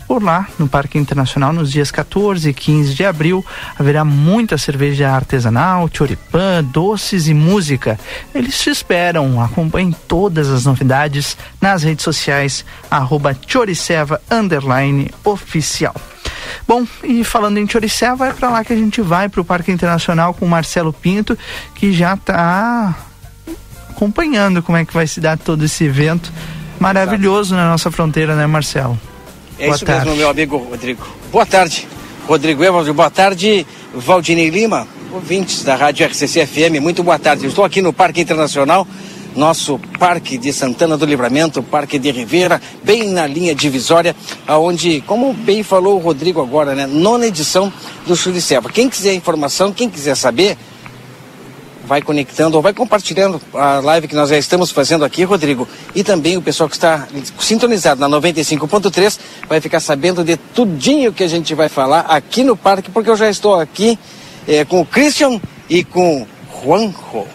Por 0.09 0.23
lá, 0.23 0.49
no 0.59 0.67
Parque 0.67 0.97
Internacional, 0.97 1.53
nos 1.53 1.71
dias 1.71 1.91
14 1.91 2.49
e 2.49 2.55
15 2.55 2.95
de 2.95 3.05
abril, 3.05 3.45
haverá 3.79 4.07
muita 4.07 4.57
cerveja 4.57 5.11
artesanal, 5.11 5.87
choripã, 5.93 6.65
doces 6.65 7.29
e 7.29 7.35
música. 7.35 8.01
Eles 8.35 8.59
te 8.59 8.71
esperam. 8.71 9.39
Acompanhem 9.43 9.95
todas 10.09 10.49
as 10.49 10.65
novidades 10.65 11.37
nas 11.61 11.83
redes 11.83 12.05
sociais, 12.05 12.65
arroba 12.91 13.37
Choriceva 13.47 14.19
oficial. 15.23 15.95
Bom, 16.67 16.87
e 17.05 17.23
falando 17.23 17.59
em 17.59 17.69
Choriceva, 17.69 18.29
é 18.29 18.33
para 18.33 18.49
lá 18.49 18.65
que 18.65 18.73
a 18.73 18.77
gente 18.77 19.03
vai, 19.03 19.29
para 19.29 19.43
o 19.43 19.45
Parque 19.45 19.71
Internacional 19.71 20.33
com 20.33 20.47
o 20.47 20.49
Marcelo 20.49 20.91
Pinto, 20.91 21.37
que 21.75 21.93
já 21.93 22.15
está 22.15 22.97
acompanhando 23.91 24.63
como 24.63 24.79
é 24.79 24.87
que 24.87 24.95
vai 24.95 25.07
se 25.07 25.21
dar 25.21 25.37
todo 25.37 25.67
esse 25.67 25.85
evento 25.85 26.33
maravilhoso 26.81 27.55
na 27.55 27.69
nossa 27.69 27.91
fronteira, 27.91 28.35
né, 28.35 28.47
Marcelo? 28.47 28.99
É 29.59 29.65
Boa 29.67 29.77
isso 29.77 29.85
tarde. 29.85 30.05
mesmo, 30.05 30.17
meu 30.17 30.31
amigo 30.31 30.57
Rodrigo. 30.57 31.05
Boa 31.33 31.45
tarde, 31.45 31.89
Rodrigo 32.29 32.63
Evald. 32.63 32.93
Boa 32.93 33.11
tarde, 33.11 33.67
Valdinei 33.93 34.51
Lima, 34.51 34.87
ouvintes 35.13 35.65
da 35.65 35.75
Rádio 35.75 36.07
RCC 36.07 36.47
FM. 36.47 36.81
Muito 36.81 37.03
boa 37.03 37.19
tarde. 37.19 37.45
Eu 37.45 37.49
estou 37.49 37.65
aqui 37.65 37.83
no 37.83 37.93
Parque 37.93 38.21
Internacional, 38.21 38.87
nosso 39.35 39.81
Parque 39.99 40.39
de 40.39 40.53
Santana 40.53 40.97
do 40.97 41.05
Livramento, 41.05 41.61
Parque 41.61 41.99
de 41.99 42.09
Rivera, 42.13 42.63
bem 42.85 43.09
na 43.09 43.27
linha 43.27 43.53
divisória, 43.53 44.15
aonde, 44.47 45.01
como 45.01 45.33
bem 45.33 45.65
falou 45.65 45.97
o 45.97 45.99
Rodrigo 45.99 46.41
agora, 46.41 46.75
né, 46.77 46.87
nona 46.87 47.27
edição 47.27 47.73
do 48.07 48.17
Churiceba. 48.17 48.71
Quem 48.71 48.89
quiser 48.89 49.15
informação, 49.15 49.73
quem 49.73 49.91
quiser 49.91 50.17
saber, 50.17 50.57
vai 51.89 52.03
conectando 52.03 52.57
ou 52.57 52.63
vai 52.63 52.75
compartilhando 52.75 53.41
a 53.55 53.81
live 53.81 54.07
que 54.07 54.15
nós 54.15 54.29
já 54.29 54.37
estamos 54.37 54.71
fazendo 54.71 55.05
aqui, 55.05 55.25
Rodrigo. 55.25 55.67
E 55.95 56.05
também 56.05 56.37
o 56.37 56.43
pessoal 56.43 56.69
que 56.69 56.77
está 56.77 57.09
sintonizado 57.41 57.99
na 58.01 58.09
95.3 58.09 59.19
vai 59.49 59.61
ficar 59.61 59.81
sabendo 59.81 60.23
de 60.23 60.37
tudinho 60.37 61.13
que 61.13 61.25
a 61.25 61.29
gente 61.29 61.55
vai 61.55 61.69
falar 61.69 62.01
aqui 62.01 62.45
no 62.45 62.57
parque, 62.57 62.91
porque 62.91 63.09
eu 63.09 63.17
já 63.17 63.31
estou 63.31 63.59
aqui 63.59 63.99
é, 64.47 64.65
com 64.65 64.83
o 64.83 64.87
Christian 64.87 65.41
e 65.69 65.83
com 65.83 66.23
o 66.23 66.27
Juanjo. 66.63 67.27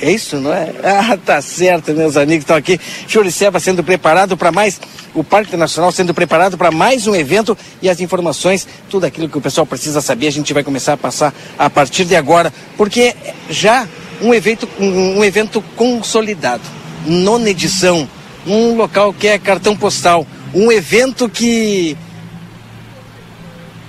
É 0.00 0.12
isso, 0.12 0.36
não 0.36 0.54
é? 0.54 0.72
Ah, 0.84 1.16
tá 1.16 1.42
certo, 1.42 1.92
meus 1.92 2.16
amigos 2.16 2.44
estão 2.44 2.56
aqui. 2.56 2.80
Churiceba 3.08 3.58
sendo 3.58 3.82
preparado 3.82 4.36
para 4.36 4.52
mais, 4.52 4.80
o 5.18 5.24
Parque 5.24 5.56
Nacional 5.56 5.90
sendo 5.90 6.14
preparado 6.14 6.56
para 6.56 6.70
mais 6.70 7.06
um 7.08 7.14
evento 7.14 7.58
e 7.82 7.90
as 7.90 8.00
informações, 8.00 8.66
tudo 8.88 9.04
aquilo 9.04 9.28
que 9.28 9.36
o 9.36 9.40
pessoal 9.40 9.66
precisa 9.66 10.00
saber, 10.00 10.28
a 10.28 10.32
gente 10.32 10.52
vai 10.52 10.62
começar 10.62 10.92
a 10.92 10.96
passar 10.96 11.34
a 11.58 11.68
partir 11.68 12.04
de 12.04 12.14
agora, 12.14 12.52
porque 12.76 13.16
já 13.50 13.88
um 14.22 14.32
evento, 14.32 14.68
um, 14.78 15.18
um 15.18 15.24
evento 15.24 15.60
consolidado, 15.74 16.62
nona 17.04 17.50
edição, 17.50 18.08
um 18.46 18.76
local 18.76 19.12
que 19.12 19.26
é 19.26 19.38
cartão 19.38 19.76
postal, 19.76 20.24
um 20.54 20.70
evento 20.70 21.28
que 21.28 21.96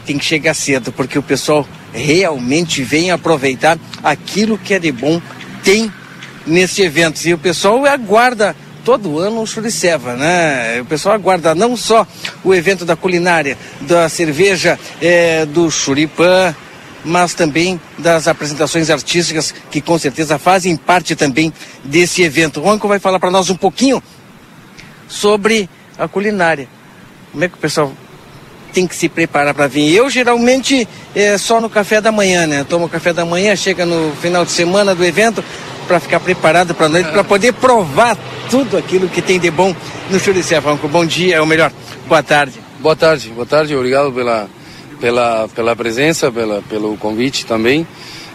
tem 0.06 0.18
que 0.18 0.26
chegar 0.26 0.56
cedo, 0.56 0.92
porque 0.92 1.20
o 1.20 1.24
pessoal 1.24 1.68
realmente 1.94 2.82
vem 2.82 3.12
aproveitar 3.12 3.78
aquilo 4.04 4.58
que 4.58 4.74
é 4.74 4.80
de 4.80 4.92
bom 4.92 5.22
tem 5.64 5.94
nesse 6.48 6.82
evento. 6.82 7.24
E 7.26 7.34
o 7.34 7.38
pessoal 7.38 7.86
aguarda 7.86 8.56
todo 8.90 9.20
ano 9.20 9.44
o 9.44 9.46
Churiceva, 9.46 10.16
né? 10.16 10.82
O 10.82 10.86
pessoal 10.86 11.14
aguarda 11.14 11.54
não 11.54 11.78
só 11.78 12.08
o 12.44 12.56
evento 12.56 12.84
da 12.84 12.96
culinária, 12.96 13.56
da 13.82 14.10
cerveja, 14.10 14.80
é, 15.00 15.46
do 15.46 15.70
churipã, 15.70 16.56
mas 17.06 17.36
também 17.36 17.80
das 18.00 18.28
apresentações 18.28 18.90
artísticas 18.90 19.54
que 19.70 19.80
com 19.80 20.00
certeza 20.00 20.40
fazem 20.40 20.76
parte 20.76 21.16
também 21.16 21.54
desse 21.84 22.24
evento. 22.24 22.62
O 22.62 22.64
Ronco 22.64 22.88
vai 22.88 22.98
falar 22.98 23.20
para 23.20 23.30
nós 23.30 23.52
um 23.52 23.56
pouquinho 23.56 24.02
sobre 25.08 25.70
a 25.96 26.08
culinária. 26.08 26.68
Como 27.32 27.44
é 27.44 27.48
que 27.48 27.54
o 27.54 27.60
pessoal 27.60 27.94
tem 28.74 28.88
que 28.88 28.96
se 28.96 29.08
preparar 29.08 29.54
para 29.54 29.68
vir? 29.68 29.94
Eu 29.94 30.10
geralmente 30.10 30.88
é 31.14 31.38
só 31.38 31.62
no 31.62 31.70
café 31.70 32.02
da 32.02 32.12
manhã, 32.12 32.48
né? 32.48 32.66
Tomo 32.68 32.90
café 32.90 33.14
da 33.14 33.24
manhã, 33.24 33.56
chega 33.56 33.86
no 33.86 34.16
final 34.16 34.44
de 34.44 34.52
semana 34.52 34.96
do 34.96 35.06
evento, 35.06 35.44
para 35.90 36.00
ficar 36.00 36.20
preparado 36.20 36.76
para 36.76 36.86
a 36.86 36.90
noite, 36.90 37.10
para 37.10 37.24
poder 37.24 37.52
provar 37.52 38.16
tudo 38.48 38.78
aquilo 38.78 39.10
que 39.10 39.24
tem 39.24 39.40
de 39.40 39.50
bom 39.50 39.76
no 40.12 40.20
Churicé. 40.20 40.62
Franco, 40.62 40.88
bom 40.88 41.04
dia, 41.04 41.42
ou 41.42 41.48
melhor, 41.48 41.72
boa 42.08 42.22
tarde. 42.22 42.60
Boa 42.80 42.96
tarde, 42.96 43.30
boa 43.30 43.46
tarde, 43.46 43.76
obrigado 43.76 44.12
pela, 44.12 44.48
pela, 45.02 45.48
pela 45.48 45.76
presença, 45.76 46.32
pela, 46.32 46.62
pelo 46.70 46.96
convite 46.98 47.44
também. 47.44 47.88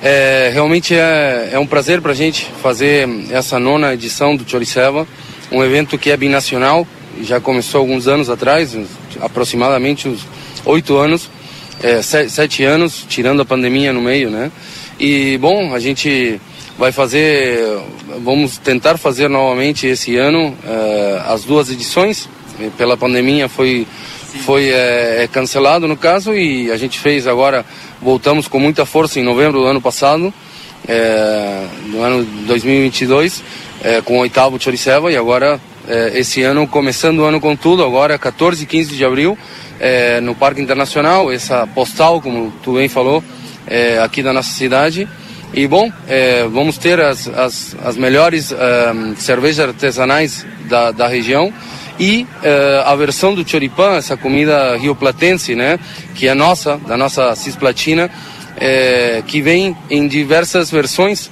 É, 0.02 0.50
realmente 0.52 0.96
é, 0.96 1.50
é 1.52 1.58
um 1.60 1.66
prazer 1.66 2.00
para 2.00 2.10
a 2.10 2.14
gente 2.14 2.50
fazer 2.60 3.08
essa 3.30 3.60
nona 3.60 3.94
edição 3.94 4.34
do 4.34 4.44
Choriceva, 4.50 5.06
um 5.52 5.62
evento 5.62 5.96
que 5.96 6.10
é 6.10 6.16
binacional, 6.16 6.84
já 7.22 7.38
começou 7.38 7.82
alguns 7.82 8.08
anos 8.08 8.28
atrás, 8.28 8.76
aproximadamente 9.20 10.08
uns 10.08 10.26
oito 10.64 10.96
anos, 10.96 11.30
é, 11.80 12.02
sete, 12.02 12.64
anos, 12.64 13.06
tirando 13.08 13.42
a 13.42 13.44
pandemia 13.44 13.92
no 13.92 14.02
meio, 14.02 14.28
né? 14.28 14.50
E, 14.98 15.38
bom, 15.38 15.72
a 15.72 15.78
gente 15.78 16.40
vai 16.78 16.92
fazer, 16.92 17.78
vamos 18.22 18.58
tentar 18.58 18.98
fazer 18.98 19.28
novamente 19.28 19.86
esse 19.86 20.16
ano 20.16 20.48
uh, 20.48 21.32
as 21.32 21.44
duas 21.44 21.70
edições. 21.70 22.28
Pela 22.76 22.96
pandemia 22.96 23.48
foi 23.48 23.86
foi 24.42 24.68
é, 24.68 25.28
cancelado 25.30 25.86
no 25.86 25.96
caso 25.96 26.34
e 26.34 26.70
a 26.70 26.76
gente 26.76 26.98
fez 26.98 27.24
agora 27.26 27.64
voltamos 28.02 28.48
com 28.48 28.58
muita 28.58 28.84
força 28.84 29.20
em 29.20 29.22
novembro 29.22 29.60
do 29.60 29.66
ano 29.66 29.80
passado, 29.80 30.34
é, 30.88 31.66
no 31.86 32.02
ano 32.02 32.24
2022, 32.46 33.42
é, 33.82 34.00
com 34.00 34.18
o 34.18 34.20
oitavo 34.20 34.60
Choriceva 34.60 35.10
e 35.12 35.16
agora 35.16 35.60
esse 36.14 36.42
ano 36.42 36.66
começando 36.66 37.18
o 37.18 37.24
ano 37.24 37.38
com 37.38 37.54
tudo 37.54 37.84
agora 37.84 38.18
14 38.18 38.64
e 38.64 38.66
15 38.66 38.96
de 38.96 39.04
abril 39.04 39.36
no 40.22 40.34
Parque 40.34 40.62
Internacional 40.62 41.30
essa 41.30 41.66
postal 41.66 42.22
como 42.22 42.50
tu 42.62 42.72
bem 42.72 42.88
falou 42.88 43.22
aqui 44.02 44.22
da 44.22 44.32
nossa 44.32 44.48
cidade 44.48 45.06
e 45.54 45.68
bom, 45.68 45.90
é, 46.08 46.44
vamos 46.48 46.76
ter 46.78 47.00
as, 47.00 47.28
as, 47.28 47.76
as 47.84 47.96
melhores 47.96 48.52
um, 48.52 49.14
cervejas 49.16 49.68
artesanais 49.68 50.44
da, 50.68 50.90
da 50.90 51.06
região 51.06 51.52
e 51.98 52.26
uh, 52.42 52.86
a 52.86 52.96
versão 52.96 53.32
do 53.32 53.48
choripã, 53.48 53.94
essa 53.94 54.16
comida 54.16 54.76
rioplatense, 54.76 55.54
né, 55.54 55.78
que 56.16 56.26
é 56.26 56.34
nossa, 56.34 56.76
da 56.76 56.96
nossa 56.96 57.34
cisplatina, 57.36 58.10
que 59.26 59.42
vem 59.42 59.76
em 59.90 60.06
diversas 60.06 60.70
versões, 60.70 61.28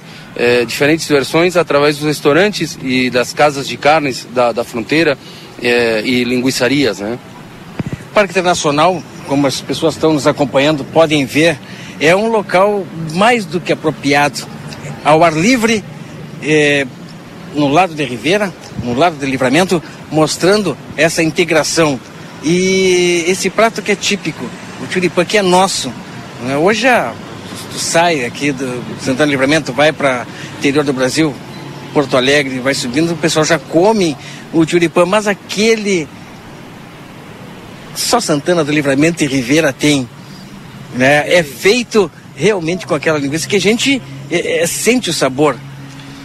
diferentes 0.67 1.07
versões, 1.07 1.55
através 1.55 1.95
dos 1.95 2.05
restaurantes 2.05 2.77
e 2.83 3.09
das 3.09 3.31
casas 3.31 3.65
de 3.65 3.77
carnes 3.77 4.27
da, 4.33 4.51
da 4.51 4.65
fronteira 4.65 5.17
e 6.03 6.25
linguiçarias. 6.25 6.99
Né. 6.99 7.17
Parque 8.13 8.31
Internacional, 8.31 9.01
como 9.25 9.47
as 9.47 9.61
pessoas 9.61 9.95
estão 9.95 10.11
nos 10.11 10.27
acompanhando, 10.27 10.83
podem 10.83 11.25
ver 11.25 11.57
é 11.99 12.15
um 12.15 12.27
local 12.27 12.85
mais 13.13 13.45
do 13.45 13.59
que 13.59 13.71
apropriado 13.71 14.45
ao 15.03 15.23
ar 15.23 15.33
livre, 15.33 15.83
é, 16.41 16.85
no 17.55 17.67
lado 17.67 17.93
de 17.93 18.03
Ribeira, 18.03 18.53
no 18.83 18.93
lado 18.93 19.17
de 19.17 19.25
Livramento, 19.25 19.81
mostrando 20.11 20.77
essa 20.97 21.21
integração. 21.21 21.99
E 22.43 23.25
esse 23.27 23.49
prato 23.49 23.81
que 23.81 23.91
é 23.91 23.95
típico, 23.95 24.45
o 24.81 24.91
churipã 24.91 25.23
que 25.23 25.37
é 25.37 25.41
nosso. 25.41 25.91
Né? 26.43 26.57
Hoje 26.57 26.87
a, 26.87 27.13
tu 27.71 27.79
sai 27.79 28.25
aqui 28.25 28.51
do 28.51 28.83
Santana 29.01 29.29
Livramento, 29.29 29.71
vai 29.71 29.91
para 29.91 30.25
interior 30.57 30.83
do 30.83 30.93
Brasil, 30.93 31.33
Porto 31.93 32.17
Alegre, 32.17 32.59
vai 32.59 32.73
subindo, 32.73 33.13
o 33.13 33.17
pessoal 33.17 33.45
já 33.45 33.59
come 33.59 34.17
o 34.51 34.67
churipã, 34.67 35.05
mas 35.05 35.27
aquele 35.27 36.07
só 37.95 38.19
Santana 38.19 38.63
do 38.63 38.71
Livramento 38.71 39.23
e 39.23 39.27
Ribeira 39.27 39.71
tem 39.71 40.07
né? 40.93 41.33
É 41.33 41.43
feito 41.43 42.11
realmente 42.35 42.87
com 42.87 42.95
aquela 42.95 43.17
linguiça 43.17 43.47
que 43.47 43.55
a 43.55 43.61
gente 43.61 44.01
é, 44.29 44.63
é, 44.63 44.67
sente 44.67 45.09
o 45.09 45.13
sabor. 45.13 45.57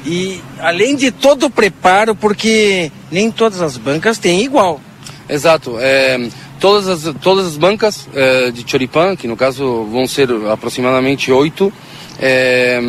E 0.07 0.41
além 0.61 0.97
de 0.97 1.11
todo 1.11 1.47
o 1.47 1.51
preparo, 1.51 2.15
porque 2.15 2.91
nem 3.11 3.31
todas 3.31 3.61
as 3.61 3.77
bancas 3.77 4.19
têm 4.19 4.43
igual. 4.43 4.81
Exato. 5.29 5.77
É, 5.79 6.29
todas, 6.59 6.89
as, 6.89 7.15
todas 7.21 7.47
as 7.47 7.57
bancas 7.57 8.09
é, 8.15 8.51
de 8.51 8.65
choripã, 8.69 9.15
que 9.15 9.29
no 9.29 9.37
caso 9.37 9.85
vão 9.85 10.07
ser 10.07 10.31
aproximadamente 10.51 11.31
oito, 11.31 11.73
é, 12.19 12.81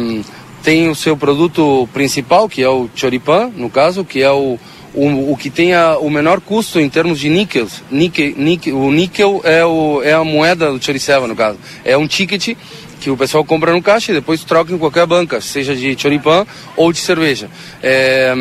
tem 0.63 0.89
o 0.89 0.95
seu 0.95 1.17
produto 1.17 1.87
principal, 1.93 2.47
que 2.47 2.61
é 2.61 2.69
o 2.69 2.89
choripã, 2.95 3.51
no 3.55 3.69
caso, 3.69 4.05
que 4.05 4.21
é 4.21 4.31
o, 4.31 4.57
o, 4.93 5.31
o 5.31 5.37
que 5.37 5.49
tem 5.49 5.73
a, 5.73 5.97
o 5.97 6.09
menor 6.09 6.41
custo 6.41 6.79
em 6.79 6.89
termos 6.89 7.19
de 7.19 7.29
níquel, 7.29 7.67
níquel, 7.91 8.33
níquel 8.35 8.77
o 8.77 8.91
níquel 8.91 9.41
é, 9.43 9.65
o, 9.65 10.01
é 10.03 10.13
a 10.13 10.23
moeda 10.23 10.71
do 10.71 10.83
Choriceva, 10.83 11.27
no 11.27 11.35
caso. 11.35 11.57
É 11.85 11.97
um 11.97 12.07
ticket 12.07 12.55
que 12.99 13.09
o 13.09 13.17
pessoal 13.17 13.45
compra 13.45 13.71
no 13.71 13.81
caixa 13.81 14.11
e 14.11 14.15
depois 14.15 14.43
troca 14.43 14.73
em 14.73 14.77
qualquer 14.77 15.05
banca, 15.05 15.39
seja 15.39 15.75
de 15.75 15.99
choripã 15.99 16.45
ou 16.75 16.91
de 16.91 16.99
cerveja. 16.99 17.49
É, 17.81 18.33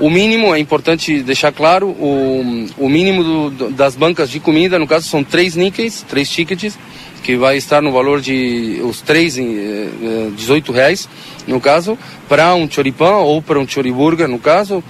o 0.00 0.08
mínimo, 0.08 0.54
é 0.54 0.58
importante 0.58 1.22
deixar 1.22 1.52
claro, 1.52 1.88
o, 1.88 2.66
o 2.78 2.88
mínimo 2.88 3.50
do, 3.50 3.70
das 3.70 3.94
bancas 3.94 4.30
de 4.30 4.40
comida, 4.40 4.78
no 4.78 4.86
caso, 4.86 5.06
são 5.06 5.22
três 5.22 5.54
níqueis, 5.54 6.02
três 6.08 6.30
tickets, 6.30 6.78
que 7.22 7.36
vai 7.36 7.58
estar 7.58 7.82
no 7.82 7.92
valor 7.92 8.22
de 8.22 8.80
os 8.82 9.02
três 9.02 9.36
eh, 9.36 9.88
18 10.34 10.72
reais, 10.72 11.06
no 11.46 11.60
caso, 11.60 11.98
para 12.26 12.54
um 12.54 12.68
choripã 12.70 13.16
ou 13.16 13.42
para 13.42 13.58
um 13.58 13.68
choriburger, 13.68 14.26
no 14.26 14.38
caso, 14.38 14.82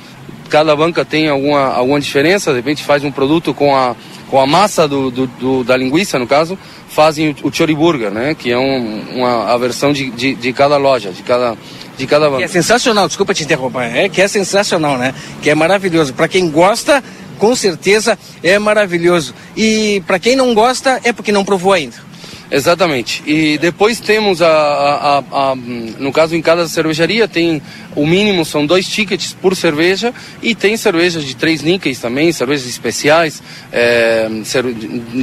cada 0.50 0.74
banca 0.74 1.04
tem 1.04 1.28
alguma, 1.28 1.72
alguma 1.72 2.00
diferença, 2.00 2.50
de 2.50 2.56
repente 2.56 2.84
faz 2.84 3.04
um 3.04 3.10
produto 3.10 3.54
com 3.54 3.74
a, 3.74 3.94
com 4.28 4.38
a 4.38 4.46
massa 4.46 4.86
do, 4.86 5.10
do, 5.10 5.26
do 5.26 5.64
da 5.64 5.76
linguiça, 5.76 6.18
no 6.18 6.26
caso, 6.26 6.58
fazem 6.88 7.30
o, 7.30 7.48
o 7.48 7.52
choriburger, 7.52 8.10
né? 8.10 8.34
Que 8.34 8.50
é 8.50 8.58
um, 8.58 9.04
uma 9.14 9.52
a 9.52 9.56
versão 9.56 9.92
de, 9.92 10.10
de, 10.10 10.34
de, 10.34 10.52
cada 10.52 10.76
loja, 10.76 11.10
de 11.10 11.22
cada, 11.22 11.56
de 11.96 12.06
cada 12.06 12.26
banca. 12.28 12.38
Que 12.38 12.44
é 12.44 12.48
sensacional, 12.48 13.06
desculpa 13.06 13.32
te 13.32 13.44
interromper, 13.44 13.96
é 13.96 14.08
que 14.08 14.20
é 14.20 14.28
sensacional, 14.28 14.98
né? 14.98 15.14
Que 15.40 15.50
é 15.50 15.54
maravilhoso. 15.54 16.12
Para 16.12 16.28
quem 16.28 16.50
gosta, 16.50 17.02
com 17.38 17.54
certeza 17.54 18.18
é 18.42 18.58
maravilhoso. 18.58 19.34
E 19.56 20.02
para 20.06 20.18
quem 20.18 20.36
não 20.36 20.52
gosta, 20.52 21.00
é 21.04 21.12
porque 21.12 21.32
não 21.32 21.44
provou 21.44 21.72
ainda. 21.72 22.09
Exatamente. 22.50 23.22
E 23.26 23.58
depois 23.58 24.00
temos 24.00 24.42
a, 24.42 24.48
a, 24.48 25.18
a, 25.18 25.52
a, 25.52 25.54
no 25.54 26.12
caso 26.12 26.34
em 26.34 26.42
cada 26.42 26.66
cervejaria 26.66 27.28
tem 27.28 27.62
o 27.94 28.04
mínimo 28.04 28.44
são 28.44 28.66
dois 28.66 28.88
tickets 28.88 29.32
por 29.32 29.54
cerveja 29.54 30.12
e 30.42 30.54
tem 30.54 30.76
cervejas 30.76 31.24
de 31.24 31.36
três 31.36 31.62
níqueis 31.62 32.00
também, 32.00 32.32
cervejas 32.32 32.66
especiais. 32.66 33.40
É, 33.72 34.28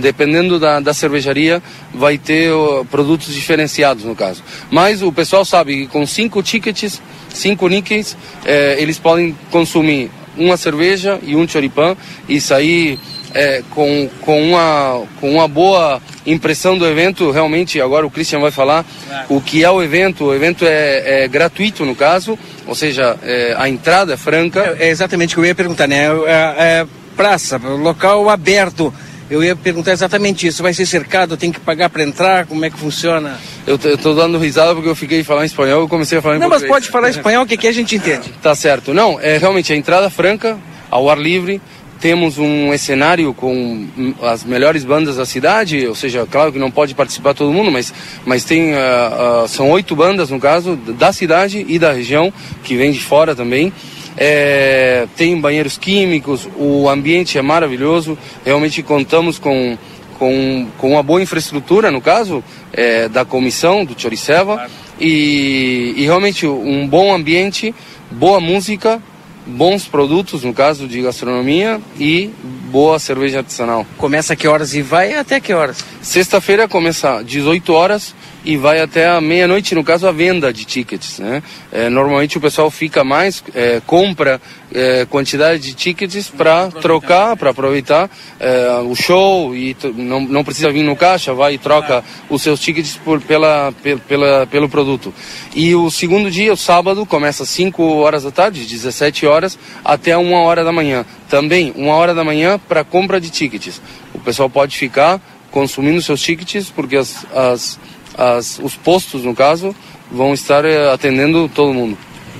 dependendo 0.02 0.58
da, 0.58 0.80
da 0.80 0.94
cervejaria 0.94 1.62
vai 1.94 2.18
ter 2.18 2.52
produtos 2.90 3.34
diferenciados 3.34 4.06
no 4.06 4.16
caso. 4.16 4.42
Mas 4.72 5.02
o 5.02 5.12
pessoal 5.12 5.44
sabe 5.44 5.82
que 5.82 5.88
com 5.88 6.06
cinco 6.08 6.42
tickets, 6.42 7.02
cinco 7.30 7.68
níqueis, 7.68 8.16
é, 8.46 8.78
eles 8.80 8.98
podem 8.98 9.36
consumir 9.52 10.10
uma 10.38 10.56
cerveja 10.56 11.20
e 11.24 11.36
um 11.36 11.48
choripã 11.48 11.98
e 12.30 12.40
sair 12.40 13.00
é, 13.34 13.64
com, 13.72 14.10
com, 14.22 14.42
uma, 14.42 15.04
com 15.20 15.32
uma 15.32 15.48
boa 15.48 16.02
impressão 16.26 16.78
do 16.78 16.86
evento. 16.86 17.32
Realmente, 17.32 17.80
agora 17.82 18.06
o 18.06 18.12
Christian 18.12 18.40
vai 18.40 18.52
falar 18.52 18.86
o 19.30 19.42
que 19.42 19.64
é 19.64 19.70
o 19.70 19.82
evento. 19.82 20.26
O 20.26 20.36
evento 20.36 20.66
é, 20.66 21.24
é 21.24 21.28
gratuito, 21.28 21.86
no 21.86 21.96
caso, 21.96 22.38
ou 22.66 22.76
seja, 22.76 23.18
é, 23.24 23.56
a 23.58 23.70
entrada 23.70 24.14
é 24.14 24.18
franca. 24.18 24.76
É, 24.80 24.90
exatamente 24.90 25.34
o 25.34 25.36
que 25.36 25.42
eu 25.42 25.46
ia 25.46 25.56
perguntar, 25.56 25.88
né? 25.88 26.06
É, 26.26 26.82
é 26.82 26.88
praça, 27.16 27.58
local 27.58 28.30
aberto. 28.30 28.94
Eu 29.30 29.44
ia 29.44 29.56
perguntar 29.56 29.92
exatamente 29.92 30.48
isso. 30.48 30.64
Vai 30.64 30.74
ser 30.74 30.86
cercado? 30.86 31.36
Tem 31.36 31.52
que 31.52 31.60
pagar 31.60 31.90
para 31.90 32.02
entrar? 32.02 32.46
Como 32.46 32.64
é 32.64 32.70
que 32.70 32.78
funciona? 32.78 33.38
Eu 33.66 33.76
estou 33.76 34.16
dando 34.16 34.38
risada 34.38 34.74
porque 34.74 34.88
eu 34.88 34.96
fiquei 34.96 35.22
falando 35.24 35.46
espanhol 35.46 35.86
e 35.86 35.90
comecei 35.90 36.18
a 36.18 36.22
falar 36.22 36.38
em 36.38 36.40
Não, 36.40 36.48
português. 36.48 36.72
mas 36.72 36.80
pode 36.80 36.92
falar 36.92 37.10
espanhol 37.10 37.46
que 37.46 37.56
aqui 37.56 37.68
a 37.68 37.72
gente 37.74 37.96
entende. 37.96 38.34
Tá 38.42 38.56
certo. 38.56 38.94
Não, 38.94 39.20
é 39.20 39.38
realmente 39.38 39.74
a 39.74 39.76
entrada 39.76 40.10
franca, 40.10 40.58
ao 40.90 41.10
ar 41.10 41.18
livre. 41.18 41.62
Temos 42.00 42.38
um 42.38 42.78
cenário 42.78 43.34
com 43.34 43.88
as 44.22 44.44
melhores 44.44 44.84
bandas 44.84 45.18
da 45.18 45.26
cidade, 45.26 45.88
ou 45.88 45.96
seja, 45.96 46.28
claro 46.30 46.52
que 46.52 46.60
não 46.60 46.70
pode 46.70 46.94
participar 46.94 47.34
todo 47.34 47.52
mundo, 47.52 47.72
mas, 47.72 47.94
mas 48.26 48.44
tem, 48.44 48.74
uh, 48.74 49.44
uh, 49.44 49.48
são 49.48 49.72
oito 49.72 49.96
bandas, 49.96 50.30
no 50.30 50.40
caso, 50.40 50.76
da 50.76 51.12
cidade 51.12 51.66
e 51.68 51.80
da 51.80 51.92
região, 51.92 52.32
que 52.64 52.76
vem 52.76 52.92
de 52.92 53.00
fora 53.00 53.36
também. 53.36 53.74
É, 54.16 55.08
tem 55.16 55.40
banheiros 55.40 55.78
químicos, 55.78 56.48
o 56.56 56.90
ambiente 56.90 57.38
é 57.38 57.42
maravilhoso, 57.42 58.18
realmente 58.44 58.82
contamos 58.82 59.38
com, 59.38 59.78
com, 60.18 60.68
com 60.78 60.92
uma 60.92 61.04
boa 61.04 61.22
infraestrutura, 61.22 61.92
no 61.92 62.02
caso, 62.02 62.44
é, 62.74 63.08
da 63.08 63.24
comissão 63.24 63.86
do 63.86 64.00
Choriceva, 64.00 64.68
e, 65.00 65.94
e 65.98 66.04
realmente 66.04 66.48
um 66.48 66.88
bom 66.88 67.14
ambiente, 67.14 67.74
boa 68.10 68.40
música, 68.40 69.02
bons 69.48 69.88
produtos, 69.88 70.44
no 70.44 70.54
caso 70.54 70.88
de 70.88 71.02
gastronomia, 71.02 71.80
e 72.00 72.30
boa 72.68 73.00
cerveja 73.00 73.40
artesanal. 73.40 73.86
Começa 73.98 74.34
a 74.34 74.36
que 74.36 74.48
horas 74.48 74.76
e 74.76 74.82
vai 74.82 75.16
até 75.16 75.40
que 75.40 75.54
horas? 75.54 75.84
Sexta-feira 76.02 76.68
começa 76.68 77.18
às 77.18 77.26
18 77.26 77.74
horas 77.74 78.14
e 78.48 78.56
vai 78.56 78.80
até 78.80 79.06
a 79.08 79.20
meia-noite, 79.20 79.76
no 79.76 79.84
caso, 79.84 80.08
a 80.08 80.12
venda 80.12 80.54
de 80.54 80.64
tickets. 80.64 81.20
Né? 81.20 81.44
É, 81.70 81.90
normalmente 81.90 82.38
o 82.38 82.42
pessoal 82.42 82.72
fica 82.72 83.04
mais, 83.04 83.44
é, 83.54 83.82
compra 83.86 84.40
é, 84.74 85.06
quantidade 85.06 85.62
de 85.62 85.74
tickets 85.74 86.30
para 86.30 86.70
trocar, 86.72 87.36
para 87.36 87.50
aproveitar 87.50 88.10
é, 88.40 88.80
o 88.86 88.96
show 88.96 89.54
e 89.54 89.76
não, 89.96 90.22
não 90.22 90.44
precisa 90.46 90.72
vir 90.72 90.84
no 90.84 90.96
caixa, 90.96 91.34
vai 91.34 91.56
e 91.56 91.58
troca 91.58 92.04
os 92.30 92.42
seus 92.42 92.60
tickets 92.62 92.98
por, 93.04 93.20
pela, 93.20 93.74
pela, 94.08 94.48
pelo 94.48 94.70
produto. 94.70 95.14
E 95.54 95.76
o 95.76 95.92
segundo 95.92 96.32
dia, 96.32 96.54
o 96.54 96.58
sábado, 96.58 97.06
começa 97.06 97.44
às 97.44 97.50
5 97.50 97.84
horas 97.98 98.24
da 98.24 98.32
tarde, 98.32 98.66
17 98.66 99.26
horas, 99.26 99.60
até 99.84 100.18
1 100.18 100.34
hora 100.34 100.64
da 100.64 100.72
manhã. 100.72 101.06
Também, 101.30 101.74
1 101.76 101.88
hora 101.88 102.14
da 102.14 102.24
manhã 102.24 102.60
para 102.60 102.84
compra 102.84 103.20
de 103.20 103.30
tickets. 103.30 103.82
O 104.14 104.20
pessoal 104.20 104.50
pode 104.50 104.78
ficar 104.78 105.22
consumindo 105.52 106.02
seus 106.02 106.22
tickets, 106.22 106.70
porque 106.70 106.96
as, 106.96 107.26
as 107.34 107.80
as, 108.18 108.60
os 108.60 108.76
postos, 108.76 109.24
no 109.24 109.36
caso, 109.36 109.76
vão 110.12 110.34
estar 110.34 110.66
eh, 110.66 110.92
atendendo 110.92 111.48
todo 111.48 111.74
mundo. 111.74 111.98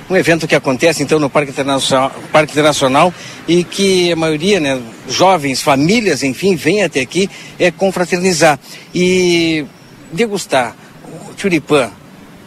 Um 0.10 0.16
evento 0.16 0.48
que 0.48 0.56
acontece 0.56 1.04
então 1.04 1.20
no 1.20 1.30
Parque 1.30 1.52
Internacional, 1.52 2.12
Parque 2.32 2.54
Internacional 2.54 3.14
e 3.48 3.64
que 3.64 4.12
a 4.12 4.16
maioria, 4.16 4.60
né, 4.60 4.82
jovens, 5.08 5.62
famílias, 5.62 6.24
enfim, 6.24 6.56
vem 6.56 6.82
até 6.82 7.02
aqui 7.02 7.30
é 7.60 7.70
confraternizar 7.70 8.58
e 8.96 9.66
degustar 10.12 10.76
o 11.06 11.40
churipã, 11.40 11.92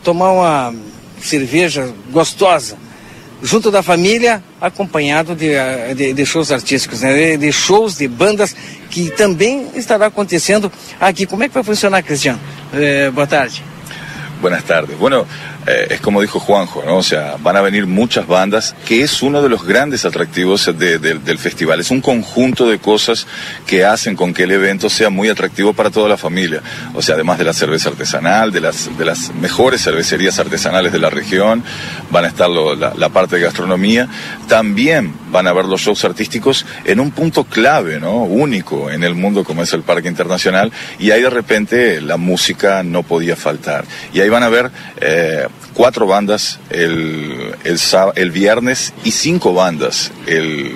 tomar 0.02 0.32
uma 0.32 0.74
cerveja 1.20 1.92
gostosa 2.10 2.78
junto 3.42 3.70
da 3.70 3.82
família, 3.82 4.42
acompanhado 4.60 5.34
de, 5.34 5.50
de, 5.94 6.12
de, 6.12 6.26
shows 6.26 6.52
artísticos, 6.52 7.00
né? 7.00 7.36
de 7.36 7.52
shows 7.52 7.96
de 7.96 8.06
bandas 8.06 8.54
que 8.90 9.10
também 9.10 9.68
estará 9.74 10.06
acontecendo 10.06 10.70
aqui. 11.00 11.26
Como 11.26 11.42
é 11.42 11.48
que 11.48 11.54
vai 11.54 11.64
funcionar, 11.64 12.02
Cristiano? 12.02 12.40
Eh, 12.72 13.10
boa 13.10 13.26
tarde. 13.26 13.62
Buenas 14.40 14.64
tardes. 14.64 14.96
Bueno, 14.96 15.26
eh, 15.66 15.88
es 15.90 16.00
como 16.00 16.22
dijo 16.22 16.40
Juanjo, 16.40 16.82
¿no? 16.84 16.96
O 16.96 17.02
sea, 17.02 17.36
van 17.38 17.56
a 17.56 17.60
venir 17.60 17.86
muchas 17.86 18.26
bandas, 18.26 18.74
que 18.86 19.02
es 19.02 19.22
uno 19.22 19.42
de 19.42 19.48
los 19.48 19.64
grandes 19.64 20.04
atractivos 20.04 20.70
del 20.78 21.38
festival. 21.38 21.80
Es 21.80 21.90
un 21.90 22.00
conjunto 22.00 22.68
de 22.68 22.78
cosas 22.78 23.26
que 23.66 23.84
hacen 23.84 24.16
con 24.16 24.32
que 24.32 24.44
el 24.44 24.52
evento 24.52 24.88
sea 24.88 25.10
muy 25.10 25.28
atractivo 25.28 25.72
para 25.74 25.90
toda 25.90 26.08
la 26.08 26.16
familia. 26.16 26.62
O 26.94 27.02
sea, 27.02 27.14
además 27.14 27.38
de 27.38 27.44
la 27.44 27.52
cerveza 27.52 27.90
artesanal, 27.90 28.52
de 28.52 28.60
las, 28.60 28.96
de 28.96 29.04
las 29.04 29.34
mejores 29.34 29.82
cervecerías 29.82 30.38
artesanales 30.38 30.92
de 30.92 30.98
la 30.98 31.10
región, 31.10 31.62
van 32.10 32.24
a 32.24 32.28
estar 32.28 32.48
la, 32.48 33.08
parte 33.10 33.36
de 33.36 33.42
gastronomía. 33.42 34.08
También 34.48 35.12
van 35.30 35.46
a 35.46 35.52
ver 35.52 35.66
los 35.66 35.80
shows 35.82 36.04
artísticos 36.04 36.64
en 36.84 37.00
un 37.00 37.10
punto 37.10 37.44
clave, 37.44 38.00
¿no? 38.00 38.24
Único 38.24 38.90
en 38.90 39.04
el 39.04 39.14
mundo 39.14 39.44
como 39.44 39.62
es 39.62 39.72
el 39.74 39.82
Parque 39.82 40.08
Internacional. 40.08 40.72
Y 40.98 41.10
ahí 41.10 41.22
de 41.22 41.30
repente 41.30 42.00
la 42.00 42.16
música 42.16 42.82
no 42.82 43.02
podía 43.02 43.36
faltar. 43.36 43.84
Y 44.14 44.20
ahí 44.20 44.28
van 44.28 44.42
a 44.42 44.48
ver 44.48 44.70
eh, 45.00 45.46
cuatro 45.74 46.06
bandas 46.06 46.58
el, 46.70 47.54
el, 47.64 47.78
el 48.16 48.30
viernes 48.30 48.92
y 49.04 49.12
cinco 49.12 49.54
bandas 49.54 50.12
el, 50.26 50.72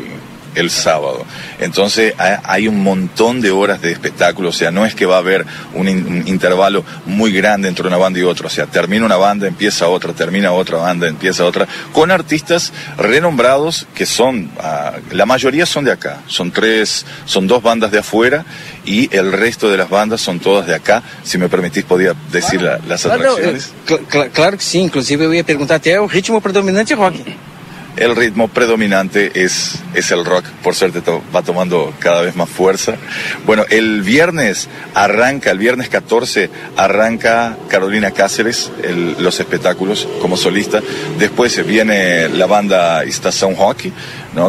el 0.54 0.70
sábado. 0.70 1.24
Entonces 1.58 2.14
hay 2.18 2.68
un 2.68 2.82
montón 2.82 3.40
de 3.40 3.50
horas 3.50 3.80
de 3.80 3.92
espectáculo, 3.92 4.50
o 4.50 4.52
sea, 4.52 4.70
no 4.70 4.84
es 4.86 4.94
que 4.94 5.06
va 5.06 5.16
a 5.16 5.18
haber 5.18 5.44
un, 5.74 5.88
intervalo 6.26 6.84
muy 7.06 7.32
grande 7.32 7.68
entre 7.68 7.86
una 7.86 7.96
banda 7.96 8.18
y 8.18 8.22
otra, 8.22 8.46
o 8.46 8.50
sea, 8.50 8.66
termina 8.66 9.04
una 9.04 9.16
banda, 9.16 9.46
empieza 9.46 9.88
otra, 9.88 10.12
termina 10.12 10.52
otra 10.52 10.78
banda, 10.78 11.08
empieza 11.08 11.44
otra, 11.44 11.66
con 11.92 12.10
artistas 12.10 12.72
renombrados 12.96 13.86
que 13.94 14.06
son, 14.06 14.50
ah, 14.60 14.94
la 15.10 15.26
mayoría 15.26 15.66
son 15.66 15.84
de 15.84 15.92
acá, 15.92 16.20
son 16.26 16.50
tres, 16.50 17.06
son 17.24 17.46
dos 17.46 17.62
bandas 17.62 17.90
de 17.90 17.98
afuera 17.98 18.44
y 18.84 19.14
el 19.16 19.32
resto 19.32 19.70
de 19.70 19.76
las 19.76 19.88
bandas 19.88 20.20
son 20.20 20.40
todas 20.40 20.66
de 20.66 20.74
acá. 20.74 21.02
Si 21.22 21.38
me 21.38 21.48
permitís, 21.48 21.84
podía 21.84 22.14
decir 22.30 22.60
las 22.62 23.06
atracciones. 23.06 23.72
Claro, 24.32 24.56
que 24.56 24.64
sí, 24.64 24.78
inclusive 24.78 25.26
voy 25.26 25.38
a 25.38 25.44
preguntarte, 25.44 25.92
¿es 25.92 25.98
el 25.98 26.08
ritmo 26.08 26.40
predominante 26.40 26.94
rock? 26.94 27.14
El 27.96 28.16
ritmo 28.16 28.48
predominante 28.48 29.44
es, 29.44 29.82
es 29.94 30.10
el 30.10 30.24
rock, 30.24 30.44
por 30.62 30.74
suerte 30.74 31.00
va 31.34 31.42
tomando 31.42 31.94
cada 31.98 32.22
vez 32.22 32.34
más 32.34 32.48
fuerza. 32.48 32.96
Bueno, 33.46 33.64
el 33.70 34.02
viernes 34.02 34.68
arranca, 34.94 35.50
el 35.50 35.58
viernes 35.58 35.88
14 35.88 36.50
arranca 36.76 37.56
Carolina 37.68 38.10
Cáceres, 38.10 38.72
los 39.18 39.38
espectáculos 39.38 40.08
como 40.20 40.36
solista. 40.36 40.80
Después 41.18 41.64
viene 41.66 42.28
la 42.28 42.46
banda 42.46 43.04
Estación 43.04 43.54
Hockey, 43.54 43.92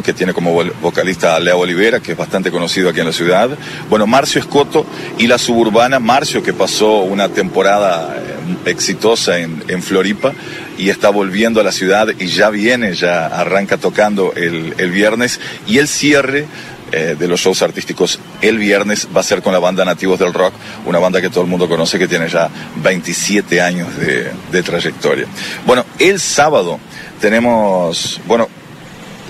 que 0.04 0.14
tiene 0.14 0.34
como 0.34 0.64
vocalista 0.82 1.36
a 1.36 1.40
Leo 1.40 1.60
Olivera, 1.60 2.00
que 2.00 2.14
es 2.14 2.18
bastante 2.18 2.50
conocido 2.50 2.90
aquí 2.90 3.02
en 3.02 3.08
la 3.08 3.14
ciudad. 3.14 3.50
Bueno, 3.90 4.08
Marcio 4.08 4.42
Escoto 4.42 4.86
y 5.20 5.28
la 5.28 5.38
suburbana, 5.38 6.00
Marcio 6.00 6.42
que 6.42 6.54
pasó 6.54 7.02
una 7.02 7.30
temporada 7.30 8.16
eh, 8.18 8.70
exitosa 8.70 9.38
en, 9.38 9.64
en 9.68 9.84
Floripa 9.84 10.34
y 10.78 10.90
está 10.90 11.10
volviendo 11.10 11.62
a 11.62 11.64
la 11.64 11.72
ciudad 11.72 12.08
y 12.20 12.28
ya 12.28 12.50
viene, 12.50 12.94
ya 12.94 13.28
arranca 13.28 13.78
tocando 13.78 14.34
el, 14.36 14.74
el 14.78 14.92
viernes 14.92 15.40
y 15.68 15.78
el 15.78 15.88
cierre 15.88 16.46
eh, 16.92 17.16
de 17.18 17.28
los 17.28 17.40
shows 17.40 17.62
artísticos 17.64 18.20
el 18.42 18.60
viernes 18.60 19.08
va 19.16 19.22
a 19.22 19.24
ser 19.24 19.42
con 19.42 19.52
la 19.52 19.60
banda 19.60 19.84
Nativos 19.84 20.20
del 20.20 20.34
Rock, 20.34 20.54
una 20.86 21.00
banda 21.00 21.20
que 21.20 21.30
todo 21.30 21.44
el 21.44 21.50
mundo 21.50 21.68
conoce 21.68 21.98
que 21.98 22.08
tiene 22.08 22.30
ya 22.30 22.50
27 22.78 23.60
años 23.60 23.98
de, 23.98 24.32
de 24.52 24.64
trayectoria. 24.64 25.26
Bueno, 25.66 25.84
el 25.98 26.20
sábado 26.20 26.80
tenemos, 27.20 28.22
bueno, 28.28 28.48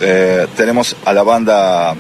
eh, 0.02 0.48
tenemos 0.58 0.96
a 1.06 1.14
la 1.14 1.24
banda, 1.24 1.96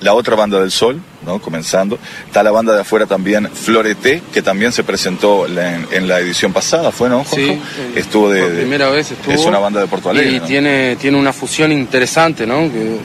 la 0.00 0.14
otra 0.14 0.34
banda 0.34 0.60
del 0.60 0.72
Sol, 0.72 1.00
¿no? 1.30 1.40
comenzando. 1.40 1.98
Está 2.26 2.42
la 2.42 2.50
banda 2.50 2.74
de 2.74 2.80
afuera 2.80 3.06
también, 3.06 3.48
Florete, 3.50 4.22
que 4.32 4.42
también 4.42 4.72
se 4.72 4.84
presentó 4.84 5.46
en, 5.46 6.08
la 6.08 6.20
edición 6.20 6.52
pasada, 6.52 6.90
¿fue, 6.90 7.08
no, 7.08 7.24
Sí, 7.24 7.60
estuvo 7.94 8.30
de, 8.30 8.42
por 8.42 8.54
primera 8.54 8.90
vez 8.90 9.10
estuvo. 9.12 9.34
Es 9.34 9.44
una 9.44 9.58
banda 9.58 9.80
de 9.80 9.86
Porto 9.86 10.10
Alegre. 10.10 10.32
Y 10.32 10.40
tiene, 10.40 10.96
tiene 10.96 11.16
una 11.16 11.32
fusión 11.32 11.70
interesante, 11.72 12.46
¿no? 12.46 12.70
Que, 12.70 12.98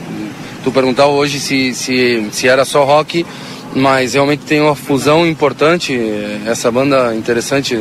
tu 0.64 0.72
perguntava 0.72 1.10
hoje 1.10 1.38
se, 1.38 1.72
se, 1.74 2.26
se 2.32 2.48
era 2.48 2.64
só 2.64 2.84
rock, 2.84 3.24
mas 3.72 4.14
realmente 4.14 4.44
tem 4.44 4.60
uma 4.60 4.74
fusão 4.74 5.24
importante, 5.24 5.96
essa 6.44 6.72
banda 6.72 7.14
interessante 7.14 7.78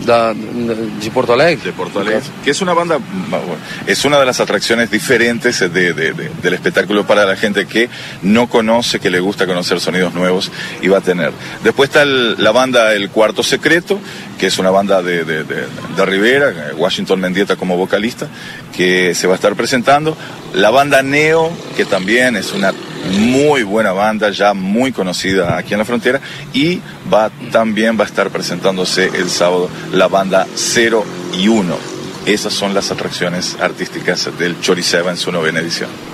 da, 0.00 0.34
de 0.34 1.10
Porto 1.12 1.32
Alegre. 1.32 1.64
De 1.64 1.72
Porto 1.72 2.00
Alegre, 2.00 2.22
que 2.44 2.50
es 2.50 2.60
una 2.60 2.74
banda, 2.74 2.98
es 3.86 4.04
una 4.04 4.18
de 4.18 4.26
las 4.26 4.40
atracciones 4.40 4.90
diferentes 4.90 5.60
de, 5.60 5.68
de, 5.68 5.92
de, 5.92 6.30
del 6.42 6.54
espectáculo 6.54 7.06
para 7.06 7.24
la 7.24 7.36
gente 7.36 7.66
que 7.66 7.88
no 8.22 8.48
conoce, 8.48 9.00
que 9.00 9.10
le 9.10 9.20
gusta 9.20 9.46
conocer 9.46 9.80
sonidos 9.80 10.14
nuevos 10.14 10.50
y 10.82 10.88
va 10.88 10.98
a 10.98 11.00
tener. 11.00 11.32
Después 11.62 11.90
está 11.90 12.04
la 12.04 12.52
banda 12.52 12.92
El 12.94 13.10
Cuarto 13.10 13.42
Secreto, 13.42 14.00
que 14.38 14.46
es 14.46 14.58
una 14.58 14.70
banda 14.70 15.02
de, 15.02 15.24
de, 15.24 15.44
Rivera, 16.04 16.52
Washington 16.76 17.20
Mendieta 17.20 17.56
como 17.56 17.76
vocalista, 17.76 18.28
que 18.76 19.14
se 19.14 19.26
va 19.26 19.34
a 19.34 19.36
estar 19.36 19.54
presentando. 19.54 20.16
La 20.54 20.70
banda 20.70 21.02
Neo, 21.02 21.50
que 21.76 21.84
también 21.84 22.36
es 22.36 22.52
una 22.52 22.72
muy 23.10 23.62
buena 23.62 23.92
banda, 23.92 24.30
ya 24.30 24.54
muy 24.54 24.92
conocida 24.92 25.56
aquí 25.56 25.74
en 25.74 25.78
la 25.78 25.84
frontera, 25.84 26.20
y 26.52 26.80
va, 27.12 27.30
también 27.50 27.98
va 27.98 28.04
a 28.04 28.06
estar 28.06 28.30
presentándose 28.30 29.06
el 29.14 29.30
sábado 29.30 29.70
la 29.92 30.08
banda 30.08 30.46
0 30.54 31.04
y 31.38 31.48
1. 31.48 31.76
Esas 32.26 32.54
son 32.54 32.72
las 32.72 32.90
atracciones 32.90 33.56
artísticas 33.60 34.30
del 34.38 34.60
Choriceba 34.60 35.10
en 35.10 35.16
su 35.16 35.30
novena 35.30 35.60
edición. 35.60 36.13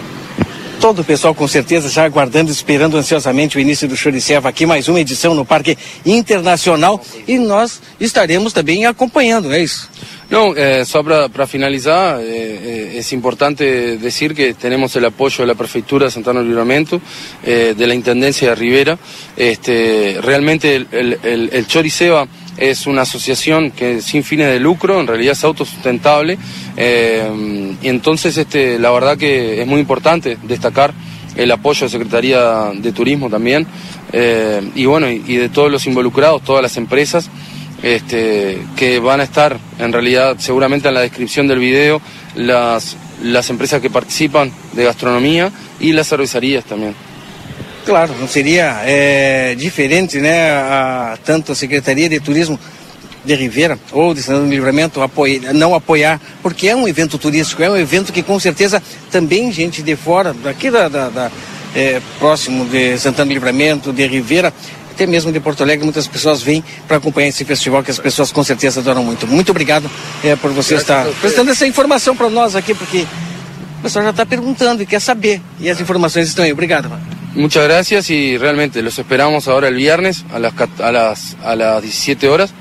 Todo 0.81 1.01
o 1.03 1.05
pessoal 1.05 1.35
com 1.35 1.47
certeza 1.47 1.91
já 1.91 2.05
aguardando, 2.05 2.51
esperando 2.51 2.97
ansiosamente 2.97 3.59
o 3.59 3.61
início 3.61 3.87
do 3.87 3.95
Choriceva 3.95 4.49
aqui, 4.49 4.64
mais 4.64 4.89
uma 4.89 4.99
edição 4.99 5.35
no 5.35 5.45
Parque 5.45 5.76
Internacional 6.07 6.99
e 7.28 7.37
nós 7.39 7.83
estaremos 8.01 8.55
também 8.55 8.87
acompanhando, 8.87 9.53
é 9.53 9.62
isso? 9.62 9.91
No, 10.31 10.57
eh, 10.57 10.85
solo 10.85 11.28
para 11.28 11.47
finalizar, 11.47 12.20
es 12.22 13.12
importante 13.12 13.99
decir 13.99 14.33
que 14.33 14.55
tenemos 14.55 14.95
el 14.97 15.05
apoyo 15.05 15.39
de 15.39 15.47
la 15.47 15.57
Prefectura 15.57 16.07
de 16.07 16.12
Santana 16.12 16.41
Libramento, 16.41 17.03
eh, 17.45 17.74
de 17.76 17.87
la 17.87 17.95
Intendencia 17.95 18.51
de 18.51 18.55
Rivera. 18.55 18.99
Este, 19.37 20.18
realmente 20.22 20.76
el, 20.76 20.87
el, 20.93 21.51
el, 21.53 21.66
Choriceba 21.66 22.28
es 22.61 22.87
una 22.87 23.03
asociación 23.03 23.73
que 23.73 24.01
sin 24.01 24.23
fines 24.23 24.49
de 24.49 24.61
lucro, 24.61 25.01
en 25.01 25.07
realidad 25.07 25.33
es 25.33 25.43
autosustentable, 25.43 26.39
eh, 26.77 27.77
y 27.83 27.89
entonces 27.89 28.37
este, 28.37 28.79
la 28.79 28.91
verdad 28.91 29.19
que 29.19 29.61
es 29.61 29.67
muy 29.67 29.81
importante 29.81 30.39
destacar 30.43 30.93
el 31.37 31.51
apoyo 31.51 31.87
de 31.87 31.91
Secretaría 31.91 32.71
de 32.75 32.93
Turismo 32.93 33.29
también, 33.29 33.67
eh, 34.13 34.61
y 34.75 34.85
bueno, 34.85 35.11
y, 35.11 35.23
y 35.27 35.37
de 35.37 35.49
todos 35.49 35.71
los 35.71 35.87
involucrados, 35.87 36.43
todas 36.43 36.63
las 36.63 36.77
empresas 36.77 37.31
este, 37.83 38.59
que 38.77 38.99
van 38.99 39.21
a 39.21 39.25
estar 39.25 39.59
en 39.79 39.93
realidad 39.93 40.37
seguramente 40.39 40.89
en 40.89 40.95
la 40.95 41.01
descripción 41.01 41.49
del 41.49 41.59
video 41.59 42.01
las, 42.35 42.97
las 43.23 43.49
empresas 43.51 43.81
que 43.81 43.91
participan 43.91 44.53
de 44.73 44.85
gastronomía 44.85 45.51
y 45.79 45.93
las 45.93 46.09
cervecerías 46.09 46.65
también. 46.65 46.95
Claro, 47.85 48.14
não 48.18 48.28
seria 48.28 48.83
é, 48.85 49.55
diferente, 49.57 50.18
né, 50.18 50.51
a, 50.51 51.18
tanto 51.24 51.53
a 51.53 51.55
Secretaria 51.55 52.09
de 52.09 52.20
Turismo 52.20 52.59
de 53.24 53.35
Rivera 53.35 53.78
ou 53.93 54.14
de 54.14 54.22
Santana 54.22 54.45
do 54.45 54.51
Livramento 54.51 55.01
apoia, 55.03 55.53
não 55.53 55.74
apoiar, 55.74 56.20
porque 56.43 56.68
é 56.68 56.76
um 56.76 56.89
evento 56.89 57.18
turístico, 57.18 57.62
é 57.62 57.70
um 57.70 57.76
evento 57.76 58.12
que 58.12 58.22
com 58.22 58.39
certeza 58.39 58.83
também 59.11 59.53
gente 59.53 59.83
de 59.83 59.97
fora, 59.97 60.35
daqui 60.43 60.70
da, 60.70 60.89
da, 60.89 61.09
da 61.09 61.31
é, 61.74 62.01
próximo 62.18 62.64
de 62.66 62.99
Santana 62.99 63.26
do 63.26 63.35
Livramento, 63.35 63.93
de 63.93 64.07
Rivera, 64.07 64.53
até 64.91 65.07
mesmo 65.07 65.33
de 65.33 65.41
Porto 65.41 65.62
Alegre, 65.62 65.85
muitas 65.85 66.07
pessoas 66.07 66.43
vêm 66.43 66.62
para 66.87 66.99
acompanhar 66.99 67.28
esse 67.28 67.45
festival 67.45 67.83
que 67.83 67.91
as 67.91 67.99
pessoas 67.99 68.31
com 68.31 68.45
certeza 68.45 68.81
adoram 68.81 69.03
muito. 69.03 69.26
Muito 69.26 69.51
obrigado 69.51 69.91
é, 70.22 70.37
por 70.37 70.51
você 70.51 70.74
estar 70.74 71.07
prestando 71.20 71.51
essa 71.51 71.66
informação 71.66 72.14
para 72.14 72.28
nós 72.28 72.55
aqui, 72.55 72.74
porque 72.74 73.07
o 73.78 73.83
pessoal 73.83 74.05
já 74.05 74.11
está 74.11 74.26
perguntando 74.26 74.83
e 74.83 74.87
quer 74.87 75.01
saber. 75.01 75.41
E 75.59 75.70
as 75.70 75.81
informações 75.81 76.28
estão 76.28 76.45
aí. 76.45 76.53
Obrigado. 76.53 76.91
Muchas 77.35 77.64
gracias 77.64 78.11
y 78.11 78.37
realmente 78.39 78.83
los 78.83 78.99
esperamos 78.99 79.47
ahora 79.47 79.68
el 79.68 79.76
viernes 79.76 80.24
a 80.33 80.41
las, 80.41 80.53
a 80.81 80.91
las, 80.91 81.37
a 81.45 81.55
las 81.55 81.81
17 81.81 82.28
horas. 82.28 82.53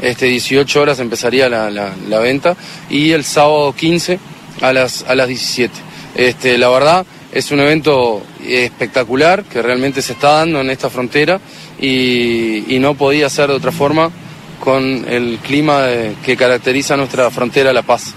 Este, 0.00 0.26
18 0.26 0.80
horas 0.80 0.98
empezaría 0.98 1.48
la, 1.48 1.70
la, 1.70 2.18
venta 2.18 2.56
y 2.90 3.12
el 3.12 3.24
sábado 3.24 3.72
15 3.72 4.18
a 4.60 4.72
las, 4.72 5.04
a 5.04 5.14
las 5.14 5.28
17. 5.28 5.72
Este, 6.16 6.58
la 6.58 6.68
verdad 6.68 7.06
es 7.30 7.52
un 7.52 7.60
evento 7.60 8.22
espectacular 8.44 9.44
que 9.44 9.62
realmente 9.62 10.02
se 10.02 10.14
está 10.14 10.32
dando 10.32 10.60
en 10.60 10.70
esta 10.70 10.90
frontera 10.90 11.40
y, 11.80 12.74
y 12.74 12.80
no 12.80 12.94
podía 12.94 13.30
ser 13.30 13.50
de 13.50 13.54
otra 13.54 13.70
forma 13.70 14.10
con 14.58 15.04
el 15.08 15.38
clima 15.38 15.86
que 16.24 16.36
caracteriza 16.36 16.96
nuestra 16.96 17.30
frontera 17.30 17.72
La 17.72 17.82
Paz. 17.82 18.14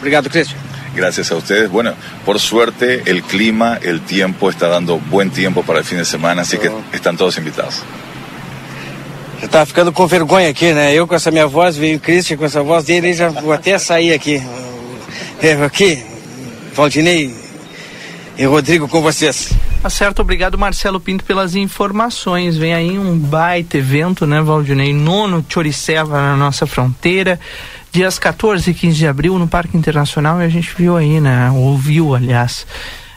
Obrigado. 0.00 0.28
Gracias 0.96 1.30
a 1.30 1.36
ustedes. 1.36 1.70
Bueno, 1.70 1.92
por 2.24 2.40
suerte 2.40 3.02
el 3.04 3.22
clima, 3.22 3.78
el 3.82 4.00
tiempo 4.00 4.48
está 4.48 4.66
dando 4.66 4.98
buen 4.98 5.30
tiempo 5.30 5.62
para 5.62 5.80
el 5.80 5.84
fin 5.84 5.98
de 5.98 6.06
semana, 6.06 6.40
así 6.40 6.56
que 6.56 6.70
están 6.92 7.18
todos 7.18 7.36
invitados. 7.36 7.82
Eu 9.42 9.48
tava 9.48 9.66
ficando 9.66 9.92
com 9.92 10.06
vergonha 10.06 10.48
aqui, 10.48 10.72
né? 10.72 10.94
Eu 10.94 11.06
com 11.06 11.14
essa 11.14 11.30
minha 11.30 11.46
voz, 11.46 11.76
veio 11.76 11.98
o 11.98 12.00
Christian 12.00 12.38
com 12.38 12.46
essa 12.46 12.62
voz 12.62 12.86
dele, 12.86 13.12
já 13.12 13.28
vou 13.28 13.52
até 13.52 13.78
sair 13.78 14.14
aqui. 14.14 14.42
É, 15.42 15.52
aqui, 15.62 16.02
Valdinei 16.74 17.34
e 18.38 18.46
Rodrigo 18.46 18.88
com 18.88 19.02
vocês. 19.02 19.50
Tá 19.82 19.90
certo, 19.90 20.20
obrigado 20.22 20.56
Marcelo 20.56 20.98
Pinto 20.98 21.24
pelas 21.24 21.54
informações. 21.54 22.56
Vem 22.56 22.72
aí 22.72 22.98
um 22.98 23.18
baita 23.18 23.76
evento, 23.76 24.26
né, 24.26 24.40
Valdinei? 24.40 24.94
Nono 24.94 25.44
Choriceva 25.46 26.16
na 26.16 26.36
nossa 26.36 26.66
fronteira. 26.66 27.38
Dias 27.96 28.18
14 28.18 28.70
e 28.70 28.74
15 28.74 28.94
de 28.94 29.06
abril 29.06 29.38
no 29.38 29.48
Parque 29.48 29.74
Internacional 29.74 30.38
e 30.42 30.44
a 30.44 30.50
gente 30.50 30.68
viu 30.76 30.98
aí, 30.98 31.18
né? 31.18 31.50
Ouviu, 31.50 32.14
aliás. 32.14 32.66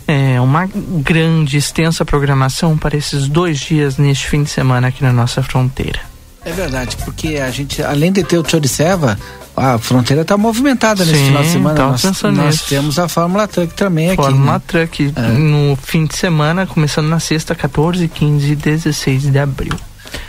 É 0.07 0.39
uma 0.39 0.69
grande, 0.73 1.57
extensa 1.57 2.05
programação 2.05 2.77
para 2.77 2.95
esses 2.95 3.27
dois 3.27 3.59
dias 3.59 3.97
neste 3.97 4.27
fim 4.27 4.41
de 4.41 4.49
semana 4.49 4.88
aqui 4.88 5.03
na 5.03 5.11
nossa 5.11 5.43
fronteira. 5.43 5.99
É 6.45 6.53
verdade, 6.53 6.95
porque 7.03 7.36
a 7.36 7.51
gente, 7.51 7.84
além 7.84 8.09
de 8.09 8.23
ter 8.23 8.38
o 8.38 8.49
Choriceva, 8.49 9.19
a 9.53 9.77
fronteira 9.77 10.21
está 10.21 10.38
movimentada 10.38 11.03
nesse 11.03 11.25
final 11.25 11.43
de 11.43 11.49
semana. 11.49 11.88
Nós, 11.88 12.21
nós 12.34 12.61
temos 12.61 12.97
a 12.97 13.09
Fórmula 13.09 13.49
Truck 13.49 13.73
também 13.73 14.11
aqui. 14.11 14.15
Fórmula 14.15 14.53
né? 14.53 14.61
Truck 14.65 15.13
é. 15.13 15.21
no 15.21 15.75
fim 15.75 16.05
de 16.05 16.15
semana, 16.15 16.65
começando 16.65 17.09
na 17.09 17.19
sexta, 17.19 17.53
14, 17.53 18.07
15 18.07 18.49
e 18.49 18.55
16 18.55 19.23
de 19.23 19.39
abril. 19.39 19.75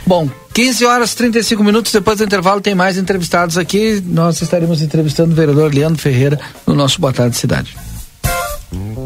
Bom, 0.05 0.29
15 0.53 0.85
horas 0.85 1.15
35 1.15 1.63
minutos 1.63 1.91
depois 1.91 2.17
do 2.17 2.25
intervalo 2.25 2.59
tem 2.59 2.75
mais 2.75 2.97
entrevistados 2.97 3.57
aqui. 3.57 4.03
Nós 4.05 4.41
estaremos 4.41 4.81
entrevistando 4.81 5.31
o 5.31 5.35
vereador 5.35 5.73
Leandro 5.73 6.01
Ferreira 6.01 6.39
no 6.67 6.75
nosso 6.75 6.99
Boa 6.99 7.13
Tarde 7.13 7.37
Cidade. 7.37 7.77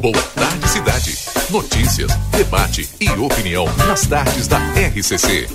Boa 0.01 0.21
Tarde 0.33 0.67
Cidade. 0.67 1.17
Notícias, 1.49 2.11
debate 2.31 2.89
e 2.99 3.09
opinião 3.11 3.65
nas 3.87 4.07
tardes 4.07 4.47
da 4.47 4.57
RCC. 4.57 5.47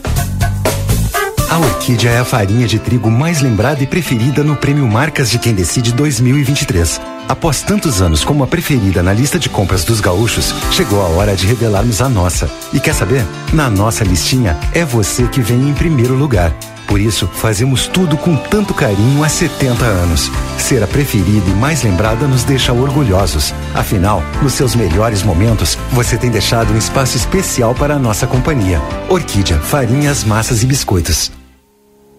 A 1.51 1.59
Orquídea 1.59 2.11
é 2.11 2.19
a 2.21 2.25
farinha 2.25 2.65
de 2.65 2.79
trigo 2.79 3.11
mais 3.11 3.41
lembrada 3.41 3.83
e 3.83 3.87
preferida 3.87 4.45
no 4.45 4.55
Prêmio 4.55 4.87
Marcas 4.87 5.29
de 5.29 5.37
Quem 5.37 5.53
Decide 5.53 5.93
2023. 5.93 7.01
Após 7.29 7.61
tantos 7.61 8.01
anos 8.01 8.23
como 8.23 8.45
a 8.45 8.47
preferida 8.47 9.03
na 9.03 9.13
lista 9.13 9.37
de 9.37 9.49
compras 9.49 9.83
dos 9.83 9.99
gaúchos, 9.99 10.55
chegou 10.71 11.03
a 11.03 11.09
hora 11.09 11.35
de 11.35 11.49
revelarmos 11.49 12.01
a 12.01 12.09
nossa. 12.09 12.49
E 12.73 12.79
quer 12.79 12.95
saber? 12.95 13.27
Na 13.53 13.69
nossa 13.69 14.05
listinha, 14.05 14.57
é 14.73 14.85
você 14.85 15.27
que 15.27 15.41
vem 15.41 15.69
em 15.69 15.75
primeiro 15.75 16.15
lugar. 16.15 16.55
Por 16.87 17.01
isso, 17.01 17.27
fazemos 17.27 17.89
tudo 17.89 18.17
com 18.17 18.37
tanto 18.37 18.73
carinho 18.73 19.25
há 19.25 19.29
70 19.29 19.85
anos. 19.85 20.31
Ser 20.57 20.85
a 20.85 20.87
preferida 20.87 21.51
e 21.51 21.55
mais 21.55 21.83
lembrada 21.83 22.29
nos 22.29 22.45
deixa 22.45 22.73
orgulhosos. 22.73 23.53
Afinal, 23.75 24.23
nos 24.41 24.53
seus 24.53 24.77
melhores 24.77 25.25
momentos, 25.25 25.77
você 25.91 26.17
tem 26.17 26.31
deixado 26.31 26.73
um 26.73 26.79
espaço 26.79 27.17
especial 27.17 27.75
para 27.75 27.95
a 27.95 27.99
nossa 27.99 28.25
companhia. 28.25 28.81
Orquídea, 29.09 29.59
farinhas, 29.59 30.23
massas 30.23 30.63
e 30.63 30.67
biscoitos. 30.67 31.40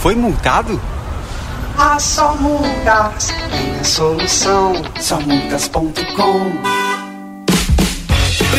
Foi 0.00 0.14
multado? 0.14 0.80
A 1.76 1.98
Só 1.98 2.34
Multas 2.36 3.28
tem 3.50 3.78
a 3.78 3.84
solução. 3.84 4.72
Somultas.com 4.98 6.99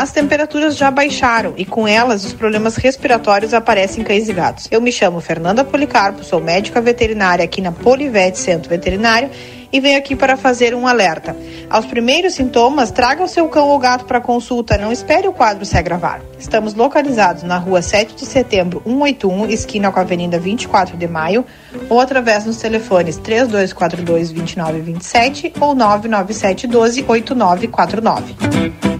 As 0.00 0.12
temperaturas 0.12 0.78
já 0.78 0.90
baixaram 0.90 1.52
e 1.58 1.66
com 1.66 1.86
elas 1.86 2.24
os 2.24 2.32
problemas 2.32 2.76
respiratórios 2.76 3.52
aparecem 3.52 4.00
em 4.00 4.02
cães 4.02 4.30
e 4.30 4.32
gatos. 4.32 4.66
Eu 4.70 4.80
me 4.80 4.90
chamo 4.90 5.20
Fernanda 5.20 5.62
Policarpo, 5.62 6.24
sou 6.24 6.40
médica 6.40 6.80
veterinária 6.80 7.44
aqui 7.44 7.60
na 7.60 7.70
Polivete 7.70 8.38
Centro 8.38 8.70
Veterinário 8.70 9.28
e 9.70 9.78
venho 9.78 9.98
aqui 9.98 10.16
para 10.16 10.38
fazer 10.38 10.74
um 10.74 10.86
alerta. 10.86 11.36
Aos 11.68 11.84
primeiros 11.84 12.32
sintomas, 12.32 12.90
traga 12.90 13.22
o 13.22 13.28
seu 13.28 13.46
cão 13.50 13.68
ou 13.68 13.78
gato 13.78 14.06
para 14.06 14.22
consulta, 14.22 14.78
não 14.78 14.90
espere 14.90 15.28
o 15.28 15.34
quadro 15.34 15.66
se 15.66 15.76
agravar. 15.76 16.22
Estamos 16.38 16.72
localizados 16.72 17.42
na 17.42 17.58
rua 17.58 17.82
7 17.82 18.14
de 18.14 18.24
setembro, 18.24 18.80
181, 18.86 19.50
esquina 19.50 19.92
com 19.92 19.98
a 19.98 20.02
Avenida 20.02 20.38
24 20.38 20.96
de 20.96 21.06
Maio, 21.06 21.44
ou 21.90 22.00
através 22.00 22.44
dos 22.44 22.56
telefones 22.56 23.18
3242 23.18 24.30
2927 24.30 25.52
ou 25.60 25.74
997 25.74 26.66
12 26.66 27.04
8949. 27.06 28.99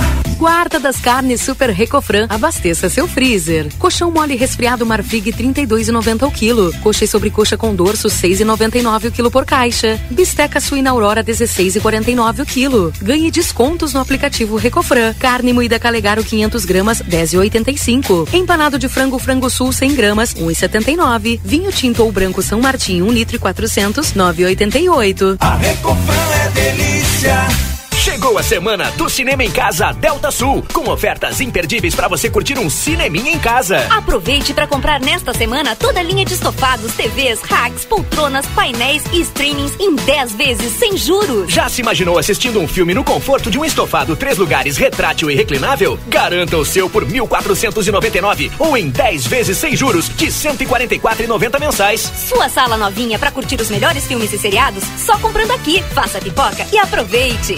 Guarda 0.41 0.79
das 0.79 0.99
carnes 0.99 1.39
Super 1.39 1.69
Recofran. 1.69 2.25
Abasteça 2.27 2.89
seu 2.89 3.07
freezer. 3.07 3.71
Colchão 3.77 4.09
mole 4.09 4.35
resfriado 4.35 4.83
Marfrig 4.83 5.31
32,90 5.31 6.27
o 6.27 6.31
quilo. 6.31 6.73
Coxa 6.81 7.05
e 7.05 7.07
sobrecoxa 7.07 7.55
com 7.55 7.75
dorso 7.75 8.07
6,99 8.07 9.09
o 9.09 9.11
quilo 9.11 9.29
por 9.29 9.45
caixa. 9.45 10.01
Bisteca 10.09 10.59
suína 10.59 10.89
Aurora 10.89 11.23
16,49 11.23 12.39
o 12.39 12.45
quilo. 12.47 12.91
Ganhe 12.99 13.29
descontos 13.29 13.93
no 13.93 13.99
aplicativo 13.99 14.55
Recofran. 14.55 15.13
Carne 15.13 15.53
moída 15.53 15.77
Calegaro 15.77 16.23
500 16.23 16.65
gramas 16.65 17.03
10,85. 17.03 18.33
Empanado 18.33 18.79
de 18.79 18.89
frango 18.89 19.19
Frango 19.19 19.47
Sul 19.47 19.71
100 19.71 19.93
gramas 19.93 20.33
1,79. 20.33 21.39
Vinho 21.43 21.71
tinto 21.71 22.01
ou 22.01 22.11
branco 22.11 22.41
São 22.41 22.59
Martim 22.59 23.03
1 23.03 23.11
litro 23.11 23.35
e 23.35 23.39
400 23.39 24.13
9,88. 24.13 25.37
A 25.39 25.55
Recofran 25.57 26.33
é 26.33 26.49
delícia. 26.49 27.80
Chegou 28.01 28.35
a 28.35 28.41
semana 28.41 28.89
do 28.97 29.07
Cinema 29.07 29.43
em 29.43 29.51
Casa 29.51 29.91
Delta 29.91 30.31
Sul, 30.31 30.65
com 30.73 30.89
ofertas 30.89 31.39
imperdíveis 31.39 31.93
para 31.93 32.07
você 32.07 32.31
curtir 32.31 32.57
um 32.57 32.67
cineminha 32.67 33.31
em 33.31 33.37
casa. 33.37 33.77
Aproveite 33.91 34.55
para 34.55 34.65
comprar 34.65 34.99
nesta 34.99 35.31
semana 35.35 35.75
toda 35.75 35.99
a 35.99 36.03
linha 36.03 36.25
de 36.25 36.33
estofados, 36.33 36.95
TVs, 36.95 37.41
racks, 37.43 37.85
poltronas, 37.85 38.47
painéis 38.55 39.03
e 39.13 39.21
streamings 39.21 39.73
em 39.79 39.93
10 39.93 40.33
vezes 40.33 40.73
sem 40.79 40.97
juros. 40.97 41.53
Já 41.53 41.69
se 41.69 41.81
imaginou 41.81 42.17
assistindo 42.17 42.59
um 42.59 42.67
filme 42.67 42.95
no 42.95 43.03
conforto 43.03 43.51
de 43.51 43.59
um 43.59 43.63
estofado 43.63 44.15
três 44.15 44.35
lugares 44.35 44.77
retrátil 44.77 45.29
e 45.29 45.35
reclinável? 45.35 45.99
Garanta 46.07 46.57
o 46.57 46.65
seu 46.65 46.89
por 46.89 47.05
1.499 47.05 48.51
ou 48.57 48.75
em 48.75 48.89
10 48.89 49.27
vezes 49.27 49.59
sem 49.59 49.75
juros 49.75 50.09
de 50.09 50.25
144,90 50.25 51.59
mensais. 51.59 52.01
Sua 52.01 52.49
sala 52.49 52.77
novinha 52.77 53.19
para 53.19 53.29
curtir 53.29 53.61
os 53.61 53.69
melhores 53.69 54.07
filmes 54.07 54.33
e 54.33 54.39
seriados 54.39 54.83
só 54.97 55.19
comprando 55.19 55.51
aqui. 55.51 55.83
Faça 55.93 56.19
pipoca 56.19 56.65
e 56.73 56.79
aproveite. 56.79 57.57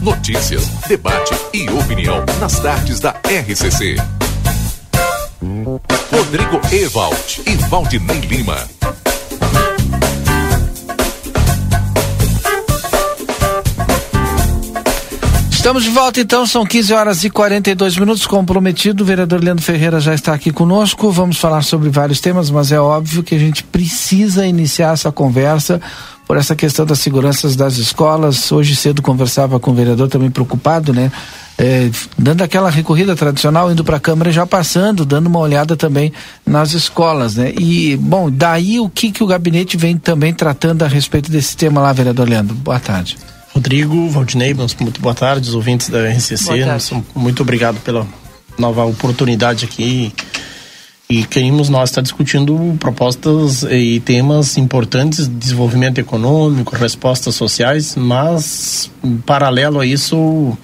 Notícias, 0.00 0.66
debate 0.88 1.34
e 1.52 1.68
opinião 1.68 2.24
nas 2.40 2.58
tardes 2.58 3.00
da 3.00 3.10
RCC. 3.10 3.96
Rodrigo 6.10 6.58
Ewald 6.72 7.42
e 7.46 7.54
Valdinei 7.68 8.20
Lima. 8.20 8.56
Estamos 15.50 15.84
de 15.84 15.90
volta 15.90 16.18
então, 16.18 16.46
são 16.46 16.64
15 16.64 16.94
horas 16.94 17.22
e 17.22 17.28
42 17.28 17.98
minutos. 17.98 18.26
Comprometido, 18.26 19.04
o 19.04 19.06
vereador 19.06 19.44
Leandro 19.44 19.62
Ferreira 19.62 20.00
já 20.00 20.14
está 20.14 20.32
aqui 20.32 20.50
conosco. 20.50 21.10
Vamos 21.10 21.36
falar 21.36 21.62
sobre 21.62 21.90
vários 21.90 22.20
temas, 22.20 22.50
mas 22.50 22.72
é 22.72 22.80
óbvio 22.80 23.22
que 23.22 23.34
a 23.34 23.38
gente 23.38 23.64
precisa 23.64 24.46
iniciar 24.46 24.94
essa 24.94 25.12
conversa 25.12 25.78
por 26.30 26.36
essa 26.36 26.54
questão 26.54 26.86
das 26.86 27.00
seguranças 27.00 27.56
das 27.56 27.76
escolas. 27.76 28.52
Hoje 28.52 28.76
cedo 28.76 29.02
conversava 29.02 29.58
com 29.58 29.72
o 29.72 29.74
vereador 29.74 30.06
também 30.06 30.30
preocupado, 30.30 30.92
né? 30.92 31.10
É, 31.58 31.90
dando 32.16 32.42
aquela 32.42 32.70
recorrida 32.70 33.16
tradicional, 33.16 33.72
indo 33.72 33.82
para 33.82 33.96
a 33.96 34.00
Câmara 34.00 34.30
e 34.30 34.32
já 34.32 34.46
passando, 34.46 35.04
dando 35.04 35.26
uma 35.26 35.40
olhada 35.40 35.76
também 35.76 36.12
nas 36.46 36.72
escolas, 36.72 37.34
né? 37.34 37.52
E, 37.58 37.96
bom, 37.96 38.30
daí 38.30 38.78
o 38.78 38.88
que, 38.88 39.10
que 39.10 39.24
o 39.24 39.26
gabinete 39.26 39.76
vem 39.76 39.98
também 39.98 40.32
tratando 40.32 40.84
a 40.84 40.86
respeito 40.86 41.32
desse 41.32 41.56
tema 41.56 41.80
lá, 41.80 41.92
vereador 41.92 42.28
Leandro? 42.28 42.54
Boa 42.54 42.78
tarde. 42.78 43.18
Rodrigo, 43.52 44.08
Valdinei, 44.08 44.54
muito 44.80 45.00
boa 45.00 45.16
tarde, 45.16 45.48
os 45.48 45.54
ouvintes 45.56 45.88
da 45.88 46.08
RCC. 46.10 46.48
Muito 47.12 47.42
obrigado 47.42 47.80
pela 47.80 48.06
nova 48.56 48.84
oportunidade 48.84 49.64
aqui. 49.64 50.12
E 51.10 51.24
queremos 51.24 51.68
nós 51.68 51.90
estar 51.90 52.02
discutindo 52.02 52.56
propostas 52.78 53.64
e 53.64 53.98
temas 53.98 54.56
importantes 54.56 55.26
de 55.26 55.34
desenvolvimento 55.34 55.98
econômico, 55.98 56.76
respostas 56.76 57.34
sociais, 57.34 57.96
mas 57.96 58.88
paralelo 59.26 59.80
a 59.80 59.84
isso, 59.84 60.56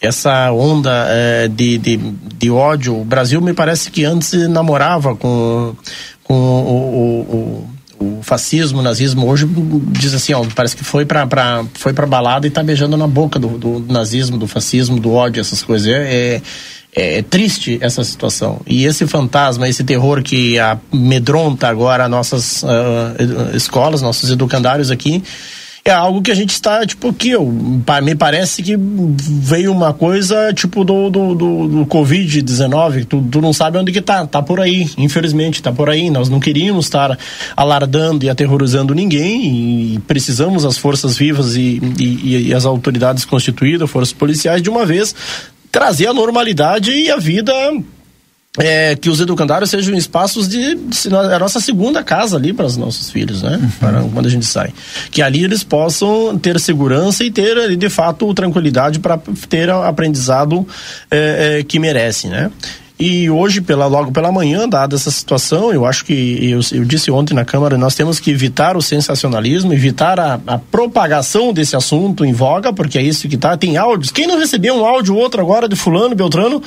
essa 0.00 0.50
onda 0.52 0.90
é, 1.10 1.48
de, 1.48 1.76
de, 1.76 1.96
de 1.98 2.50
ódio, 2.50 2.98
o 2.98 3.04
Brasil 3.04 3.42
me 3.42 3.52
parece 3.52 3.90
que 3.90 4.06
antes 4.06 4.32
namorava 4.48 5.14
com, 5.14 5.76
com 6.22 6.34
o, 6.34 7.68
o, 8.00 8.06
o 8.06 8.22
fascismo, 8.22 8.80
o 8.80 8.82
nazismo, 8.82 9.28
hoje 9.28 9.46
diz 9.88 10.14
assim, 10.14 10.32
ó, 10.32 10.42
parece 10.54 10.74
que 10.74 10.82
foi 10.82 11.04
para 11.04 11.62
foi 11.74 11.92
para 11.92 12.06
balada 12.06 12.46
e 12.46 12.50
tá 12.50 12.62
beijando 12.62 12.96
na 12.96 13.06
boca 13.06 13.38
do, 13.38 13.58
do, 13.58 13.80
nazismo, 13.92 14.38
do 14.38 14.46
fascismo, 14.46 14.98
do 14.98 15.12
ódio, 15.12 15.42
essas 15.42 15.62
coisas. 15.62 15.86
É, 15.88 16.36
é, 16.36 16.42
é, 16.94 17.22
triste 17.22 17.78
essa 17.80 18.04
situação. 18.04 18.60
E 18.66 18.84
esse 18.84 19.06
fantasma, 19.06 19.68
esse 19.68 19.82
terror 19.82 20.22
que 20.22 20.56
amedronta 20.58 21.68
agora 21.68 22.08
nossas 22.08 22.62
uh, 22.62 23.56
escolas, 23.56 24.00
nossos 24.00 24.30
educandários 24.30 24.90
aqui, 24.90 25.22
é 25.86 25.90
algo 25.90 26.22
que 26.22 26.30
a 26.30 26.34
gente 26.34 26.54
está, 26.54 26.86
tipo, 26.86 27.10
aqui, 27.10 27.30
eu, 27.30 27.44
me 27.44 28.14
parece 28.14 28.62
que 28.62 28.74
veio 28.78 29.70
uma 29.70 29.92
coisa, 29.92 30.50
tipo, 30.54 30.82
do, 30.82 31.10
do, 31.10 31.34
do, 31.34 31.68
do 31.68 31.86
Covid-19, 31.86 33.04
tu, 33.04 33.22
tu 33.30 33.40
não 33.42 33.52
sabe 33.52 33.76
onde 33.76 33.92
que 33.92 34.00
tá, 34.00 34.26
tá 34.26 34.40
por 34.40 34.60
aí, 34.60 34.88
infelizmente, 34.96 35.62
tá 35.62 35.70
por 35.70 35.90
aí, 35.90 36.08
nós 36.08 36.30
não 36.30 36.40
queríamos 36.40 36.86
estar 36.86 37.18
alardando 37.54 38.24
e 38.24 38.30
aterrorizando 38.30 38.94
ninguém, 38.94 39.96
e 39.96 39.98
precisamos 40.06 40.64
as 40.64 40.78
forças 40.78 41.18
vivas 41.18 41.54
e, 41.54 41.82
e, 41.98 42.48
e 42.48 42.54
as 42.54 42.64
autoridades 42.64 43.26
constituídas, 43.26 43.90
forças 43.90 44.14
policiais, 44.14 44.62
de 44.62 44.70
uma 44.70 44.86
vez, 44.86 45.14
trazer 45.74 46.06
a 46.06 46.14
normalidade 46.14 46.92
e 46.92 47.10
a 47.10 47.16
vida 47.16 47.52
é, 48.56 48.94
que 48.94 49.10
os 49.10 49.20
educandários 49.20 49.70
sejam 49.70 49.92
espaços 49.96 50.48
de, 50.48 50.76
de, 50.76 51.08
a 51.12 51.36
nossa 51.36 51.58
segunda 51.58 52.00
casa 52.00 52.36
ali 52.36 52.52
para 52.52 52.64
os 52.64 52.76
nossos 52.76 53.10
filhos, 53.10 53.42
né? 53.42 53.58
Uhum. 53.60 53.70
Para 53.80 54.02
quando 54.02 54.26
a 54.26 54.30
gente 54.30 54.46
sai, 54.46 54.72
que 55.10 55.20
ali 55.20 55.42
eles 55.42 55.64
possam 55.64 56.38
ter 56.38 56.60
segurança 56.60 57.24
e 57.24 57.30
ter 57.32 57.76
de 57.76 57.90
fato 57.90 58.32
tranquilidade 58.34 59.00
para 59.00 59.18
ter 59.48 59.68
aprendizado 59.68 60.64
é, 61.10 61.58
é, 61.58 61.64
que 61.64 61.80
merecem, 61.80 62.30
né? 62.30 62.52
E 63.06 63.28
hoje, 63.28 63.60
pela, 63.60 63.84
logo 63.84 64.10
pela 64.12 64.32
manhã, 64.32 64.66
dada 64.66 64.96
essa 64.96 65.10
situação, 65.10 65.70
eu 65.70 65.84
acho 65.84 66.06
que, 66.06 66.50
eu, 66.50 66.60
eu 66.72 66.86
disse 66.86 67.10
ontem 67.10 67.34
na 67.34 67.44
Câmara, 67.44 67.76
nós 67.76 67.94
temos 67.94 68.18
que 68.18 68.30
evitar 68.30 68.78
o 68.78 68.80
sensacionalismo, 68.80 69.74
evitar 69.74 70.18
a, 70.18 70.40
a, 70.46 70.58
propagação 70.58 71.52
desse 71.52 71.76
assunto 71.76 72.24
em 72.24 72.32
voga, 72.32 72.72
porque 72.72 72.96
é 72.96 73.02
isso 73.02 73.28
que 73.28 73.36
tá. 73.36 73.58
Tem 73.58 73.76
áudios. 73.76 74.10
Quem 74.10 74.26
não 74.26 74.38
recebeu 74.38 74.74
um 74.74 74.86
áudio 74.86 75.14
ou 75.14 75.20
outro 75.20 75.38
agora 75.38 75.68
de 75.68 75.76
Fulano, 75.76 76.14
Beltrano, 76.14 76.62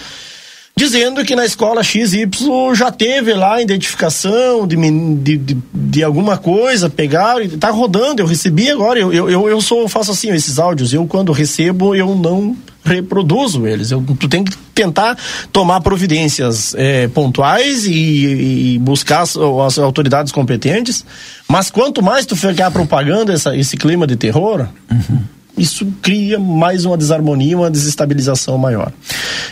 dizendo 0.75 1.25
que 1.25 1.35
na 1.35 1.43
escola 1.43 1.81
XY 1.81 2.29
já 2.75 2.91
teve 2.91 3.33
lá 3.33 3.59
identificação 3.59 4.67
de, 4.67 4.75
de, 5.15 5.37
de, 5.37 5.57
de 5.73 6.03
alguma 6.03 6.37
coisa, 6.37 6.87
pegaram 6.87 7.41
e 7.41 7.49
tá 7.57 7.71
rodando, 7.71 8.21
eu 8.21 8.27
recebi 8.27 8.69
agora, 8.69 8.99
eu, 8.99 9.11
eu, 9.11 9.49
eu 9.49 9.59
sou, 9.59 9.89
faço 9.89 10.11
assim, 10.11 10.29
esses 10.29 10.59
áudios, 10.59 10.93
eu 10.93 11.07
quando 11.07 11.31
recebo, 11.31 11.95
eu 11.95 12.13
não 12.13 12.55
reproduzo 12.87 13.67
eles, 13.67 13.91
eu, 13.91 14.03
tu 14.19 14.27
tem 14.27 14.43
que 14.43 14.55
tentar 14.73 15.17
tomar 15.51 15.81
providências 15.81 16.73
é, 16.75 17.07
pontuais 17.07 17.85
e, 17.85 18.73
e 18.75 18.79
buscar 18.79 19.21
as, 19.21 19.35
as, 19.37 19.77
autoridades 19.77 20.31
competentes, 20.31 21.05
mas 21.47 21.69
quanto 21.69 22.01
mais 22.01 22.25
tu 22.25 22.35
ficar 22.35 22.71
propagando 22.71 23.31
essa, 23.31 23.55
esse 23.55 23.75
clima 23.77 24.07
de 24.07 24.15
terror, 24.15 24.67
uhum 24.89 25.36
isso 25.57 25.87
cria 26.01 26.39
mais 26.39 26.85
uma 26.85 26.95
desarmonia, 26.95 27.57
uma 27.57 27.71
desestabilização 27.71 28.57
maior. 28.57 28.91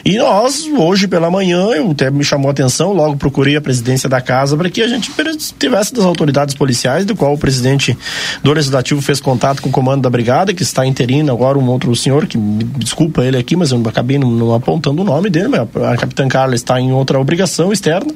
E 0.04 0.18
nós, 0.18 0.66
hoje 0.66 1.08
pela 1.08 1.32
manhã, 1.32 1.68
eu 1.72 1.92
até 1.92 2.12
me 2.12 2.24
chamou 2.24 2.50
a 2.50 2.52
atenção, 2.52 2.94
logo 2.94 3.18
procurei 3.18 3.56
a 3.56 3.62
presidência 3.62 4.08
da 4.08 4.22
casa 4.22 4.56
para 4.56 4.70
que 4.70 4.82
a 4.82 4.88
gente 4.88 5.12
tivesse 5.58 5.94
das 5.94 6.06
autoridades 6.06 6.54
policiais, 6.54 7.06
do 7.06 7.16
qual 7.16 7.34
o 7.34 7.38
presidente 7.38 7.98
do 8.44 8.54
Legislativo 8.54 9.02
fez 9.02 9.20
contato 9.20 9.62
com 9.62 9.70
o 9.70 9.72
comando 9.72 10.04
da 10.04 10.10
brigada, 10.10 10.54
que 10.54 10.64
está 10.64 10.86
interino 10.86 11.32
agora 11.32 11.58
um 11.58 11.68
outro 11.68 11.96
senhor, 11.96 12.28
que 12.28 12.38
me 12.38 12.64
desculpa 12.64 13.24
ele 13.24 13.38
aqui, 13.38 13.56
mas 13.56 13.72
eu 13.72 13.82
acabei 13.88 14.20
não, 14.20 14.30
não 14.30 14.54
apontando 14.54 15.02
o 15.02 15.06
nome 15.06 15.30
dele, 15.30 15.48
mas 15.48 15.68
a, 15.82 15.92
a 15.92 15.98
capitã 15.98 16.28
Carla 16.28 16.56
está 16.56 16.80
em 16.80 16.92
outra 16.92 17.20
obrigação 17.20 17.74
externa 17.74 18.14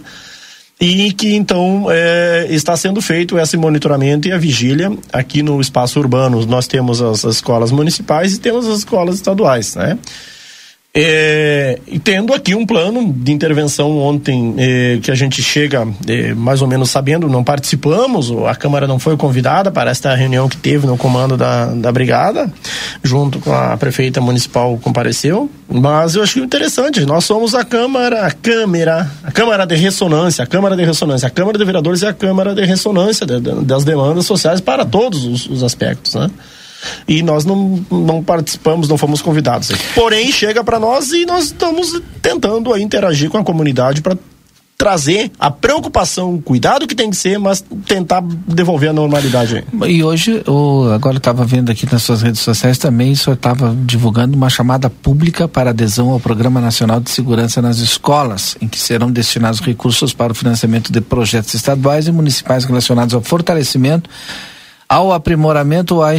e 0.80 1.12
que 1.12 1.36
então 1.36 1.88
é, 1.90 2.48
está 2.50 2.78
sendo 2.78 3.02
feito 3.02 3.38
esse 3.38 3.58
monitoramento 3.58 4.28
e 4.28 4.32
a 4.32 4.38
vigília 4.38 4.92
aqui 5.12 5.44
no 5.44 5.60
espaço 5.60 6.00
urbano. 6.00 6.46
Nós 6.46 6.68
temos 6.68 7.02
as, 7.02 7.26
as 7.26 7.36
escolas 7.36 7.72
municipais 7.72 8.36
e 8.36 8.40
temos 8.40 8.66
as 8.66 8.80
escolas 8.80 9.16
estaduais, 9.16 9.76
né? 9.76 9.98
É, 10.92 11.80
e 11.86 12.00
tendo 12.00 12.34
aqui 12.34 12.56
um 12.56 12.66
plano 12.66 13.14
de 13.14 13.32
intervenção 13.32 13.96
ontem 14.00 14.56
é, 14.58 14.98
que 15.00 15.12
a 15.12 15.16
gente 15.16 15.40
chega 15.44 15.88
é, 16.08 16.34
mais 16.34 16.64
ou 16.64 16.68
menos 16.68 16.90
sabendo, 16.90 17.30
não 17.30 17.44
participamos, 17.44 18.32
a 18.48 18.56
Câmara 18.56 18.88
não 18.88 18.98
foi 18.98 19.16
convidada 19.16 19.70
para 19.70 19.92
esta 19.92 20.16
reunião 20.16 20.50
que 20.50 20.58
teve 20.58 20.88
no 20.88 20.98
comando 20.98 21.38
da, 21.38 21.68
da 21.68 21.92
Brigada, 21.92 22.52
junto 23.04 23.38
com 23.38 23.54
a 23.54 23.78
prefeita 23.78 24.20
municipal 24.20 24.80
compareceu, 24.82 25.48
mas 25.72 26.16
eu 26.16 26.24
acho 26.24 26.40
interessante, 26.40 27.06
nós 27.06 27.24
somos 27.24 27.54
a 27.54 27.64
Câmara, 27.64 28.26
a 28.26 28.32
Câmara, 28.32 29.12
a 29.24 29.32
Câmara 29.32 29.68
de 29.68 29.76
Ressonância, 29.76 30.44
a 30.44 30.48
Câmara 30.48 30.76
de 30.76 30.84
Ressonância, 30.84 31.28
a 31.28 31.32
Câmara 31.32 31.60
de 31.60 31.66
Vereadores 31.66 32.02
é 32.02 32.08
a 32.08 32.14
Câmara 32.14 32.56
de 32.56 32.66
Ressonância 32.66 33.28
das 33.28 33.84
demandas 33.84 34.26
sociais 34.26 34.60
para 34.60 34.84
todos 34.84 35.24
os, 35.24 35.48
os 35.48 35.64
aspectos, 35.64 36.16
né? 36.16 36.32
E 37.08 37.22
nós 37.24 37.46
não, 37.46 37.84
não 37.90 38.24
participamos, 38.24 38.88
não 38.88 38.98
fomos 38.98 39.22
convidados. 39.22 39.72
Porém, 39.96 40.32
chega 40.32 40.64
para 40.64 40.80
nós 40.80 41.12
e 41.12 41.26
nós 41.26 41.46
estamos 41.46 42.02
tentando 42.22 42.76
interagir 42.78 43.30
com 43.30 43.38
a 43.38 43.44
comunidade 43.44 44.02
para 44.02 44.18
trazer 44.80 45.30
a 45.38 45.52
preocupação, 45.52 46.36
o 46.36 46.42
cuidado 46.42 46.88
que 46.88 46.96
tem 46.96 47.10
que 47.10 47.18
ser, 47.18 47.38
mas 47.38 47.62
tentar 47.86 48.24
devolver 48.48 48.90
a 48.90 48.94
normalidade. 48.94 49.62
E 49.86 50.02
hoje, 50.02 50.42
o, 50.48 50.90
agora 50.94 51.18
estava 51.18 51.44
vendo 51.44 51.70
aqui 51.70 51.86
nas 51.92 52.02
suas 52.02 52.22
redes 52.22 52.40
sociais 52.40 52.78
também, 52.78 53.12
o 53.12 53.18
senhor 53.18 53.36
estava 53.36 53.76
divulgando 53.78 54.38
uma 54.38 54.50
chamada 54.50 54.90
pública 54.90 55.50
para 55.50 55.72
adesão 55.72 56.12
ao 56.12 56.20
Programa 56.20 56.62
Nacional 56.62 57.02
de 57.02 57.10
Segurança 57.10 57.62
nas 57.62 57.80
Escolas, 57.80 58.56
em 58.62 58.70
que 58.70 58.80
serão 58.80 59.12
destinados 59.12 59.60
recursos 59.60 60.14
para 60.14 60.32
o 60.32 60.36
financiamento 60.36 60.94
de 60.94 61.02
projetos 61.02 61.54
estaduais 61.54 62.08
e 62.08 62.12
municipais 62.14 62.64
relacionados 62.64 63.14
ao 63.14 63.22
fortalecimento 63.22 64.10
ao 64.92 65.14
aprimoramento 65.14 65.98
ou 65.98 66.04
à 66.04 66.14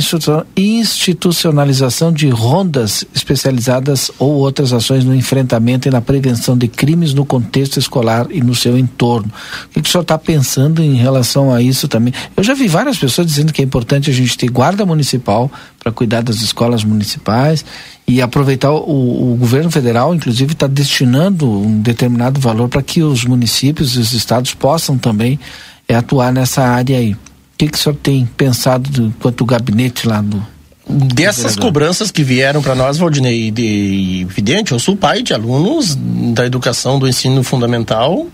institucionalização 0.57 2.13
de 2.13 2.29
rondas 2.29 3.05
especializadas 3.13 4.13
ou 4.17 4.35
outras 4.35 4.73
ações 4.73 5.05
no 5.05 5.13
enfrentamento 5.13 5.89
e 5.89 5.91
na 5.91 6.01
prevenção 6.01 6.57
de 6.57 6.69
crimes 6.69 7.13
no 7.13 7.27
contexto 7.27 7.81
escolar 7.81 8.29
e 8.31 8.41
no 8.41 8.55
seu 8.55 8.79
entorno. 8.79 9.29
O 9.67 9.71
que, 9.71 9.81
o 9.81 9.91
senhor 9.91 10.03
está 10.03 10.17
pensando 10.17 10.81
em 10.81 10.95
relação 10.95 11.53
a 11.53 11.61
isso 11.61 11.89
também? 11.89 12.15
Eu 12.37 12.45
já 12.45 12.55
vi 12.55 12.69
várias 12.69 12.97
pessoas 12.97 13.27
dizendo 13.27 13.53
que 13.53 13.61
é 13.61 13.65
importante 13.65 14.09
a 14.09 14.15
gente 14.15 14.39
ter 14.39 14.49
guarda 14.49 14.87
municipal 14.87 15.51
para 15.81 15.91
cuidar 15.91 16.21
das 16.23 16.41
escolas 16.41 16.85
municipais 16.85 17.65
e 18.07 18.23
aproveitar 18.23 18.71
o, 18.71 19.33
o 19.33 19.37
governo 19.37 19.73
federal, 19.73 20.15
inclusive, 20.15 20.53
está 20.53 20.69
destinando 20.69 21.51
um 21.51 21.81
determinado 21.81 22.41
valor 22.41 22.69
para 22.69 22.83
que 22.83 23.03
os 23.03 23.25
municípios 23.25 23.97
e 23.97 23.99
os 23.99 24.13
estados 24.13 24.55
possam 24.55 24.97
também 24.97 25.41
é, 25.89 25.97
atuar 25.97 26.33
nessa 26.33 26.63
área 26.63 26.97
aí 26.97 27.17
que, 27.61 27.69
que 27.69 27.77
o 27.77 27.81
senhor 27.81 27.97
tem 28.03 28.25
pensado 28.25 28.89
do, 28.89 29.15
quanto 29.21 29.43
o 29.43 29.45
gabinete 29.45 30.09
lá 30.09 30.23
do. 30.23 30.43
Dessas 30.89 31.55
cobranças 31.55 32.11
que 32.11 32.25
vieram 32.25 32.63
para 32.63 32.75
nós, 32.75 32.99
Valdinei, 32.99 33.51
de 33.51 34.27
evidente, 34.29 34.73
eu 34.73 34.79
sou 34.79 34.97
pai 34.97 35.23
de 35.23 35.35
alunos 35.35 35.95
da 36.35 36.45
educação 36.45 36.99
do 36.99 37.07
ensino 37.07 37.45
fundamental 37.45 38.27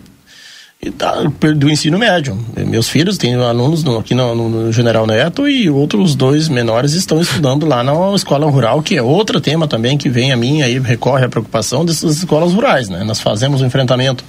e 0.81 0.89
da, 0.89 1.25
do 1.25 1.69
ensino 1.69 1.99
médio. 1.99 2.39
Meus 2.67 2.89
filhos 2.89 3.19
têm 3.19 3.35
alunos 3.35 3.83
no, 3.83 3.99
aqui 3.99 4.15
no, 4.15 4.49
no, 4.49 4.73
General 4.73 5.07
Neto 5.07 5.47
e 5.47 5.69
outros 5.69 6.15
dois 6.15 6.49
menores 6.49 6.93
estão 6.93 7.21
estudando 7.21 7.67
lá 7.67 7.83
na 7.83 7.93
escola 8.15 8.49
rural, 8.49 8.81
que 8.81 8.97
é 8.97 9.03
outro 9.03 9.39
tema 9.39 9.69
também 9.69 9.99
que 9.99 10.09
vem 10.09 10.33
a 10.33 10.37
mim 10.37 10.63
aí 10.63 10.79
recorre 10.79 11.27
à 11.27 11.29
preocupação 11.29 11.85
dessas 11.85 12.19
escolas 12.19 12.55
rurais, 12.55 12.89
né? 12.89 13.05
Nós 13.05 13.21
fazemos 13.21 13.61
o 13.61 13.65
um 13.65 13.67
enfrentamento 13.67 14.25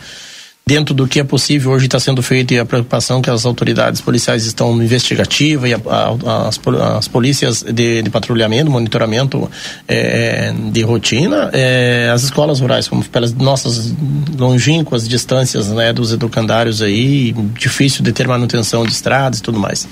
dentro 0.67 0.93
do 0.93 1.07
que 1.07 1.21
é 1.21 1.23
possível 1.23 1.71
hoje 1.71 1.85
está 1.85 1.97
sendo 1.97 2.21
feito 2.21 2.53
e 2.53 2.59
a 2.59 2.65
preocupação 2.65 3.21
que 3.21 3.29
as 3.29 3.45
autoridades 3.45 4.01
policiais 4.01 4.45
estão 4.45 4.83
investigativa 4.83 5.67
e 5.69 5.73
a, 5.73 5.79
a, 5.85 6.47
as, 6.49 6.59
as 6.97 7.07
polícias 7.07 7.63
de, 7.63 8.01
de, 8.01 8.09
patrulhamento, 8.09 8.69
monitoramento 8.69 9.49
é, 9.87 10.53
de 10.69 10.81
rotina, 10.81 11.49
é, 11.53 12.11
as 12.13 12.23
escolas 12.23 12.59
rurais, 12.59 12.89
como 12.89 13.01
pelas 13.05 13.33
nossas 13.33 13.93
longínquas 14.37 15.07
distâncias 15.07 15.69
né, 15.69 15.93
dos 15.93 16.11
educandários 16.11 16.81
aí, 16.81 17.33
difícil 17.57 18.03
de 18.03 18.11
ter 18.11 18.27
manutenção 18.27 18.85
de 18.85 18.91
estradas 18.91 19.39
e 19.39 19.41
tudo 19.41 19.57
mais. 19.57 19.87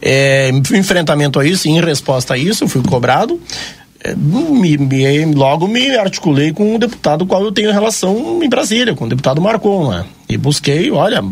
É, 0.00 0.48
enfrentamento 0.50 1.40
a 1.40 1.44
isso, 1.44 1.68
em 1.68 1.80
resposta 1.80 2.34
a 2.34 2.38
isso, 2.38 2.68
fui 2.68 2.82
cobrado 2.82 3.40
me, 4.16 4.76
me, 4.76 5.24
logo 5.34 5.66
me 5.66 5.96
articulei 5.96 6.52
com 6.52 6.74
um 6.74 6.78
deputado 6.78 7.24
qual 7.24 7.42
eu 7.42 7.52
tenho 7.52 7.72
relação 7.72 8.42
em 8.42 8.48
Brasília, 8.48 8.94
com 8.94 9.06
o 9.06 9.08
deputado 9.08 9.40
Marcon, 9.40 9.90
né? 9.90 10.04
E 10.28 10.36
busquei, 10.36 10.90
olha, 10.90 11.22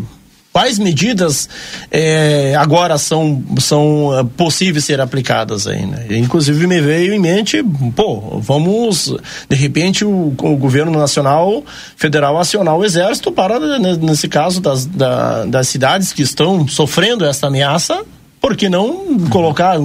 quais 0.52 0.78
medidas 0.78 1.48
é, 1.90 2.54
agora 2.56 2.98
são, 2.98 3.42
são 3.58 4.10
eh, 4.18 4.24
possíveis 4.36 4.84
ser 4.84 5.00
aplicadas 5.00 5.66
aí, 5.66 5.84
né? 5.86 6.06
Inclusive 6.10 6.66
me 6.66 6.80
veio 6.80 7.14
em 7.14 7.18
mente, 7.18 7.62
pô, 7.96 8.38
vamos, 8.38 9.16
de 9.48 9.56
repente, 9.56 10.04
o, 10.04 10.34
o 10.38 10.56
governo 10.56 10.92
nacional, 10.92 11.64
federal, 11.96 12.38
acionar 12.38 12.76
o 12.76 12.84
exército 12.84 13.32
para, 13.32 13.58
né, 13.78 13.98
nesse 14.00 14.28
caso, 14.28 14.60
das, 14.60 14.84
da, 14.84 15.46
das 15.46 15.68
cidades 15.68 16.12
que 16.12 16.22
estão 16.22 16.68
sofrendo 16.68 17.24
essa 17.24 17.46
ameaça, 17.46 18.04
por 18.42 18.56
que 18.56 18.68
não 18.68 19.20
colocar, 19.30 19.76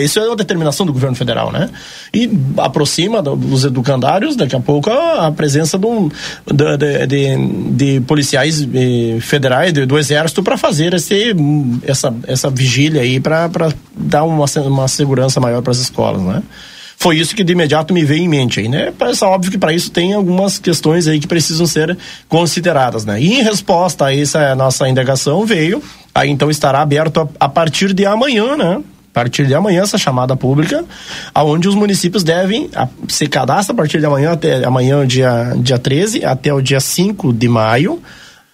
isso 0.00 0.20
é 0.20 0.30
a 0.30 0.34
determinação 0.36 0.86
do 0.86 0.92
governo 0.92 1.16
federal, 1.16 1.50
né? 1.50 1.68
E 2.14 2.30
aproxima 2.56 3.20
dos 3.20 3.64
educandários, 3.64 4.36
daqui 4.36 4.54
a 4.54 4.60
pouco, 4.60 4.88
a, 4.88 5.32
presença 5.32 5.76
de, 5.76 5.86
um, 5.86 6.08
de, 6.46 7.06
de, 7.08 7.36
de 7.72 8.00
policiais 8.02 8.62
eh, 8.62 9.18
federais, 9.20 9.72
de, 9.72 9.84
do 9.84 9.98
exército, 9.98 10.40
para 10.40 10.56
fazer 10.56 10.94
esse, 10.94 11.34
essa, 11.82 12.14
essa 12.28 12.48
vigília 12.48 13.02
aí, 13.02 13.18
para 13.18 13.50
dar 13.96 14.22
uma, 14.22 14.46
uma 14.64 14.86
segurança 14.86 15.40
maior 15.40 15.60
para 15.60 15.72
as 15.72 15.78
escolas, 15.78 16.22
né? 16.22 16.44
Foi 16.98 17.18
isso 17.18 17.34
que 17.34 17.44
de 17.44 17.52
imediato 17.52 17.92
me 17.92 18.04
veio 18.04 18.22
em 18.22 18.28
mente 18.28 18.60
aí, 18.60 18.68
né? 18.68 18.92
Parece 18.96 19.22
óbvio 19.24 19.50
que 19.50 19.58
para 19.58 19.72
isso 19.72 19.90
tem 19.90 20.14
algumas 20.14 20.58
questões 20.58 21.06
aí 21.06 21.20
que 21.20 21.26
precisam 21.26 21.66
ser 21.66 21.96
consideradas, 22.28 23.04
né? 23.04 23.20
E 23.20 23.34
em 23.34 23.42
resposta 23.42 24.06
a 24.06 24.16
essa 24.16 24.54
nossa 24.54 24.88
indagação 24.88 25.44
veio, 25.44 25.82
aí 26.16 26.30
então 26.30 26.50
estará 26.50 26.80
aberto 26.80 27.20
a, 27.20 27.46
a 27.46 27.48
partir 27.48 27.92
de 27.92 28.06
amanhã, 28.06 28.56
né? 28.56 28.80
A 29.10 29.14
partir 29.14 29.46
de 29.46 29.54
amanhã 29.54 29.82
essa 29.82 29.96
chamada 29.96 30.36
pública, 30.36 30.84
aonde 31.34 31.68
os 31.68 31.74
municípios 31.74 32.22
devem 32.22 32.70
se 33.08 33.26
cadastrar 33.26 33.74
a 33.74 33.78
partir 33.78 33.98
de 33.98 34.06
amanhã 34.06 34.32
até 34.32 34.64
amanhã 34.64 35.06
dia 35.06 35.54
dia 35.58 35.78
13 35.78 36.24
até 36.24 36.52
o 36.52 36.60
dia 36.60 36.80
5 36.80 37.32
de 37.32 37.48
maio 37.48 38.02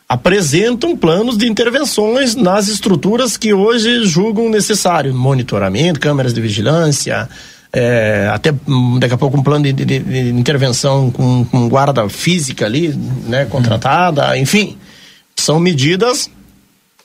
apresentam 0.08 0.94
planos 0.94 1.38
de 1.38 1.48
intervenções 1.48 2.34
nas 2.34 2.68
estruturas 2.68 3.38
que 3.38 3.54
hoje 3.54 4.04
julgam 4.04 4.50
necessário, 4.50 5.14
monitoramento, 5.14 5.98
câmeras 5.98 6.34
de 6.34 6.40
vigilância, 6.40 7.26
é, 7.72 8.28
até 8.30 8.52
hum, 8.68 8.98
daqui 8.98 9.14
a 9.14 9.16
pouco 9.16 9.38
um 9.38 9.42
plano 9.42 9.64
de, 9.64 9.72
de, 9.72 9.98
de 10.00 10.28
intervenção 10.28 11.10
com, 11.10 11.46
com, 11.46 11.66
guarda 11.66 12.06
física 12.10 12.66
ali, 12.66 12.88
né, 13.26 13.46
contratada, 13.46 14.36
enfim, 14.36 14.76
são 15.34 15.58
medidas 15.58 16.30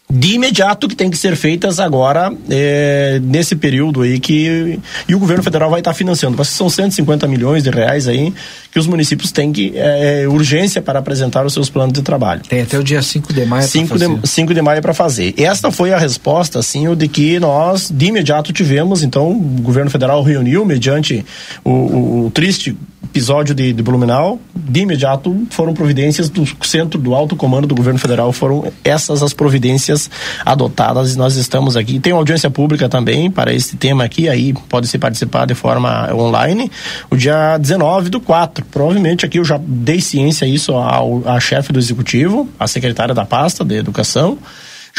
de 0.09 0.35
imediato 0.35 0.87
que 0.87 0.95
tem 0.95 1.09
que 1.09 1.17
ser 1.17 1.35
feitas 1.35 1.81
agora 1.81 2.33
é, 2.49 3.19
nesse 3.21 3.57
período 3.57 4.03
aí 4.03 4.19
que 4.19 4.79
e 5.07 5.13
o 5.13 5.19
governo 5.19 5.43
federal 5.43 5.69
vai 5.69 5.81
estar 5.81 5.93
financiando. 5.93 6.37
Mas 6.37 6.47
são 6.47 6.69
150 6.69 7.27
milhões 7.27 7.63
de 7.63 7.69
reais 7.69 8.07
aí 8.07 8.33
que 8.71 8.79
os 8.79 8.87
municípios 8.87 9.33
têm 9.33 9.51
que 9.51 9.73
é, 9.75 10.23
é 10.23 10.27
urgência 10.27 10.81
para 10.81 10.99
apresentar 10.99 11.45
os 11.45 11.51
seus 11.51 11.69
planos 11.69 11.93
de 11.93 12.01
trabalho. 12.01 12.41
Tem 12.47 12.61
até 12.61 12.79
o 12.79 12.83
dia 12.83 13.01
5 13.01 13.33
de 13.33 13.45
maio 13.45 13.67
5 13.67 13.97
de, 13.97 14.27
5 14.27 14.53
de 14.53 14.61
maio 14.61 14.81
para 14.81 14.93
fazer. 14.93 15.33
Esta 15.37 15.71
foi 15.71 15.91
a 15.91 15.97
resposta, 15.97 16.59
assim, 16.59 16.87
o 16.87 16.95
de 16.95 17.09
que 17.09 17.37
nós 17.37 17.91
de 17.91 18.05
imediato 18.05 18.53
tivemos, 18.53 19.03
então 19.03 19.31
o 19.31 19.61
governo 19.61 19.91
federal 19.91 20.23
reuniu 20.23 20.63
mediante 20.63 21.25
o, 21.65 21.71
o, 21.71 22.25
o 22.27 22.31
triste 22.31 22.77
episódio 23.09 23.55
de, 23.55 23.73
de, 23.73 23.81
Blumenau, 23.81 24.39
de 24.55 24.81
imediato 24.81 25.47
foram 25.49 25.73
providências 25.73 26.29
do 26.29 26.45
centro 26.65 26.99
do 26.99 27.15
alto 27.15 27.35
comando 27.35 27.67
do 27.67 27.75
governo 27.75 27.99
federal, 27.99 28.31
foram 28.31 28.71
essas 28.83 29.23
as 29.23 29.33
providências 29.33 30.09
adotadas 30.45 31.13
e 31.13 31.17
nós 31.17 31.35
estamos 31.35 31.75
aqui. 31.75 31.99
Tem 31.99 32.13
audiência 32.13 32.49
pública 32.49 32.87
também 32.87 33.31
para 33.31 33.53
esse 33.53 33.77
tema 33.77 34.03
aqui, 34.03 34.29
aí 34.29 34.53
pode 34.69 34.87
se 34.87 34.97
participar 34.97 35.45
de 35.45 35.55
forma 35.55 36.13
online, 36.13 36.71
o 37.09 37.15
dia 37.15 37.57
19 37.57 38.09
do 38.09 38.19
4. 38.19 38.65
Provavelmente 38.65 39.25
aqui 39.25 39.39
eu 39.39 39.45
já 39.45 39.59
dei 39.61 40.01
ciência 40.01 40.45
isso 40.45 40.73
ao, 40.73 41.27
à 41.27 41.39
chefe 41.39 41.71
do 41.73 41.79
executivo, 41.79 42.47
à 42.59 42.67
secretária 42.67 43.15
da 43.15 43.25
pasta 43.25 43.63
de 43.63 43.75
educação 43.75 44.37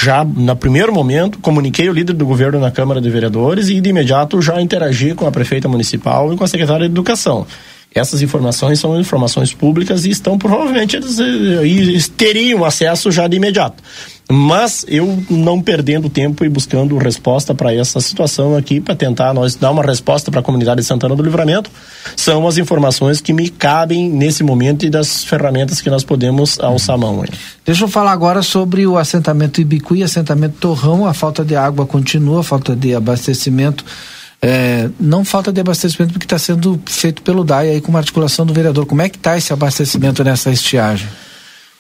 já 0.00 0.24
no 0.24 0.54
primeiro 0.54 0.92
momento 0.92 1.40
comuniquei 1.40 1.88
o 1.88 1.92
líder 1.92 2.12
do 2.12 2.24
governo 2.24 2.60
na 2.60 2.70
Câmara 2.70 3.00
de 3.00 3.10
Vereadores 3.10 3.68
e 3.68 3.80
de 3.80 3.90
imediato 3.90 4.40
já 4.40 4.60
interagi 4.60 5.12
com 5.12 5.26
a 5.26 5.32
prefeita 5.32 5.68
municipal 5.68 6.32
e 6.32 6.36
com 6.36 6.44
a 6.44 6.48
secretária 6.48 6.86
de 6.86 6.92
Educação. 6.92 7.44
Essas 7.94 8.22
informações 8.22 8.78
são 8.78 8.98
informações 9.00 9.52
públicas 9.52 10.04
e 10.04 10.10
estão 10.10 10.38
provavelmente 10.38 10.96
eles, 10.96 11.18
eles 11.18 12.08
teriam 12.08 12.64
acesso 12.64 13.10
já 13.10 13.26
de 13.26 13.36
imediato. 13.36 13.82
Mas 14.30 14.84
eu 14.86 15.24
não 15.30 15.58
perdendo 15.58 16.10
tempo 16.10 16.44
e 16.44 16.50
buscando 16.50 16.98
resposta 16.98 17.54
para 17.54 17.74
essa 17.74 17.98
situação 17.98 18.54
aqui, 18.54 18.78
para 18.78 18.94
tentar 18.94 19.32
nós 19.32 19.54
dar 19.54 19.70
uma 19.70 19.82
resposta 19.82 20.30
para 20.30 20.40
a 20.40 20.42
comunidade 20.42 20.82
de 20.82 20.86
Santana 20.86 21.16
do 21.16 21.22
Livramento, 21.22 21.70
são 22.14 22.46
as 22.46 22.58
informações 22.58 23.22
que 23.22 23.32
me 23.32 23.48
cabem 23.48 24.10
nesse 24.10 24.44
momento 24.44 24.84
e 24.84 24.90
das 24.90 25.24
ferramentas 25.24 25.80
que 25.80 25.88
nós 25.88 26.04
podemos 26.04 26.60
alçar 26.60 26.96
a 26.96 26.98
mão. 26.98 27.24
Deixa 27.64 27.84
eu 27.84 27.88
falar 27.88 28.12
agora 28.12 28.42
sobre 28.42 28.86
o 28.86 28.98
assentamento 28.98 29.62
Ibicu 29.62 29.96
e 29.96 30.02
assentamento 30.02 30.56
Torrão. 30.60 31.06
A 31.06 31.14
falta 31.14 31.42
de 31.42 31.56
água 31.56 31.86
continua, 31.86 32.40
a 32.40 32.44
falta 32.44 32.76
de 32.76 32.94
abastecimento 32.94 33.82
é, 34.40 34.88
não 35.00 35.24
falta 35.24 35.52
de 35.52 35.60
abastecimento 35.60 36.12
porque 36.12 36.26
está 36.26 36.38
sendo 36.38 36.80
feito 36.86 37.22
pelo 37.22 37.44
DAI 37.44 37.70
aí 37.70 37.80
com 37.80 37.88
uma 37.88 37.98
articulação 37.98 38.46
do 38.46 38.54
vereador. 38.54 38.86
Como 38.86 39.02
é 39.02 39.08
que 39.08 39.16
está 39.16 39.36
esse 39.36 39.52
abastecimento 39.52 40.22
nessa 40.22 40.50
estiagem? 40.50 41.08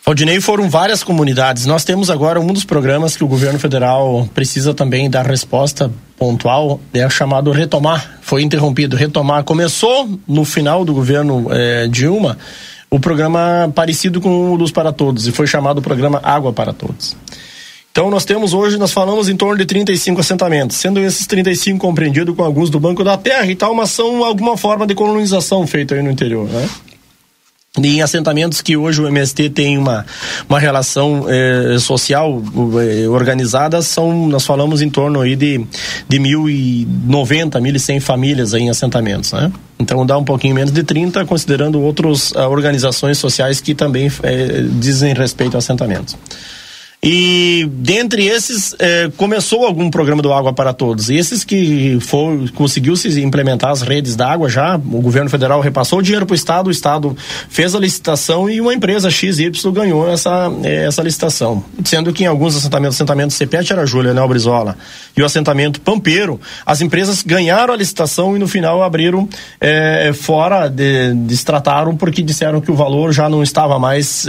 Valdinei, 0.04 0.40
foram 0.40 0.70
várias 0.70 1.02
comunidades. 1.02 1.66
Nós 1.66 1.84
temos 1.84 2.08
agora 2.08 2.40
um 2.40 2.46
dos 2.46 2.64
programas 2.64 3.14
que 3.14 3.22
o 3.22 3.28
governo 3.28 3.58
federal 3.58 4.28
precisa 4.34 4.72
também 4.72 5.08
dar 5.10 5.26
resposta 5.26 5.90
pontual, 6.16 6.80
é 6.94 7.08
chamado 7.10 7.52
Retomar. 7.52 8.18
Foi 8.22 8.42
interrompido. 8.42 8.96
Retomar 8.96 9.44
começou 9.44 10.08
no 10.26 10.44
final 10.44 10.84
do 10.84 10.94
governo 10.94 11.48
é, 11.50 11.86
Dilma 11.88 12.38
o 12.90 12.98
programa 12.98 13.70
parecido 13.74 14.18
com 14.18 14.50
o 14.50 14.54
Luz 14.54 14.70
para 14.72 14.92
Todos 14.92 15.26
e 15.26 15.32
foi 15.32 15.46
chamado 15.46 15.82
programa 15.82 16.20
Água 16.22 16.52
para 16.54 16.72
Todos. 16.72 17.14
Então 17.98 18.10
nós 18.10 18.24
temos 18.24 18.54
hoje, 18.54 18.78
nós 18.78 18.92
falamos 18.92 19.28
em 19.28 19.36
torno 19.36 19.56
de 19.56 19.66
35 19.66 20.20
assentamentos, 20.20 20.76
sendo 20.76 21.00
esses 21.00 21.26
35 21.26 21.80
compreendidos 21.80 22.32
com 22.36 22.44
alguns 22.44 22.70
do 22.70 22.78
Banco 22.78 23.02
da 23.02 23.16
Terra 23.18 23.46
e 23.46 23.56
tal, 23.56 23.74
mas 23.74 23.90
são 23.90 24.22
alguma 24.22 24.56
forma 24.56 24.86
de 24.86 24.94
colonização 24.94 25.66
feita 25.66 25.96
aí 25.96 26.02
no 26.04 26.08
interior, 26.08 26.48
né? 26.48 26.68
Em 27.76 28.00
assentamentos 28.00 28.62
que 28.62 28.76
hoje 28.76 29.02
o 29.02 29.08
MST 29.08 29.50
tem 29.50 29.76
uma, 29.76 30.06
uma 30.48 30.60
relação 30.60 31.26
eh, 31.28 31.76
social 31.80 32.40
eh, 32.80 33.08
organizada, 33.08 33.82
são, 33.82 34.28
nós 34.28 34.46
falamos 34.46 34.80
em 34.80 34.88
torno 34.88 35.20
aí 35.20 35.34
de, 35.34 35.66
de 36.08 36.20
1.090, 36.20 37.60
1.100 37.60 38.00
famílias 38.00 38.54
aí 38.54 38.62
em 38.62 38.70
assentamentos, 38.70 39.32
né? 39.32 39.50
Então 39.76 40.06
dá 40.06 40.16
um 40.16 40.24
pouquinho 40.24 40.54
menos 40.54 40.70
de 40.70 40.84
30, 40.84 41.24
considerando 41.24 41.80
outras 41.80 42.30
uh, 42.30 42.48
organizações 42.48 43.18
sociais 43.18 43.60
que 43.60 43.74
também 43.74 44.08
eh, 44.22 44.64
dizem 44.78 45.12
respeito 45.14 45.56
a 45.56 45.58
assentamentos. 45.58 46.16
E 47.00 47.64
dentre 47.74 48.26
esses, 48.26 48.74
eh, 48.76 49.08
começou 49.16 49.64
algum 49.64 49.88
programa 49.88 50.20
do 50.20 50.32
Água 50.32 50.52
para 50.52 50.72
Todos. 50.72 51.08
E 51.08 51.16
esses 51.16 51.44
que 51.44 51.96
for, 52.00 52.50
conseguiu 52.50 52.96
se 52.96 53.22
implementar 53.22 53.70
as 53.70 53.82
redes 53.82 54.16
d'água 54.16 54.48
já, 54.48 54.74
o 54.74 55.00
governo 55.00 55.30
federal 55.30 55.60
repassou 55.60 56.00
o 56.00 56.02
dinheiro 56.02 56.26
para 56.26 56.32
o 56.32 56.36
Estado, 56.36 56.66
o 56.66 56.70
Estado 56.72 57.16
fez 57.48 57.72
a 57.72 57.78
licitação 57.78 58.50
e 58.50 58.60
uma 58.60 58.74
empresa 58.74 59.10
XY 59.10 59.52
ganhou 59.72 60.10
essa, 60.10 60.50
eh, 60.64 60.86
essa 60.86 61.00
licitação. 61.00 61.62
Sendo 61.84 62.12
que 62.12 62.24
em 62.24 62.26
alguns 62.26 62.56
assentamentos, 62.56 62.96
assentamento 62.96 63.32
CPET 63.32 63.72
era 63.72 63.86
Júlia, 63.86 64.12
né, 64.12 64.26
Brizola, 64.26 64.76
e 65.16 65.22
o 65.22 65.24
assentamento 65.24 65.80
Pampeiro, 65.80 66.40
as 66.66 66.80
empresas 66.80 67.22
ganharam 67.22 67.74
a 67.74 67.76
licitação 67.76 68.34
e 68.34 68.40
no 68.40 68.48
final 68.48 68.82
abriram 68.82 69.28
eh, 69.60 70.10
fora, 70.14 70.66
de, 70.66 71.14
destrataram 71.14 71.96
porque 71.96 72.22
disseram 72.22 72.60
que 72.60 72.72
o 72.72 72.74
valor 72.74 73.12
já 73.12 73.28
não 73.28 73.40
estava 73.40 73.78
mais 73.78 74.26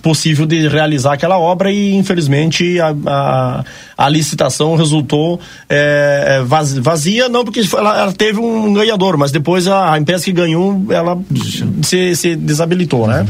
possível 0.00 0.46
de 0.46 0.68
realizar 0.68 1.14
aquela 1.14 1.38
obra 1.38 1.71
e 1.72 1.94
infelizmente 1.94 2.78
a, 2.80 2.94
a, 3.06 3.64
a 3.96 4.08
licitação 4.08 4.76
resultou 4.76 5.40
é, 5.68 6.38
é 6.38 6.42
vazia, 6.80 7.28
não 7.28 7.44
porque 7.44 7.62
ela, 7.72 8.00
ela, 8.00 8.12
teve 8.12 8.38
um 8.38 8.72
ganhador, 8.72 9.16
mas 9.16 9.32
depois 9.32 9.66
a, 9.66 9.94
a 9.94 9.98
empresa 9.98 10.24
que 10.24 10.32
ganhou, 10.32 10.86
ela 10.90 11.18
se, 11.82 12.14
se 12.14 12.36
desabilitou, 12.36 13.06
né? 13.06 13.26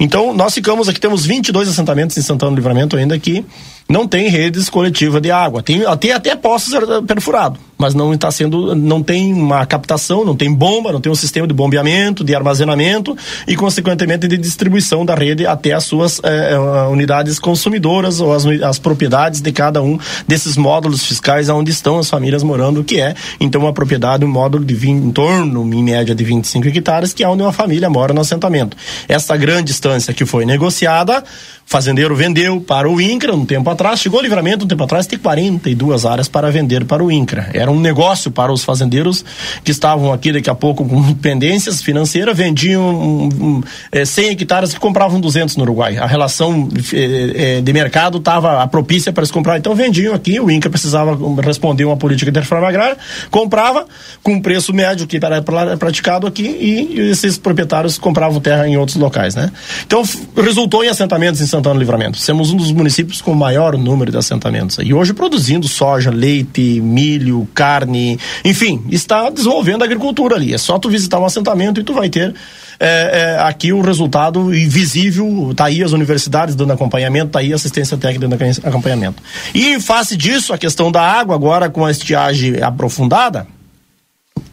Então, 0.00 0.34
nós 0.34 0.54
ficamos 0.54 0.88
aqui, 0.88 1.00
temos 1.00 1.24
22 1.24 1.68
assentamentos 1.68 2.16
em 2.16 2.22
Santana 2.22 2.50
do 2.50 2.56
Livramento 2.56 2.96
ainda 2.96 3.18
que 3.18 3.44
não 3.88 4.06
tem 4.06 4.28
redes 4.28 4.68
coletivas 4.70 5.20
de 5.20 5.30
água. 5.30 5.62
Tem, 5.62 5.82
tem 5.98 6.12
até 6.12 6.34
poços 6.34 6.72
perfurados, 7.06 7.60
mas 7.76 7.94
não 7.94 8.14
está 8.14 8.30
sendo, 8.30 8.74
não 8.74 9.02
tem 9.02 9.32
uma 9.32 9.66
captação, 9.66 10.24
não 10.24 10.36
tem 10.36 10.52
bomba, 10.52 10.92
não 10.92 11.00
tem 11.00 11.10
um 11.10 11.16
sistema 11.16 11.46
de 11.46 11.54
bombeamento, 11.54 12.24
de 12.24 12.34
armazenamento 12.34 13.16
e, 13.46 13.56
consequentemente, 13.56 14.28
de 14.28 14.38
distribuição 14.38 15.04
da 15.04 15.14
rede 15.14 15.46
até 15.46 15.72
as 15.72 15.84
suas 15.84 16.20
eh, 16.22 16.52
eh 16.52 16.88
unidades 16.88 17.38
consumidoras 17.38 18.20
ou 18.20 18.32
as, 18.32 18.46
as 18.46 18.78
propriedades 18.78 19.40
de 19.40 19.52
cada 19.52 19.82
um 19.82 19.98
desses 20.26 20.56
módulos 20.56 21.04
fiscais 21.04 21.48
onde 21.48 21.70
estão 21.70 21.98
as 21.98 22.08
famílias 22.08 22.42
morando, 22.42 22.84
que 22.84 23.00
é, 23.00 23.14
então, 23.40 23.62
uma 23.62 23.72
propriedade, 23.72 24.24
um 24.24 24.28
módulo 24.28 24.64
de 24.64 24.74
20, 24.74 25.04
em 25.04 25.10
torno, 25.10 25.62
em 25.74 25.82
média, 25.82 26.14
de 26.14 26.24
25 26.24 26.68
hectares, 26.68 27.12
que 27.12 27.24
é 27.24 27.28
onde 27.28 27.42
uma 27.42 27.52
família 27.52 27.90
mora 27.90 28.14
no 28.14 28.20
assentamento. 28.20 28.76
Essa 29.08 29.36
grande 29.36 29.64
distância 29.64 30.14
que 30.14 30.24
foi 30.24 30.46
negociada 30.46 31.22
fazendeiro 31.64 32.14
vendeu 32.14 32.60
para 32.60 32.88
o 32.88 33.00
INCRA 33.00 33.34
um 33.34 33.46
tempo 33.46 33.68
atrás, 33.70 34.00
chegou 34.00 34.20
o 34.20 34.22
livramento 34.22 34.64
um 34.64 34.68
tempo 34.68 34.84
atrás, 34.84 35.06
tem 35.06 35.18
42 35.18 36.04
áreas 36.04 36.28
para 36.28 36.50
vender 36.50 36.84
para 36.84 37.02
o 37.02 37.10
INCRA. 37.10 37.48
Era 37.54 37.70
um 37.70 37.80
negócio 37.80 38.30
para 38.30 38.52
os 38.52 38.62
fazendeiros 38.62 39.24
que 39.64 39.70
estavam 39.70 40.12
aqui 40.12 40.32
daqui 40.32 40.50
a 40.50 40.54
pouco 40.54 40.84
com 40.86 41.14
pendências 41.16 41.82
financeiras, 41.82 42.36
vendiam 42.36 42.82
um, 42.82 43.28
um, 43.28 43.62
é, 43.90 44.04
100 44.04 44.30
hectares 44.30 44.74
que 44.74 44.80
compravam 44.80 45.20
200 45.20 45.56
no 45.56 45.62
Uruguai. 45.62 45.96
A 45.96 46.06
relação 46.06 46.68
é, 46.92 47.56
é, 47.56 47.60
de 47.60 47.72
mercado 47.72 48.18
estava 48.18 48.66
propícia 48.68 49.12
para 49.12 49.24
se 49.24 49.32
comprar, 49.32 49.58
então 49.58 49.74
vendiam 49.74 50.14
aqui, 50.14 50.38
o 50.40 50.50
INCRA 50.50 50.70
precisava 50.70 51.18
responder 51.42 51.84
uma 51.84 51.96
política 51.96 52.30
de 52.30 52.40
reforma 52.40 52.68
agrária, 52.68 52.96
comprava 53.30 53.86
com 54.22 54.40
preço 54.40 54.72
médio 54.72 55.06
que 55.06 55.16
era 55.16 55.42
praticado 55.78 56.26
aqui 56.26 56.42
e, 56.42 57.10
esses 57.10 57.38
proprietários 57.38 57.98
compravam 57.98 58.40
terra 58.40 58.66
em 58.68 58.76
outros 58.76 58.96
locais, 58.96 59.34
né? 59.34 59.50
Então 59.86 60.02
resultou 60.36 60.84
em 60.84 60.88
assentamentos 60.88 61.40
em 61.40 61.46
Santana 61.52 61.78
Livramento. 61.78 62.16
Somos 62.18 62.50
um 62.50 62.56
dos 62.56 62.72
municípios 62.72 63.20
com 63.20 63.34
maior 63.34 63.76
número 63.76 64.10
de 64.10 64.16
assentamentos. 64.16 64.78
E 64.82 64.94
hoje 64.94 65.12
produzindo 65.12 65.68
soja, 65.68 66.10
leite, 66.10 66.80
milho, 66.80 67.46
carne, 67.54 68.18
enfim, 68.42 68.82
está 68.90 69.28
desenvolvendo 69.28 69.82
a 69.82 69.84
agricultura 69.84 70.36
ali. 70.36 70.54
É 70.54 70.58
só 70.58 70.78
tu 70.78 70.88
visitar 70.88 71.18
um 71.18 71.26
assentamento 71.26 71.78
e 71.78 71.84
tu 71.84 71.92
vai 71.92 72.08
ter 72.08 72.34
é, 72.80 73.36
é, 73.36 73.38
aqui 73.40 73.70
o 73.70 73.82
resultado 73.82 74.46
visível, 74.46 75.52
tá 75.54 75.66
aí 75.66 75.82
as 75.82 75.92
universidades 75.92 76.54
dando 76.54 76.72
acompanhamento, 76.72 77.32
tá 77.32 77.40
aí 77.40 77.52
a 77.52 77.56
assistência 77.56 77.98
técnica 77.98 78.26
dando 78.26 78.66
acompanhamento. 78.66 79.22
E 79.54 79.74
em 79.74 79.80
face 79.80 80.16
disso, 80.16 80.54
a 80.54 80.58
questão 80.58 80.90
da 80.90 81.02
água 81.02 81.34
agora 81.34 81.68
com 81.68 81.84
a 81.84 81.90
estiagem 81.90 82.62
aprofundada, 82.62 83.46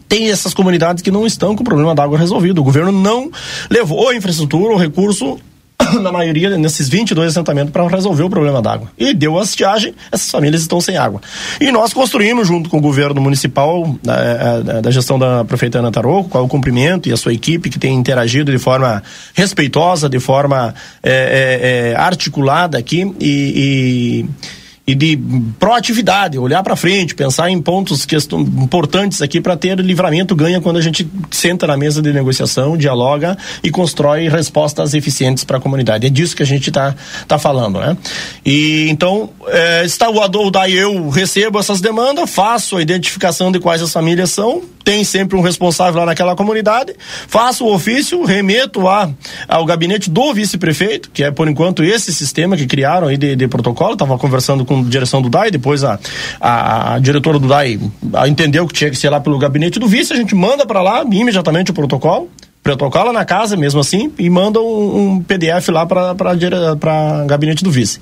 tem 0.10 0.30
essas 0.30 0.54
comunidades 0.54 1.02
que 1.02 1.12
não 1.12 1.26
estão 1.26 1.56
com 1.56 1.62
o 1.62 1.66
problema 1.66 1.96
da 1.96 2.04
água 2.04 2.18
resolvido. 2.18 2.60
O 2.60 2.64
governo 2.64 2.92
não 2.92 3.32
levou 3.70 4.10
a 4.10 4.16
infraestrutura, 4.16 4.74
o 4.74 4.78
recurso 4.78 5.40
na 6.02 6.12
maioria, 6.12 6.58
nesses 6.58 6.90
22 6.90 7.30
assentamentos, 7.30 7.72
para 7.72 7.88
resolver 7.88 8.24
o 8.24 8.30
problema 8.30 8.62
d'água. 8.62 8.92
E 8.98 9.14
deu 9.14 9.40
a 9.40 9.44
estiagem, 9.44 9.94
essas 10.12 10.30
famílias 10.30 10.62
estão 10.62 10.80
sem 10.82 10.98
água. 10.98 11.22
E 11.60 11.72
nós 11.72 11.94
construímos, 11.94 12.48
junto 12.48 12.70
com 12.70 12.78
o 12.78 12.82
governo 12.82 13.22
municipal, 13.22 13.96
da, 14.04 14.82
da 14.82 14.92
gestão 14.92 15.18
da 15.18 15.44
prefeita 15.46 15.80
Ana 15.80 15.92
Taroco, 15.92 16.30
com 16.30 16.42
o 16.42 16.48
cumprimento 16.48 17.10
e 17.10 17.14
a 17.14 17.18
sua 17.18 17.34
equipe, 17.34 17.70
que 17.70 17.80
tem 17.80 17.96
interagido 17.96 18.52
de 18.52 18.60
forma 18.60 19.02
respeitosa, 19.34 20.10
de 20.10 20.20
forma 20.20 20.74
é, 21.02 21.12
é, 21.12 21.92
é, 21.92 21.96
articulada 21.96 22.78
aqui 22.78 23.14
e, 23.20 24.26
e 24.26 24.50
e 24.90 24.96
de 24.96 25.20
proatividade, 25.60 26.40
olhar 26.40 26.64
para 26.64 26.76
frente, 26.76 27.14
pensar 27.14 27.48
em 27.52 27.62
pontos 27.62 28.08
que 28.08 28.16
importantes 28.34 29.22
aqui 29.22 29.40
para 29.40 29.56
ter 29.56 29.80
livramento 29.80 30.36
ganha 30.36 30.60
quando 30.60 30.78
a 30.78 30.82
gente 30.82 31.08
senta 31.30 31.68
na 31.68 31.78
mesa 31.78 32.02
de 32.02 32.12
negociação, 32.12 32.76
dialoga 32.76 33.38
e 33.64 33.70
constrói 33.70 34.28
respostas 34.28 34.96
eficientes 34.96 35.44
para 35.44 35.58
a 35.58 35.62
comunidade. 35.62 36.08
É 36.08 36.10
disso 36.10 36.36
que 36.36 36.42
a 36.42 36.46
gente 36.46 36.70
está 36.70 36.96
tá 37.28 37.38
falando, 37.38 37.80
né? 37.80 37.96
E 38.44 38.88
então 38.90 39.30
é, 39.46 39.86
está 39.86 40.10
o 40.10 40.22
Adol, 40.22 40.50
daí 40.50 40.76
eu 40.76 41.08
recebo 41.10 41.60
essas 41.60 41.80
demandas, 41.80 42.28
faço 42.28 42.78
a 42.78 42.82
identificação 42.82 43.52
de 43.52 43.60
quais 43.60 43.84
as 43.84 43.94
famílias 43.94 44.32
são, 44.32 44.64
tem 44.84 45.04
sempre 45.04 45.38
um 45.38 45.42
responsável 45.42 46.00
lá 46.00 46.08
naquela 46.08 46.36
comunidade, 46.36 46.96
faço 47.28 47.64
o 47.64 47.72
ofício, 47.72 48.24
remeto 48.24 48.88
a, 48.88 49.08
ao 49.48 49.64
gabinete 49.66 50.10
do 50.10 50.34
vice-prefeito, 50.34 51.12
que 51.12 51.24
é 51.24 51.30
por 51.30 51.48
enquanto 51.48 51.84
esse 51.84 52.12
sistema 52.12 52.58
que 52.58 52.66
criaram 52.66 53.08
aí 53.08 53.18
de, 53.18 53.36
de 53.36 53.48
protocolo, 53.48 53.94
estava 53.94 54.18
conversando 54.18 54.66
com 54.66 54.79
direção 54.84 55.22
do 55.22 55.30
DAI, 55.30 55.52
depois 55.52 55.84
a, 55.84 56.00
a, 56.40 56.96
a 56.96 57.00
diretora 57.00 57.40
do 57.40 57.48
DAI 57.48 57.80
entendeu 58.28 58.68
que 58.68 58.74
tinha 58.74 58.90
que 58.90 58.98
ser 58.98 59.10
lá 59.10 59.20
pelo 59.20 59.38
gabinete 59.38 59.80
do 59.80 59.88
vice, 59.88 60.14
a 60.14 60.16
gente 60.16 60.36
manda 60.36 60.66
para 60.66 60.82
lá 60.82 61.04
imediatamente 61.04 61.72
o 61.72 61.74
protocolo, 61.74 62.30
protocola 62.78 63.12
na 63.12 63.26
casa 63.26 63.56
mesmo 63.56 63.80
assim 63.80 64.12
e 64.18 64.30
manda 64.30 64.60
um, 64.60 65.14
um 65.14 65.24
PDF 65.24 65.70
lá 65.70 65.86
para 65.86 67.26
gabinete 67.26 67.64
do 67.64 67.72
vice. 67.72 68.00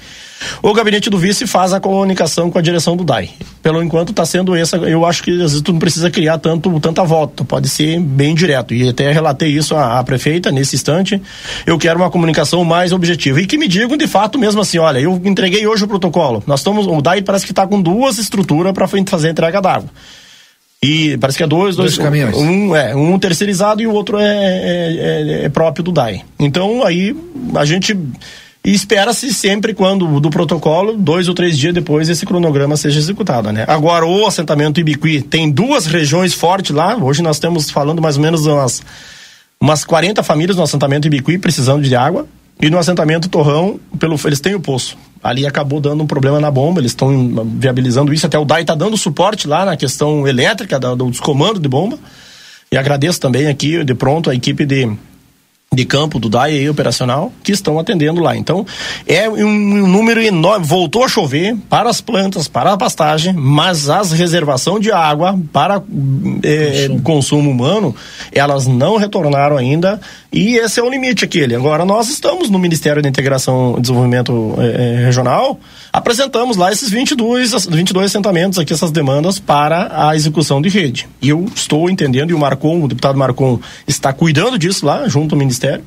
O 0.62 0.74
gabinete 0.74 1.10
do 1.10 1.18
vice 1.18 1.48
faz 1.48 1.74
a 1.74 1.80
comunicação 1.80 2.52
com 2.52 2.60
a 2.60 2.62
direção 2.62 2.96
do 2.96 3.04
DAI. 3.04 3.30
Pelo 3.64 3.82
enquanto 3.82 4.10
está 4.10 4.26
sendo 4.26 4.56
essa, 4.56 4.78
eu 4.78 5.06
acho 5.06 5.24
que 5.24 5.32
às 5.32 5.38
vezes 5.52 5.62
tu 5.62 5.72
não 5.72 5.80
precisa 5.80 6.12
criar 6.12 6.38
tanto 6.38 6.80
tanta 6.80 7.04
volta, 7.04 7.44
pode 7.44 7.70
ser 7.70 8.00
bem 8.00 8.36
direto. 8.36 8.74
E 8.74 8.90
até 8.90 9.12
relatei 9.12 9.50
isso 9.50 9.76
à, 9.76 10.00
à 10.00 10.04
prefeita 10.04 10.52
nesse 10.52 10.76
instante. 10.76 11.22
Eu 11.66 11.78
quero 11.78 12.00
uma 12.00 12.12
comunicação 12.12 12.64
mais 12.64 12.92
objetiva 12.92 13.42
e 13.42 13.48
que 13.48 13.58
me 13.58 13.68
digam 13.68 13.98
de 13.98 14.08
fato 14.08 14.38
mesmo 14.38 14.62
assim, 14.62 14.78
olha, 14.78 15.00
eu 15.00 15.20
entreguei 15.24 15.66
hoje 15.66 15.86
o 15.86 15.88
protocolo. 15.88 16.44
Nós 16.46 16.60
estamos, 16.60 16.86
o 16.88 17.02
DAI 17.02 17.22
parece 17.22 17.46
que 17.46 17.52
está 17.52 17.66
com 17.66 17.82
duas 17.82 18.18
estruturas 18.18 18.74
para 18.74 18.88
fazer 18.88 19.30
a 19.30 19.32
entrega 19.32 19.62
d'água. 19.62 19.90
E 20.82 21.18
parece 21.18 21.38
que 21.38 21.44
é 21.44 21.48
dois, 21.48 21.76
dois, 21.76 21.96
dois 21.96 22.06
caminhões. 22.06 22.36
Um, 22.36 22.76
é, 22.76 22.96
um 22.96 23.18
terceirizado 23.18 23.82
e 23.82 23.88
o 23.88 23.92
outro 23.92 24.20
é, 24.20 24.26
é, 24.26 24.96
é, 25.42 25.46
é 25.46 25.50
próprio 25.50 25.84
do 25.84 25.92
DAI. 25.92 26.24
Então 26.40 26.86
aí 26.86 27.16
a 27.56 27.66
gente 27.66 27.98
espera-se 28.64 29.34
sempre 29.34 29.74
quando 29.74 30.20
do 30.20 30.30
protocolo, 30.30 30.96
dois 30.96 31.28
ou 31.28 31.34
três 31.34 31.58
dias 31.58 31.74
depois, 31.74 32.10
esse 32.10 32.26
cronograma 32.26 32.76
seja 32.76 33.00
executado, 33.00 33.52
né? 33.52 33.64
Agora, 33.68 34.06
o 34.06 34.26
assentamento 34.26 34.80
Ibiqui 34.80 35.22
tem 35.22 35.50
duas 35.50 35.86
regiões 35.86 36.34
fortes 36.34 36.76
lá, 36.76 36.96
hoje 36.96 37.22
nós 37.22 37.38
estamos 37.38 37.72
falando 37.72 38.02
mais 38.02 38.18
ou 38.18 38.24
menos 38.24 38.46
umas, 38.46 38.84
umas 39.60 39.86
40 39.86 40.22
famílias 40.22 40.58
no 40.58 40.64
assentamento 40.64 41.08
Ibiqui 41.08 41.38
precisando 41.38 41.82
de 41.82 41.96
água, 41.96 42.28
e 42.62 42.70
no 42.70 42.78
assentamento 42.78 43.30
Torrão, 43.30 43.80
pelo, 43.98 44.20
eles 44.26 44.40
têm 44.40 44.56
o 44.56 44.60
poço. 44.60 44.98
Ali 45.28 45.46
acabou 45.46 45.82
dando 45.82 46.02
um 46.02 46.08
problema 46.08 46.40
na 46.40 46.50
bomba, 46.50 46.80
eles 46.80 46.92
estão 46.92 47.46
viabilizando 47.60 48.14
isso. 48.14 48.26
Até 48.26 48.40
o 48.40 48.46
DAI 48.46 48.62
está 48.62 48.74
dando 48.74 48.96
suporte 48.96 49.46
lá 49.46 49.66
na 49.66 49.76
questão 49.76 50.26
elétrica, 50.26 50.80
da, 50.80 50.96
dos 50.96 51.20
comandos 51.20 51.62
de 51.62 51.68
bomba. 51.68 52.00
E 52.72 52.78
agradeço 52.78 53.20
também 53.20 53.48
aqui, 53.48 53.84
de 53.84 53.94
pronto, 53.94 54.30
a 54.30 54.36
equipe 54.36 54.66
de 54.66 54.90
de 55.74 55.84
campo 55.86 56.18
do 56.18 56.30
DAI 56.30 56.52
aí, 56.52 56.70
operacional 56.70 57.32
que 57.44 57.52
estão 57.52 57.78
atendendo 57.78 58.22
lá. 58.22 58.38
Então, 58.38 58.66
é 59.06 59.30
um, 59.30 59.86
número 59.88 60.22
enorme. 60.22 60.66
Voltou 60.66 61.04
a 61.04 61.10
chover 61.10 61.56
para 61.70 61.90
as 61.90 62.00
plantas, 62.00 62.48
para 62.48 62.74
a 62.74 62.78
pastagem, 62.78 63.34
mas 63.34 63.90
as 63.90 64.12
reservação 64.12 64.80
de 64.80 64.92
água 64.92 65.38
para 65.52 65.84
é, 66.42 66.88
consumo 67.04 67.52
humano, 67.52 67.94
elas 68.32 68.66
não 68.66 68.96
retornaram 68.96 69.58
ainda 69.58 70.00
e 70.32 70.58
esse 70.58 70.80
é 70.80 70.84
o 70.84 70.90
limite 70.90 71.24
aquele. 71.24 71.56
Agora, 71.56 71.86
nós 71.86 72.10
estamos 72.10 72.50
no 72.50 72.60
Ministério 72.60 73.02
da 73.02 73.10
Integração 73.10 73.76
e 73.78 73.82
Desenvolvimento 73.82 74.56
é, 74.58 75.06
Regional, 75.06 75.60
apresentamos 75.92 76.58
lá 76.58 76.72
esses 76.72 76.90
22, 76.90 77.68
22 77.68 78.06
assentamentos 78.12 78.60
aqui, 78.60 78.74
essas 78.74 78.92
demandas 78.92 79.40
para 79.40 80.10
a 80.10 80.16
execução 80.16 80.62
de 80.62 80.70
rede. 80.70 81.08
E 81.22 81.30
eu 81.30 81.46
estou 81.56 81.90
entendendo, 81.90 82.32
e 82.32 82.34
o 82.34 82.40
Marcon, 82.40 82.84
o 82.84 82.88
deputado 82.88 83.18
Marcon, 83.18 83.60
está 83.88 84.12
cuidando 84.12 84.60
disso 84.60 84.86
lá, 84.86 85.08
junto 85.08 85.34
ao 85.34 85.40
Ministério. 85.40 85.84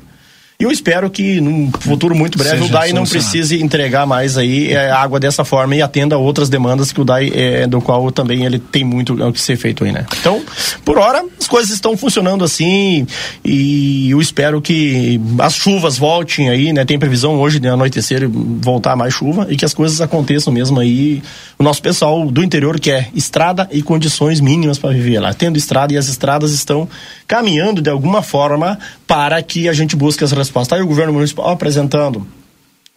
E 0.61 0.63
eu 0.63 0.69
espero 0.69 1.09
que 1.09 1.41
num 1.41 1.71
futuro 1.71 2.13
muito 2.13 2.37
breve 2.37 2.59
Seja 2.59 2.69
o 2.69 2.71
DAI 2.71 2.93
não 2.93 3.03
precise 3.03 3.59
entregar 3.63 4.05
mais 4.05 4.37
aí 4.37 4.71
é, 4.71 4.91
água 4.91 5.19
dessa 5.19 5.43
forma 5.43 5.75
e 5.75 5.81
atenda 5.81 6.19
outras 6.19 6.49
demandas 6.49 6.91
que 6.91 7.01
o 7.01 7.03
DAI 7.03 7.31
é, 7.33 7.65
do 7.65 7.81
qual 7.81 8.11
também 8.11 8.45
ele 8.45 8.59
tem 8.59 8.83
muito 8.83 9.15
o 9.15 9.33
que 9.33 9.41
ser 9.41 9.57
feito 9.57 9.83
aí, 9.83 9.91
né? 9.91 10.05
Então, 10.19 10.39
por 10.85 10.99
hora, 10.99 11.25
as 11.39 11.47
coisas 11.47 11.71
estão 11.71 11.97
funcionando 11.97 12.43
assim 12.43 13.07
e 13.43 14.11
eu 14.11 14.21
espero 14.21 14.61
que 14.61 15.19
as 15.39 15.55
chuvas 15.55 15.97
voltem 15.97 16.49
aí, 16.49 16.71
né? 16.71 16.85
Tem 16.85 16.99
previsão 16.99 17.39
hoje 17.39 17.59
de 17.59 17.67
anoitecer 17.67 18.29
voltar 18.29 18.95
mais 18.95 19.15
chuva 19.15 19.47
e 19.49 19.57
que 19.57 19.65
as 19.65 19.73
coisas 19.73 19.99
aconteçam 19.99 20.53
mesmo 20.53 20.79
aí. 20.79 21.23
O 21.57 21.63
nosso 21.63 21.81
pessoal 21.81 22.23
do 22.29 22.43
interior 22.43 22.79
quer 22.79 23.09
estrada 23.15 23.67
e 23.71 23.81
condições 23.81 24.39
mínimas 24.39 24.77
para 24.77 24.91
viver 24.91 25.19
lá. 25.19 25.33
Tendo 25.33 25.57
estrada 25.57 25.91
e 25.91 25.97
as 25.97 26.07
estradas 26.07 26.51
estão 26.51 26.87
caminhando 27.27 27.81
de 27.81 27.89
alguma 27.89 28.21
forma 28.21 28.77
para 29.07 29.41
que 29.41 29.67
a 29.67 29.73
gente 29.73 29.95
busque 29.95 30.23
as 30.23 30.31
respostas. 30.31 30.50
Está 30.59 30.75
aí 30.75 30.81
o 30.81 30.87
governo 30.87 31.13
municipal 31.13 31.49
apresentando 31.49 32.25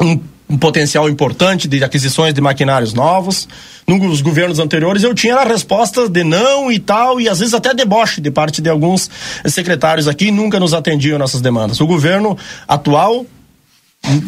um, 0.00 0.20
um, 0.48 0.58
potencial 0.58 1.08
importante 1.08 1.68
de 1.68 1.82
aquisições 1.84 2.34
de 2.34 2.40
maquinários 2.40 2.92
novos. 2.92 3.48
Nos 3.86 4.20
governos 4.20 4.58
anteriores 4.58 5.02
eu 5.02 5.14
tinha 5.14 5.36
a 5.36 5.44
resposta 5.44 6.08
de 6.08 6.24
não 6.24 6.72
e 6.72 6.78
tal, 6.78 7.20
e 7.20 7.28
às 7.28 7.38
vezes 7.38 7.54
até 7.54 7.72
deboche 7.74 8.20
de 8.20 8.30
parte 8.30 8.60
de 8.60 8.68
alguns 8.68 9.10
secretários 9.46 10.08
aqui, 10.08 10.30
nunca 10.30 10.58
nos 10.58 10.74
atendiam 10.74 11.18
nossas 11.18 11.40
demandas. 11.40 11.80
O 11.80 11.86
governo 11.86 12.36
atual 12.66 13.26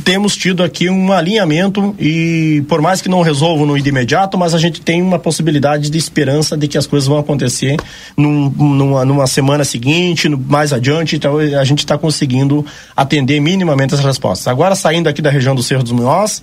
temos 0.05 0.35
tido 0.37 0.63
aqui 0.63 0.89
um 0.89 1.13
alinhamento 1.13 1.95
e 1.99 2.65
por 2.69 2.81
mais 2.81 3.03
que 3.03 3.09
não 3.09 3.21
resolvam 3.21 3.67
no 3.67 3.77
imediato, 3.77 4.39
mas 4.39 4.55
a 4.55 4.59
gente 4.59 4.81
tem 4.81 5.03
uma 5.03 5.19
possibilidade 5.19 5.91
de 5.91 5.99
esperança 5.99 6.57
de 6.57 6.67
que 6.67 6.79
as 6.79 6.87
coisas 6.87 7.07
vão 7.07 7.19
acontecer 7.19 7.77
num, 8.17 8.49
numa, 8.51 9.05
numa 9.05 9.27
semana 9.27 9.65
seguinte, 9.65 10.29
mais 10.29 10.73
adiante, 10.73 11.17
então 11.17 11.39
a 11.39 11.65
gente 11.65 11.81
está 11.81 11.99
conseguindo 11.99 12.65
atender 12.97 13.39
minimamente 13.41 13.95
as 13.95 14.01
respostas. 14.01 14.49
Agora 14.49 14.75
saindo 14.75 15.09
aqui 15.09 15.21
da 15.21 15.31
região 15.31 15.55
do 15.55 15.63
Cerro 15.63 15.83
dos 15.83 15.93
Munhoz, 15.93 16.43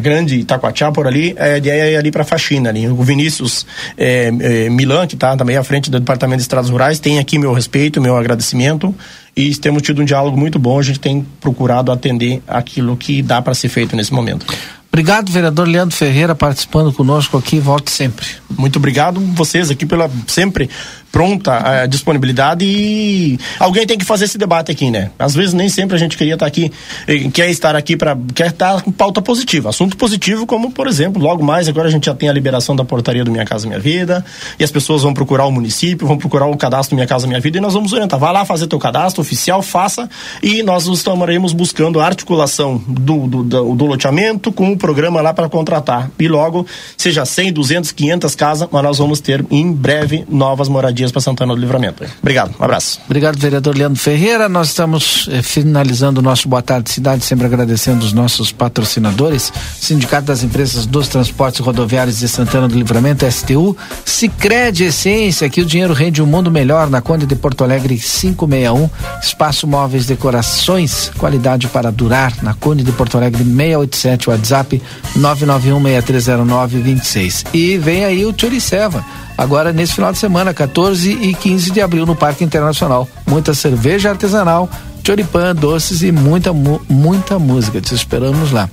grande 0.00 0.36
Itacoatiá 0.36 0.92
por 0.92 1.06
ali, 1.06 1.34
é, 1.38 1.58
é 1.58 1.96
ali 1.96 2.10
para 2.10 2.24
faxina 2.24 2.68
ali. 2.68 2.86
O 2.88 3.02
Vinícius 3.02 3.66
é, 3.96 4.32
é, 4.40 4.70
Milan, 4.70 5.06
que 5.06 5.14
está 5.14 5.36
também 5.36 5.56
à 5.56 5.64
frente 5.64 5.90
do 5.90 5.98
Departamento 5.98 6.38
de 6.38 6.42
Estradas 6.42 6.70
Rurais, 6.70 6.98
tem 6.98 7.18
aqui 7.18 7.38
meu 7.38 7.52
respeito, 7.52 8.00
meu 8.00 8.16
agradecimento 8.16 8.94
e 9.36 9.54
temos 9.56 9.82
tido 9.82 10.00
um 10.00 10.04
diálogo 10.04 10.36
muito 10.36 10.58
bom. 10.58 10.78
A 10.78 10.82
gente 10.82 11.00
tem 11.00 11.26
procurado 11.40 11.92
atender 11.92 12.42
aquilo 12.46 12.96
que 12.96 13.22
dá 13.22 13.42
para 13.42 13.54
ser 13.54 13.68
feito 13.68 13.94
nesse 13.94 14.12
momento. 14.12 14.46
Obrigado, 14.90 15.30
vereador 15.30 15.68
Leandro 15.68 15.94
Ferreira, 15.94 16.34
participando 16.34 16.90
conosco 16.90 17.36
aqui. 17.36 17.58
Volte 17.58 17.90
sempre. 17.90 18.26
Muito 18.56 18.78
obrigado 18.78 19.20
vocês 19.34 19.70
aqui 19.70 19.84
pela 19.84 20.10
sempre 20.26 20.70
pronta 21.16 21.82
a 21.82 21.86
disponibilidade 21.86 22.62
e 22.62 23.38
alguém 23.58 23.86
tem 23.86 23.96
que 23.96 24.04
fazer 24.04 24.26
esse 24.26 24.36
debate 24.36 24.70
aqui, 24.70 24.90
né? 24.90 25.10
Às 25.18 25.34
vezes 25.34 25.54
nem 25.54 25.66
sempre 25.66 25.96
a 25.96 25.98
gente 25.98 26.14
queria 26.14 26.34
estar 26.34 26.44
aqui, 26.44 26.70
eh, 27.08 27.30
quer 27.32 27.48
estar 27.48 27.74
aqui 27.74 27.96
para 27.96 28.14
quer 28.34 28.48
estar 28.48 28.82
com 28.82 28.92
pauta 28.92 29.22
positiva, 29.22 29.70
assunto 29.70 29.96
positivo 29.96 30.44
como, 30.44 30.70
por 30.70 30.86
exemplo, 30.86 31.22
logo 31.22 31.42
mais 31.42 31.68
agora 31.68 31.88
a 31.88 31.90
gente 31.90 32.04
já 32.04 32.14
tem 32.14 32.28
a 32.28 32.32
liberação 32.34 32.76
da 32.76 32.84
portaria 32.84 33.24
do 33.24 33.32
Minha 33.32 33.46
Casa 33.46 33.66
Minha 33.66 33.80
Vida 33.80 34.22
e 34.58 34.64
as 34.64 34.70
pessoas 34.70 35.04
vão 35.04 35.14
procurar 35.14 35.46
o 35.46 35.50
município, 35.50 36.06
vão 36.06 36.18
procurar 36.18 36.48
o 36.48 36.56
cadastro 36.56 36.94
Minha 36.94 37.06
Casa 37.06 37.26
Minha 37.26 37.40
Vida 37.40 37.56
e 37.56 37.60
nós 37.62 37.72
vamos 37.72 37.94
orientar, 37.94 38.20
vai 38.20 38.34
lá 38.34 38.44
fazer 38.44 38.66
teu 38.66 38.78
cadastro 38.78 39.22
oficial, 39.22 39.62
faça 39.62 40.10
e 40.42 40.62
nós 40.62 40.86
estaremos 40.86 41.54
buscando 41.54 41.98
a 41.98 42.04
articulação 42.04 42.76
do, 42.86 43.26
do, 43.26 43.42
do, 43.42 43.74
do 43.74 43.86
loteamento 43.86 44.52
com 44.52 44.70
o 44.70 44.76
programa 44.76 45.22
lá 45.22 45.32
para 45.32 45.48
contratar 45.48 46.10
e 46.18 46.28
logo, 46.28 46.66
seja 46.94 47.24
100, 47.24 47.54
200, 47.54 47.92
500 47.92 48.34
casas, 48.34 48.68
mas 48.70 48.82
nós 48.82 48.98
vamos 48.98 49.18
ter 49.18 49.42
em 49.50 49.72
breve 49.72 50.26
novas 50.28 50.68
moradias 50.68 51.05
dias 51.06 51.12
para 51.12 51.20
Santana 51.20 51.54
do 51.54 51.60
Livramento. 51.60 52.04
Obrigado, 52.20 52.54
um 52.58 52.64
abraço. 52.64 53.00
Obrigado, 53.06 53.38
vereador 53.38 53.76
Leandro 53.76 54.00
Ferreira. 54.00 54.48
Nós 54.48 54.68
estamos 54.68 55.28
eh, 55.30 55.42
finalizando 55.42 56.20
o 56.20 56.22
nosso 56.22 56.48
Boa 56.48 56.62
Tarde 56.62 56.90
Cidade, 56.90 57.24
sempre 57.24 57.46
agradecendo 57.46 58.04
os 58.04 58.12
nossos 58.12 58.52
patrocinadores, 58.52 59.52
Sindicato 59.80 60.26
das 60.26 60.42
Empresas 60.42 60.86
dos 60.86 61.08
Transportes 61.08 61.60
Rodoviários 61.60 62.18
de 62.18 62.28
Santana 62.28 62.68
do 62.68 62.76
Livramento, 62.76 63.30
STU, 63.30 63.76
Sicredi 64.04 64.84
Essência, 64.84 65.48
que 65.48 65.60
o 65.60 65.66
dinheiro 65.66 65.94
rende 65.94 66.22
um 66.22 66.26
mundo 66.26 66.50
melhor 66.50 66.90
na 66.90 67.00
Conde 67.00 67.26
de 67.26 67.36
Porto 67.36 67.64
Alegre 67.64 67.96
561, 67.96 68.90
Espaço 69.22 69.66
Móveis 69.66 70.06
Decorações, 70.06 71.10
qualidade 71.16 71.68
para 71.68 71.90
durar 71.90 72.32
na 72.42 72.54
Conde 72.54 72.82
de 72.82 72.92
Porto 72.92 73.16
Alegre 73.16 73.44
687, 73.44 74.30
WhatsApp 74.30 74.82
991 75.16 75.82
6309 75.82 76.78
26. 76.80 77.44
E 77.52 77.78
vem 77.78 78.04
aí 78.04 78.24
o 78.24 78.32
Turiceva 78.32 79.04
agora 79.36 79.72
nesse 79.72 79.94
final 79.94 80.12
de 80.12 80.18
semana, 80.18 80.52
14 80.54 81.10
e 81.10 81.34
15 81.34 81.70
de 81.70 81.80
abril, 81.80 82.06
no 82.06 82.16
Parque 82.16 82.44
Internacional. 82.44 83.08
Muita 83.26 83.54
cerveja 83.54 84.10
artesanal, 84.10 84.68
choripan, 85.06 85.54
doces 85.54 86.02
e 86.02 86.10
muita, 86.10 86.52
muita 86.52 87.38
música. 87.38 87.80
Te 87.80 87.94
esperamos 87.94 88.50
lá. 88.50 88.68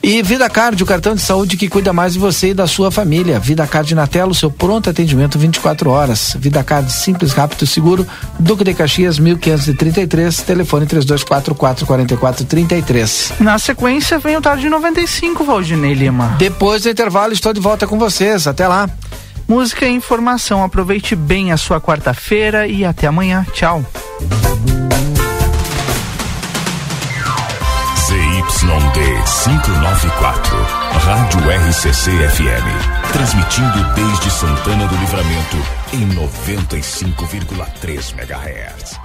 E 0.00 0.22
Vida 0.22 0.48
Card, 0.48 0.80
o 0.80 0.86
cartão 0.86 1.14
de 1.14 1.20
saúde 1.20 1.56
que 1.56 1.68
cuida 1.68 1.92
mais 1.92 2.12
de 2.12 2.18
você 2.18 2.50
e 2.50 2.54
da 2.54 2.66
sua 2.66 2.90
família. 2.90 3.40
Vida 3.40 3.66
Card 3.66 3.92
na 3.94 4.06
tela, 4.06 4.30
o 4.30 4.34
seu 4.34 4.50
pronto 4.50 4.88
atendimento 4.88 5.36
24 5.36 5.90
horas. 5.90 6.36
Vida 6.38 6.62
Card 6.62 6.92
simples, 6.92 7.32
rápido 7.32 7.64
e 7.64 7.66
seguro. 7.66 8.06
Duque 8.38 8.62
de 8.62 8.72
Caxias, 8.72 9.18
1533, 9.18 10.42
telefone 10.42 10.86
3244 10.86 11.54
4433. 11.54 13.32
Na 13.40 13.58
sequência 13.58 14.18
vem 14.18 14.36
o 14.36 14.40
Tarde 14.40 14.68
95, 14.68 15.42
Valdinei 15.42 15.94
Lima. 15.94 16.36
Depois 16.38 16.82
do 16.82 16.90
intervalo, 16.90 17.32
estou 17.32 17.52
de 17.52 17.60
volta 17.60 17.86
com 17.86 17.98
vocês. 17.98 18.46
Até 18.46 18.68
lá. 18.68 18.88
Música 19.46 19.86
e 19.86 19.92
informação. 19.92 20.64
Aproveite 20.64 21.14
bem 21.14 21.52
a 21.52 21.56
sua 21.56 21.80
quarta-feira 21.80 22.66
e 22.66 22.84
até 22.84 23.06
amanhã. 23.06 23.46
Tchau. 23.52 23.84
ZYD 28.06 28.98
594, 29.44 30.56
Rádio 31.04 31.40
RCC 31.68 32.10
FM. 32.10 32.66
Transmitindo 33.12 33.84
desde 33.94 34.30
Santana 34.30 34.86
do 34.86 34.96
Livramento 34.96 35.56
em 35.92 36.08
95,3 36.10 38.14
MHz. 38.18 39.03